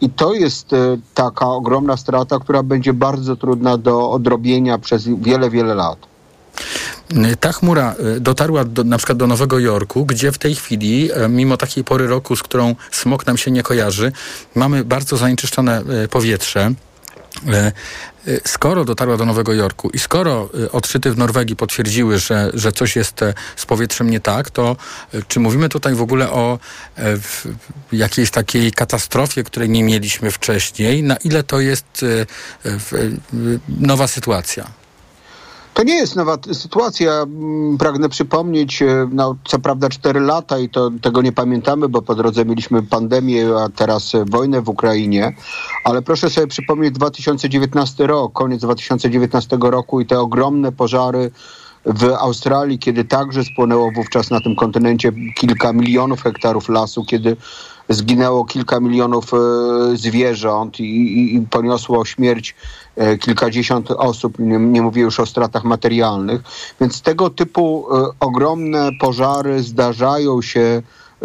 I 0.00 0.10
to 0.10 0.34
jest 0.34 0.70
taka 1.14 1.46
ogromna 1.46 1.96
strata, 1.96 2.38
która 2.38 2.62
będzie 2.62 2.92
bardzo 2.92 3.36
trudna 3.36 3.78
do 3.78 4.10
odrobienia 4.10 4.78
przez 4.78 5.08
wiele, 5.08 5.50
wiele 5.50 5.74
lat. 5.74 5.98
Ta 7.40 7.52
chmura 7.52 7.94
y, 8.16 8.20
dotarła 8.20 8.64
do, 8.64 8.84
na 8.84 8.98
przykład 8.98 9.18
do 9.18 9.26
Nowego 9.26 9.58
Jorku, 9.58 10.06
gdzie 10.06 10.32
w 10.32 10.38
tej 10.38 10.54
chwili, 10.54 11.10
y, 11.12 11.28
mimo 11.28 11.56
takiej 11.56 11.84
pory 11.84 12.06
roku, 12.06 12.36
z 12.36 12.42
którą 12.42 12.74
smog 12.90 13.26
nam 13.26 13.36
się 13.36 13.50
nie 13.50 13.62
kojarzy, 13.62 14.12
mamy 14.54 14.84
bardzo 14.84 15.16
zanieczyszczone 15.16 15.82
y, 16.04 16.08
powietrze. 16.08 16.72
Skoro 18.46 18.84
dotarła 18.84 19.16
do 19.16 19.24
Nowego 19.24 19.52
Jorku 19.52 19.90
i 19.90 19.98
skoro 19.98 20.48
odczyty 20.72 21.12
w 21.12 21.18
Norwegii 21.18 21.56
potwierdziły, 21.56 22.18
że, 22.18 22.50
że 22.54 22.72
coś 22.72 22.96
jest 22.96 23.20
z 23.56 23.66
powietrzem 23.66 24.10
nie 24.10 24.20
tak, 24.20 24.50
to 24.50 24.76
czy 25.28 25.40
mówimy 25.40 25.68
tutaj 25.68 25.94
w 25.94 26.02
ogóle 26.02 26.30
o 26.30 26.58
jakiejś 27.92 28.30
takiej 28.30 28.72
katastrofie, 28.72 29.44
której 29.44 29.68
nie 29.68 29.84
mieliśmy 29.84 30.30
wcześniej? 30.30 31.02
Na 31.02 31.16
ile 31.16 31.42
to 31.42 31.60
jest 31.60 32.04
nowa 33.68 34.08
sytuacja? 34.08 34.77
To 35.78 35.84
nie 35.84 35.94
jest 35.94 36.16
nowa 36.16 36.38
sytuacja. 36.52 37.12
Mm, 37.12 37.78
pragnę 37.78 38.08
przypomnieć, 38.08 38.82
e, 38.82 39.08
no, 39.12 39.36
co 39.44 39.58
prawda 39.58 39.88
4 39.88 40.20
lata 40.20 40.58
i 40.58 40.68
to, 40.68 40.90
tego 41.02 41.22
nie 41.22 41.32
pamiętamy, 41.32 41.88
bo 41.88 42.02
po 42.02 42.14
drodze 42.14 42.44
mieliśmy 42.44 42.82
pandemię, 42.82 43.46
a 43.64 43.68
teraz 43.68 44.12
wojnę 44.26 44.62
w 44.62 44.68
Ukrainie, 44.68 45.36
ale 45.84 46.02
proszę 46.02 46.30
sobie 46.30 46.46
przypomnieć 46.46 46.94
2019 46.94 48.06
rok, 48.06 48.32
koniec 48.32 48.62
2019 48.62 49.58
roku 49.60 50.00
i 50.00 50.06
te 50.06 50.20
ogromne 50.20 50.72
pożary 50.72 51.30
w 51.86 52.04
Australii, 52.04 52.78
kiedy 52.78 53.04
także 53.04 53.44
spłonęło 53.44 53.90
wówczas 53.92 54.30
na 54.30 54.40
tym 54.40 54.56
kontynencie 54.56 55.12
kilka 55.34 55.72
milionów 55.72 56.22
hektarów 56.22 56.68
lasu, 56.68 57.04
kiedy 57.04 57.36
zginęło 57.88 58.44
kilka 58.44 58.80
milionów 58.80 59.34
e, 59.34 59.36
zwierząt 59.96 60.80
i, 60.80 60.84
i, 60.84 61.34
i 61.34 61.40
poniosło 61.40 62.04
śmierć 62.04 62.54
e, 62.96 63.18
kilkadziesiąt 63.18 63.90
osób, 63.90 64.38
nie, 64.38 64.58
nie 64.58 64.82
mówię 64.82 65.02
już 65.02 65.20
o 65.20 65.26
stratach 65.26 65.64
materialnych. 65.64 66.40
Więc 66.80 67.02
tego 67.02 67.30
typu 67.30 67.86
e, 67.90 68.10
ogromne 68.20 68.90
pożary 69.00 69.62
zdarzają 69.62 70.42
się 70.42 70.82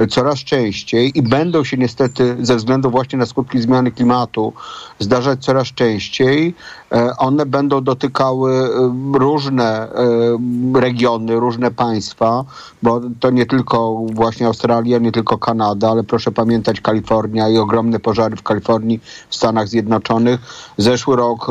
coraz 0.09 0.39
częściej 0.39 1.11
i 1.18 1.22
będą 1.22 1.64
się 1.64 1.78
niestety 1.78 2.38
ze 2.41 2.55
względu 2.55 2.91
właśnie 2.91 3.20
na 3.20 3.26
skutki 3.26 3.61
zmiany 3.61 3.91
klimatu 3.91 4.53
zdarzać 4.99 5.45
coraz 5.45 5.68
częściej. 5.68 6.55
E, 6.94 7.18
one 7.18 7.46
będą 7.46 7.84
dotykały 7.84 8.54
e, 8.54 8.70
różne 9.20 9.64
e, 9.64 10.80
regiony, 10.80 11.36
różne 11.39 11.72
państwa, 11.72 12.46
bo 12.84 13.02
to 13.20 13.30
nie 13.30 13.46
tylko 13.46 14.02
właśnie 14.14 14.48
Australia, 14.48 15.00
nie 15.00 15.12
tylko 15.12 15.38
Kanada, 15.38 15.89
ale 15.89 16.04
proszę 16.04 16.32
pamiętać 16.32 16.82
Kalifornia 16.82 17.50
i 17.50 17.58
ogromne 17.58 18.00
pożary 18.00 18.36
w 18.36 18.44
Kalifornii, 18.44 19.00
w 19.30 19.36
Stanach 19.36 19.68
Zjednoczonych. 19.68 20.39
Zeszły 20.78 21.16
rok 21.16 21.48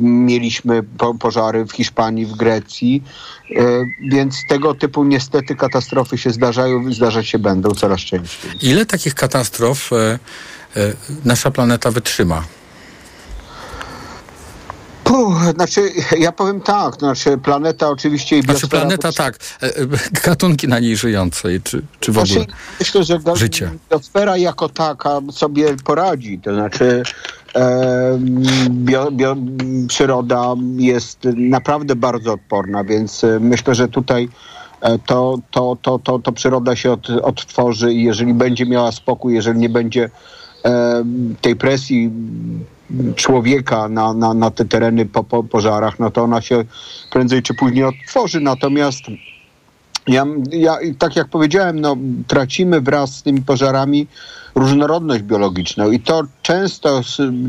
mieliśmy 0.00 0.82
pożary 1.20 1.66
w 1.66 1.72
Hiszpanii, 1.72 2.26
w 2.26 2.32
Grecji, 2.36 3.02
więc 4.10 4.34
tego 4.48 4.74
typu 4.74 5.04
niestety 5.04 5.56
katastrofy 5.56 6.18
się 6.18 6.30
zdarzają, 6.30 6.92
zdarzać 6.92 7.28
się 7.28 7.38
będą 7.38 7.70
coraz 7.70 8.00
częściej. 8.00 8.50
Ile 8.62 8.86
takich 8.86 9.14
katastrof 9.14 9.90
nasza 11.24 11.50
planeta 11.50 11.90
wytrzyma? 11.90 12.42
Puh, 15.10 15.52
znaczy, 15.54 15.92
ja 16.18 16.32
powiem 16.32 16.60
tak, 16.60 16.94
znaczy 16.94 17.38
planeta 17.38 17.88
oczywiście 17.88 18.38
i 18.38 18.42
Znaczy 18.42 18.68
planeta 18.68 19.12
tak, 19.12 19.38
e, 19.62 19.66
e, 19.66 19.86
gatunki 20.24 20.68
na 20.68 20.78
niej 20.78 20.96
żyjące, 20.96 21.48
czy, 21.64 21.82
czy 22.00 22.12
w 22.12 22.18
ogóle 22.18 22.34
znaczy, 22.34 22.52
Myślę, 22.80 23.04
że 23.04 23.18
życie. 23.34 23.70
biosfera 23.90 24.36
jako 24.36 24.68
taka 24.68 25.20
sobie 25.32 25.76
poradzi, 25.84 26.38
to 26.38 26.54
znaczy 26.54 27.02
e, 27.54 28.18
bio, 28.70 29.10
bio, 29.10 29.36
przyroda 29.88 30.54
jest 30.76 31.18
naprawdę 31.36 31.96
bardzo 31.96 32.32
odporna, 32.32 32.84
więc 32.84 33.24
e, 33.24 33.40
myślę, 33.40 33.74
że 33.74 33.88
tutaj 33.88 34.28
to, 35.06 35.38
to, 35.50 35.76
to, 35.82 35.98
to, 35.98 36.18
to 36.18 36.32
przyroda 36.32 36.76
się 36.76 36.92
od, 36.92 37.10
odtworzy 37.10 37.92
i 37.92 38.04
jeżeli 38.04 38.34
będzie 38.34 38.66
miała 38.66 38.92
spokój, 38.92 39.34
jeżeli 39.34 39.58
nie 39.58 39.68
będzie 39.68 40.10
tej 41.40 41.56
presji 41.56 42.10
człowieka 43.16 43.88
na, 43.88 44.14
na, 44.14 44.34
na 44.34 44.50
te 44.50 44.64
tereny 44.64 45.06
po, 45.06 45.24
po 45.24 45.44
pożarach, 45.44 45.98
no 45.98 46.10
to 46.10 46.22
ona 46.22 46.40
się 46.40 46.64
prędzej 47.12 47.42
czy 47.42 47.54
później 47.54 47.84
odtworzy. 47.84 48.40
Natomiast 48.40 49.02
ja, 50.06 50.26
ja, 50.52 50.78
tak 50.98 51.16
jak 51.16 51.28
powiedziałem, 51.28 51.80
no, 51.80 51.96
tracimy 52.26 52.80
wraz 52.80 53.16
z 53.16 53.22
tymi 53.22 53.42
pożarami 53.42 54.06
różnorodność 54.54 55.22
biologiczną 55.22 55.90
i 55.90 56.00
to 56.00 56.22
często 56.42 57.00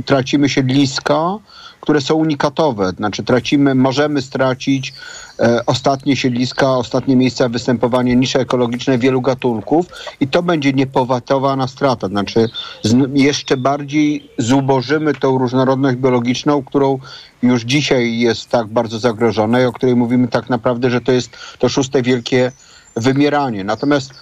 tracimy 0.05 0.49
siedliska, 0.49 1.37
które 1.82 2.01
są 2.01 2.15
unikatowe. 2.15 2.91
Znaczy 2.97 3.23
tracimy, 3.23 3.75
możemy 3.75 4.21
stracić 4.21 4.93
e, 5.39 5.65
ostatnie 5.65 6.15
siedliska, 6.15 6.77
ostatnie 6.77 7.15
miejsca 7.15 7.49
występowania 7.49 8.13
nisze 8.13 8.39
ekologiczne 8.39 8.97
wielu 8.97 9.21
gatunków 9.21 9.86
i 10.19 10.27
to 10.27 10.43
będzie 10.43 10.73
niepowatowana 10.73 11.67
strata. 11.67 12.07
Znaczy 12.07 12.49
z, 12.84 12.95
jeszcze 13.13 13.57
bardziej 13.57 14.29
zubożymy 14.38 15.13
tą 15.13 15.38
różnorodność 15.38 15.97
biologiczną, 15.97 16.63
którą 16.63 16.99
już 17.43 17.61
dzisiaj 17.63 18.19
jest 18.19 18.49
tak 18.49 18.67
bardzo 18.67 18.99
zagrożona 18.99 19.61
i 19.61 19.65
o 19.65 19.71
której 19.71 19.95
mówimy 19.95 20.27
tak 20.27 20.49
naprawdę, 20.49 20.89
że 20.89 21.01
to 21.01 21.11
jest 21.11 21.29
to 21.59 21.69
szóste 21.69 22.01
wielkie 22.01 22.51
wymieranie. 22.95 23.63
Natomiast 23.63 24.13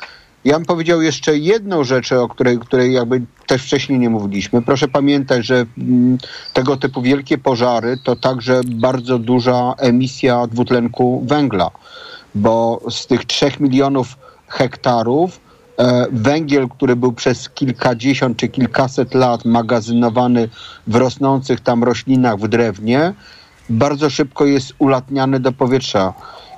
ja 0.45 0.53
bym 0.53 0.65
powiedział 0.65 1.01
jeszcze 1.01 1.37
jedną 1.37 1.83
rzecz, 1.83 2.11
o 2.11 2.27
której, 2.27 2.59
której 2.59 2.93
jakby 2.93 3.21
też 3.47 3.63
wcześniej 3.63 3.99
nie 3.99 4.09
mówiliśmy. 4.09 4.61
Proszę 4.61 4.87
pamiętać, 4.87 5.45
że 5.45 5.65
mm, 5.77 6.17
tego 6.53 6.77
typu 6.77 7.01
wielkie 7.01 7.37
pożary 7.37 7.97
to 8.03 8.15
także 8.15 8.61
bardzo 8.65 9.19
duża 9.19 9.73
emisja 9.77 10.47
dwutlenku 10.47 11.23
węgla, 11.27 11.71
bo 12.35 12.81
z 12.89 13.07
tych 13.07 13.25
trzech 13.25 13.59
milionów 13.59 14.17
hektarów 14.47 15.39
e, 15.77 16.05
węgiel, 16.11 16.69
który 16.69 16.95
był 16.95 17.11
przez 17.11 17.49
kilkadziesiąt 17.49 18.37
czy 18.37 18.47
kilkaset 18.47 19.13
lat 19.13 19.45
magazynowany 19.45 20.49
w 20.87 20.95
rosnących 20.95 21.59
tam 21.59 21.83
roślinach 21.83 22.37
w 22.37 22.47
drewnie, 22.47 23.13
bardzo 23.69 24.09
szybko 24.09 24.45
jest 24.45 24.73
ulatniany 24.79 25.39
do 25.39 25.51
powietrza. 25.51 26.13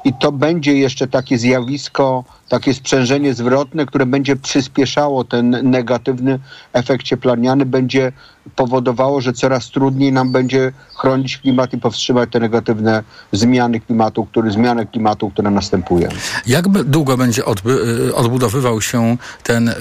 I 0.05 0.13
to 0.13 0.31
będzie 0.31 0.73
jeszcze 0.73 1.07
takie 1.07 1.37
zjawisko, 1.37 2.23
takie 2.49 2.73
sprzężenie 2.73 3.33
zwrotne, 3.33 3.85
które 3.85 4.05
będzie 4.05 4.35
przyspieszało 4.35 5.23
ten 5.23 5.69
negatywny 5.69 6.39
efekt 6.73 7.05
cieplarniany, 7.05 7.65
będzie 7.65 8.11
powodowało, 8.55 9.21
że 9.21 9.33
coraz 9.33 9.69
trudniej 9.69 10.11
nam 10.11 10.31
będzie 10.31 10.71
chronić 10.95 11.37
klimat 11.37 11.73
i 11.73 11.77
powstrzymać 11.77 12.29
te 12.31 12.39
negatywne 12.39 13.03
zmiany 13.31 13.79
klimatu, 13.79 14.25
które, 14.25 14.51
zmiany 14.51 14.85
klimatu, 14.85 15.29
które 15.29 15.51
następują. 15.51 16.09
Jak 16.47 16.67
długo 16.67 17.17
będzie 17.17 17.41
odby- 17.43 18.13
odbudowywał 18.13 18.81
się 18.81 19.17
ten 19.43 19.69
y, 19.69 19.73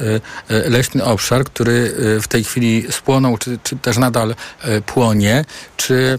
y, 0.50 0.70
leśny 0.70 1.04
obszar, 1.04 1.44
który 1.44 1.72
y, 2.16 2.20
w 2.20 2.28
tej 2.28 2.44
chwili 2.44 2.84
spłonął, 2.90 3.38
czy, 3.38 3.58
czy 3.62 3.76
też 3.76 3.98
nadal 3.98 4.34
płonie? 4.86 5.44
Czy 5.76 6.18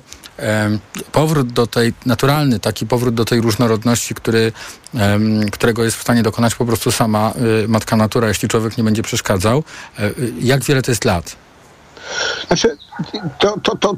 powrót 1.12 1.54
do 1.54 1.68
tej, 1.68 1.94
naturalny 2.06 2.60
taki 2.60 2.88
powrót 2.88 3.16
do 3.16 3.26
tej 3.26 3.42
różnorodności, 3.42 4.16
który, 4.16 4.52
którego 5.52 5.84
jest 5.84 5.98
w 5.98 6.02
stanie 6.02 6.24
dokonać 6.24 6.56
po 6.56 6.66
prostu 6.66 6.92
sama 6.92 7.34
y, 7.64 7.68
matka 7.68 7.96
natura, 7.96 8.28
jeśli 8.28 8.48
człowiek 8.48 8.78
nie 8.78 8.84
będzie 8.84 9.04
przeszkadzał. 9.04 9.64
E, 10.00 10.06
y, 10.06 10.34
jak 10.40 10.64
wiele 10.64 10.82
to 10.82 10.92
jest 10.92 11.06
lat? 11.06 11.36
Znaczy, 12.48 12.78
to, 13.40 13.60
to, 13.64 13.76
to, 13.76 13.96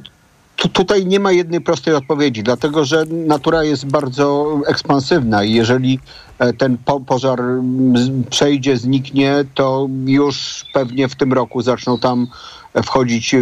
tutaj 0.74 1.06
nie 1.06 1.20
ma 1.20 1.32
jednej 1.32 1.62
prostej 1.62 1.94
odpowiedzi, 1.94 2.44
dlatego 2.44 2.86
że 2.86 3.06
natura 3.06 3.64
jest 3.64 3.86
bardzo 3.86 4.58
ekspansywna 4.68 5.44
i 5.44 5.54
jeżeli 5.54 6.00
ten 6.58 6.78
po, 6.86 7.00
pożar 7.00 7.42
przejdzie, 8.30 8.78
zniknie, 8.78 9.46
to 9.54 9.88
już 10.06 10.66
pewnie 10.74 11.08
w 11.08 11.16
tym 11.16 11.34
roku 11.34 11.62
zaczną 11.62 12.00
tam 12.00 12.28
wchodzić 12.84 13.36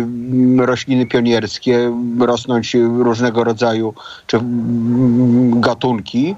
rośliny 0.58 1.06
pionierskie, 1.06 1.92
rosnąć 2.20 2.74
różnego 3.00 3.44
rodzaju 3.44 3.94
czy 4.28 4.40
gatunki. 5.52 6.36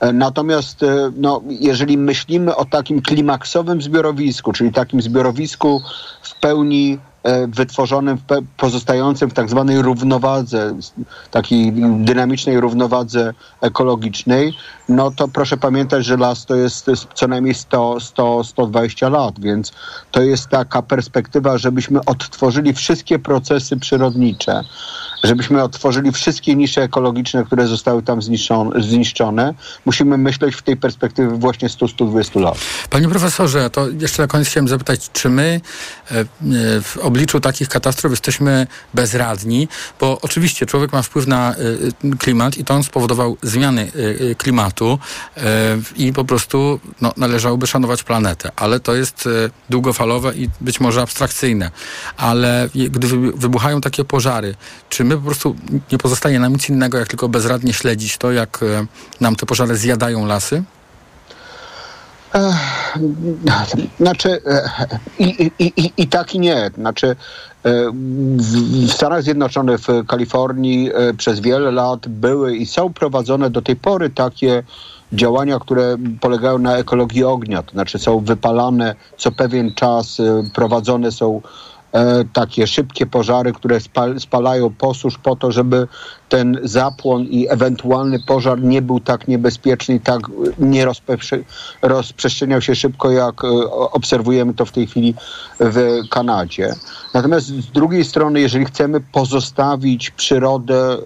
E, 0.00 0.12
Natomiast 0.12 0.82
e, 0.82 1.12
no, 1.16 1.42
jeżeli 1.48 1.98
myślimy 1.98 2.56
o 2.56 2.64
takim 2.64 3.02
klimaksowym 3.02 3.82
zbiorowisku, 3.82 4.52
czyli 4.52 4.72
takim 4.72 5.02
zbiorowisku 5.02 5.82
w 6.22 6.40
pełni 6.40 6.92
e, 6.92 7.13
wytworzonym, 7.48 8.18
w 8.18 8.26
pe- 8.26 8.44
pozostającym 8.56 9.30
w 9.30 9.34
tak 9.34 9.50
zwanej 9.50 9.82
równowadze, 9.82 10.74
takiej 11.30 11.72
dynamicznej 11.98 12.60
równowadze 12.60 13.34
ekologicznej, 13.60 14.56
no 14.88 15.10
to 15.10 15.28
proszę 15.28 15.56
pamiętać, 15.56 16.04
że 16.04 16.16
las 16.16 16.46
to 16.46 16.54
jest 16.54 16.86
co 17.14 17.28
najmniej 17.28 17.54
100, 17.54 18.00
100, 18.00 18.44
120 18.44 19.08
lat, 19.08 19.40
więc 19.40 19.72
to 20.10 20.22
jest 20.22 20.48
taka 20.48 20.82
perspektywa, 20.82 21.58
żebyśmy 21.58 22.00
odtworzyli 22.06 22.72
wszystkie 22.72 23.18
procesy 23.18 23.76
przyrodnicze, 23.76 24.60
żebyśmy 25.24 25.62
otworzyli 25.62 26.12
wszystkie 26.12 26.54
nisze 26.56 26.82
ekologiczne, 26.82 27.44
które 27.44 27.66
zostały 27.66 28.02
tam 28.02 28.20
zniszczone. 28.78 29.54
Musimy 29.84 30.18
myśleć 30.18 30.54
w 30.54 30.62
tej 30.62 30.76
perspektywie 30.76 31.28
właśnie 31.28 31.68
100-120 31.68 32.40
lat. 32.40 32.58
Panie 32.90 33.08
profesorze, 33.08 33.70
to 33.70 33.88
jeszcze 34.00 34.22
na 34.22 34.28
koniec 34.28 34.48
chciałem 34.48 34.68
zapytać, 34.68 35.10
czy 35.12 35.28
my 35.28 35.60
e, 36.10 36.20
e, 36.20 36.24
w 36.82 36.98
obliczu 37.02 37.40
takich 37.40 37.68
katastrof 37.68 38.12
jesteśmy 38.12 38.66
bezradni? 38.94 39.68
Bo 40.00 40.18
oczywiście 40.22 40.66
człowiek 40.66 40.92
ma 40.92 41.02
wpływ 41.02 41.26
na 41.26 41.54
e, 41.54 42.16
klimat 42.18 42.58
i 42.58 42.64
to 42.64 42.74
on 42.74 42.82
spowodował 42.82 43.36
zmiany 43.42 43.92
klimatu 44.38 44.98
i 45.96 46.12
po 46.12 46.24
prostu 46.24 46.80
no, 47.00 47.12
należałoby 47.16 47.66
szanować 47.66 48.02
planetę, 48.02 48.50
ale 48.56 48.80
to 48.80 48.94
jest 48.94 49.28
długofalowe 49.70 50.34
i 50.34 50.48
być 50.60 50.80
może 50.80 51.02
abstrakcyjne. 51.02 51.70
Ale 52.16 52.68
gdy 52.74 53.06
wy- 53.06 53.32
wybuchają 53.32 53.80
takie 53.80 54.04
pożary, 54.04 54.54
czy 54.88 55.04
my 55.04 55.13
po 55.16 55.22
prostu 55.22 55.56
nie 55.92 55.98
pozostaje 55.98 56.40
nam 56.40 56.52
nic 56.52 56.68
innego, 56.68 56.98
jak 56.98 57.08
tylko 57.08 57.28
bezradnie 57.28 57.72
śledzić 57.72 58.18
to, 58.18 58.32
jak 58.32 58.60
e, 58.62 58.86
nam 59.20 59.36
te 59.36 59.46
pożary 59.46 59.76
zjadają 59.76 60.26
lasy? 60.26 60.62
Znaczy 64.00 64.42
e, 64.46 64.70
i, 65.18 65.50
i, 65.58 65.72
i, 65.76 65.92
i 65.96 66.08
tak 66.08 66.34
i 66.34 66.38
nie. 66.38 66.70
Znaczy 66.74 67.06
e, 67.06 67.16
w, 68.36 68.92
Stanach 68.92 69.22
Zjednoczonych, 69.22 69.80
w 69.80 70.06
Kalifornii 70.06 70.90
przez 71.18 71.40
wiele 71.40 71.70
lat 71.70 72.08
były 72.08 72.56
i 72.56 72.66
są 72.66 72.92
prowadzone 72.92 73.50
do 73.50 73.62
tej 73.62 73.76
pory 73.76 74.10
takie 74.10 74.62
działania, 75.12 75.58
które 75.58 75.96
polegają 76.20 76.58
na 76.58 76.76
ekologii 76.76 77.24
ognia, 77.24 77.62
to 77.62 77.72
znaczy 77.72 77.98
są 77.98 78.20
wypalane 78.20 78.94
co 79.16 79.32
pewien 79.32 79.74
czas, 79.74 80.20
prowadzone 80.54 81.12
są 81.12 81.40
takie 82.32 82.66
szybkie 82.66 83.06
pożary, 83.06 83.52
które 83.52 83.80
spal, 83.80 84.20
spalają 84.20 84.70
posusz 84.70 85.18
po 85.18 85.36
to, 85.36 85.52
żeby 85.52 85.88
ten 86.28 86.58
zapłon 86.62 87.22
i 87.22 87.48
ewentualny 87.48 88.18
pożar 88.26 88.62
nie 88.62 88.82
był 88.82 89.00
tak 89.00 89.28
niebezpieczny 89.28 89.94
i 89.94 90.00
tak 90.00 90.20
e, 90.20 90.30
nie 90.58 90.86
rozprzestrzeniał 91.82 92.60
się 92.60 92.74
szybko, 92.74 93.10
jak 93.10 93.44
e, 93.44 93.48
obserwujemy 93.70 94.54
to 94.54 94.64
w 94.64 94.72
tej 94.72 94.86
chwili 94.86 95.14
w 95.60 96.00
Kanadzie. 96.10 96.74
Natomiast 97.14 97.46
z 97.46 97.70
drugiej 97.70 98.04
strony, 98.04 98.40
jeżeli 98.40 98.64
chcemy 98.64 99.00
pozostawić 99.00 100.10
przyrodę 100.10 100.96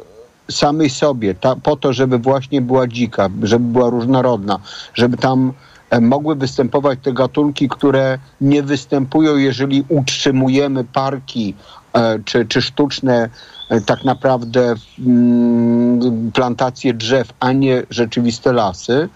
samej 0.51 0.91
sobie, 0.91 1.35
ta, 1.35 1.57
po 1.57 1.77
to, 1.77 1.93
żeby 1.93 2.19
właśnie 2.19 2.63
była 2.63 2.87
dzika, 2.87 3.29
żeby 3.43 3.65
była 3.65 3.91
różnorodna, 3.91 4.59
żeby 4.95 5.17
tam 5.17 5.49
e, 5.49 5.78
mogły 6.01 6.37
występować 6.37 6.99
te 7.03 7.13
gatunki, 7.13 7.69
które 7.69 8.19
nie 8.41 8.63
występują, 8.63 9.37
jeżeli 9.37 9.85
utrzymujemy 9.89 10.85
parki 10.85 11.55
e, 11.93 12.19
czy, 12.25 12.47
czy 12.47 12.63
sztuczne 12.63 13.29
e, 13.69 13.81
tak 13.81 14.05
naprawdę 14.05 14.75
mm, 14.99 16.33
plantacje 16.33 16.95
drzew, 16.95 17.33
a 17.41 17.53
nie 17.53 17.83
rzeczywiste 17.91 18.53
lasy, 18.53 19.09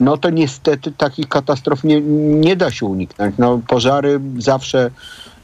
no 0.00 0.16
to 0.16 0.30
niestety 0.30 0.92
takich 0.92 1.28
katastrof 1.28 1.84
nie, 1.84 2.00
nie 2.40 2.56
da 2.56 2.70
się 2.70 2.86
uniknąć. 2.86 3.34
No, 3.38 3.60
pożary 3.68 4.20
zawsze 4.38 4.90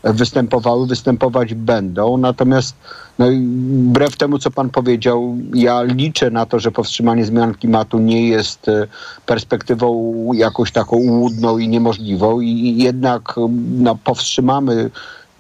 występowały, 0.04 0.86
występować 0.86 1.54
będą. 1.54 2.16
Natomiast 2.16 2.76
no, 3.18 3.26
wbrew 3.88 4.16
temu, 4.16 4.38
co 4.38 4.50
pan 4.50 4.70
powiedział, 4.70 5.36
ja 5.54 5.82
liczę 5.82 6.30
na 6.30 6.46
to, 6.46 6.60
że 6.60 6.70
powstrzymanie 6.70 7.24
zmian 7.24 7.54
klimatu 7.54 7.98
nie 7.98 8.28
jest 8.28 8.68
e, 8.68 8.86
perspektywą 9.26 10.12
jakąś 10.34 10.72
taką 10.72 10.96
ułudną 10.96 11.58
i 11.58 11.68
niemożliwą 11.68 12.40
i 12.40 12.76
jednak 12.78 13.34
no, 13.70 13.96
powstrzymamy 14.04 14.90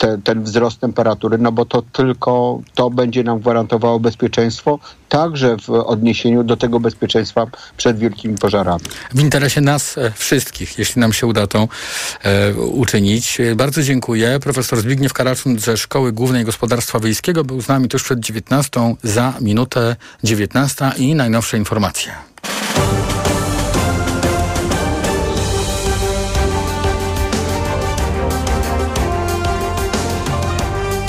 te, 0.02 0.18
ten 0.24 0.42
wzrost 0.42 0.80
temperatury, 0.80 1.38
no 1.38 1.52
bo 1.52 1.64
to 1.64 1.82
tylko 1.82 2.60
to 2.74 2.90
będzie 2.90 3.24
nam 3.24 3.40
gwarantowało 3.40 4.00
bezpieczeństwo, 4.00 4.78
także 5.08 5.56
w 5.56 5.70
odniesieniu 5.70 6.44
do 6.44 6.56
tego 6.56 6.80
bezpieczeństwa 6.80 7.46
przed 7.76 7.98
wielkimi 7.98 8.38
pożarami. 8.38 8.84
w 9.14 9.20
interesie 9.20 9.60
nas 9.60 9.98
e, 9.98 10.12
wszystkich, 10.16 10.78
jeśli 10.78 11.00
nam 11.00 11.12
się 11.12 11.26
uda 11.26 11.46
to 11.46 11.68
e, 12.22 12.54
uczynić. 12.54 13.38
Bardzo 13.56 13.82
dziękuję. 13.82 14.38
Profesor 14.42 14.80
Zbigniew 14.80 15.12
Karaczun 15.12 15.58
ze 15.58 15.76
Szkoły 15.76 16.12
Głównej 16.12 16.44
Gospodarstwa 16.44 17.00
Wiejskiego 17.00 17.44
był 17.44 17.60
z 17.60 17.68
nami 17.68 17.88
tuż 17.88 18.02
przed 18.02 18.20
19, 18.20 18.94
za 19.02 19.34
minutę 19.40 19.96
19 20.24 20.92
i 20.96 21.14
najnowsze 21.14 21.58
informacje. 21.58 22.12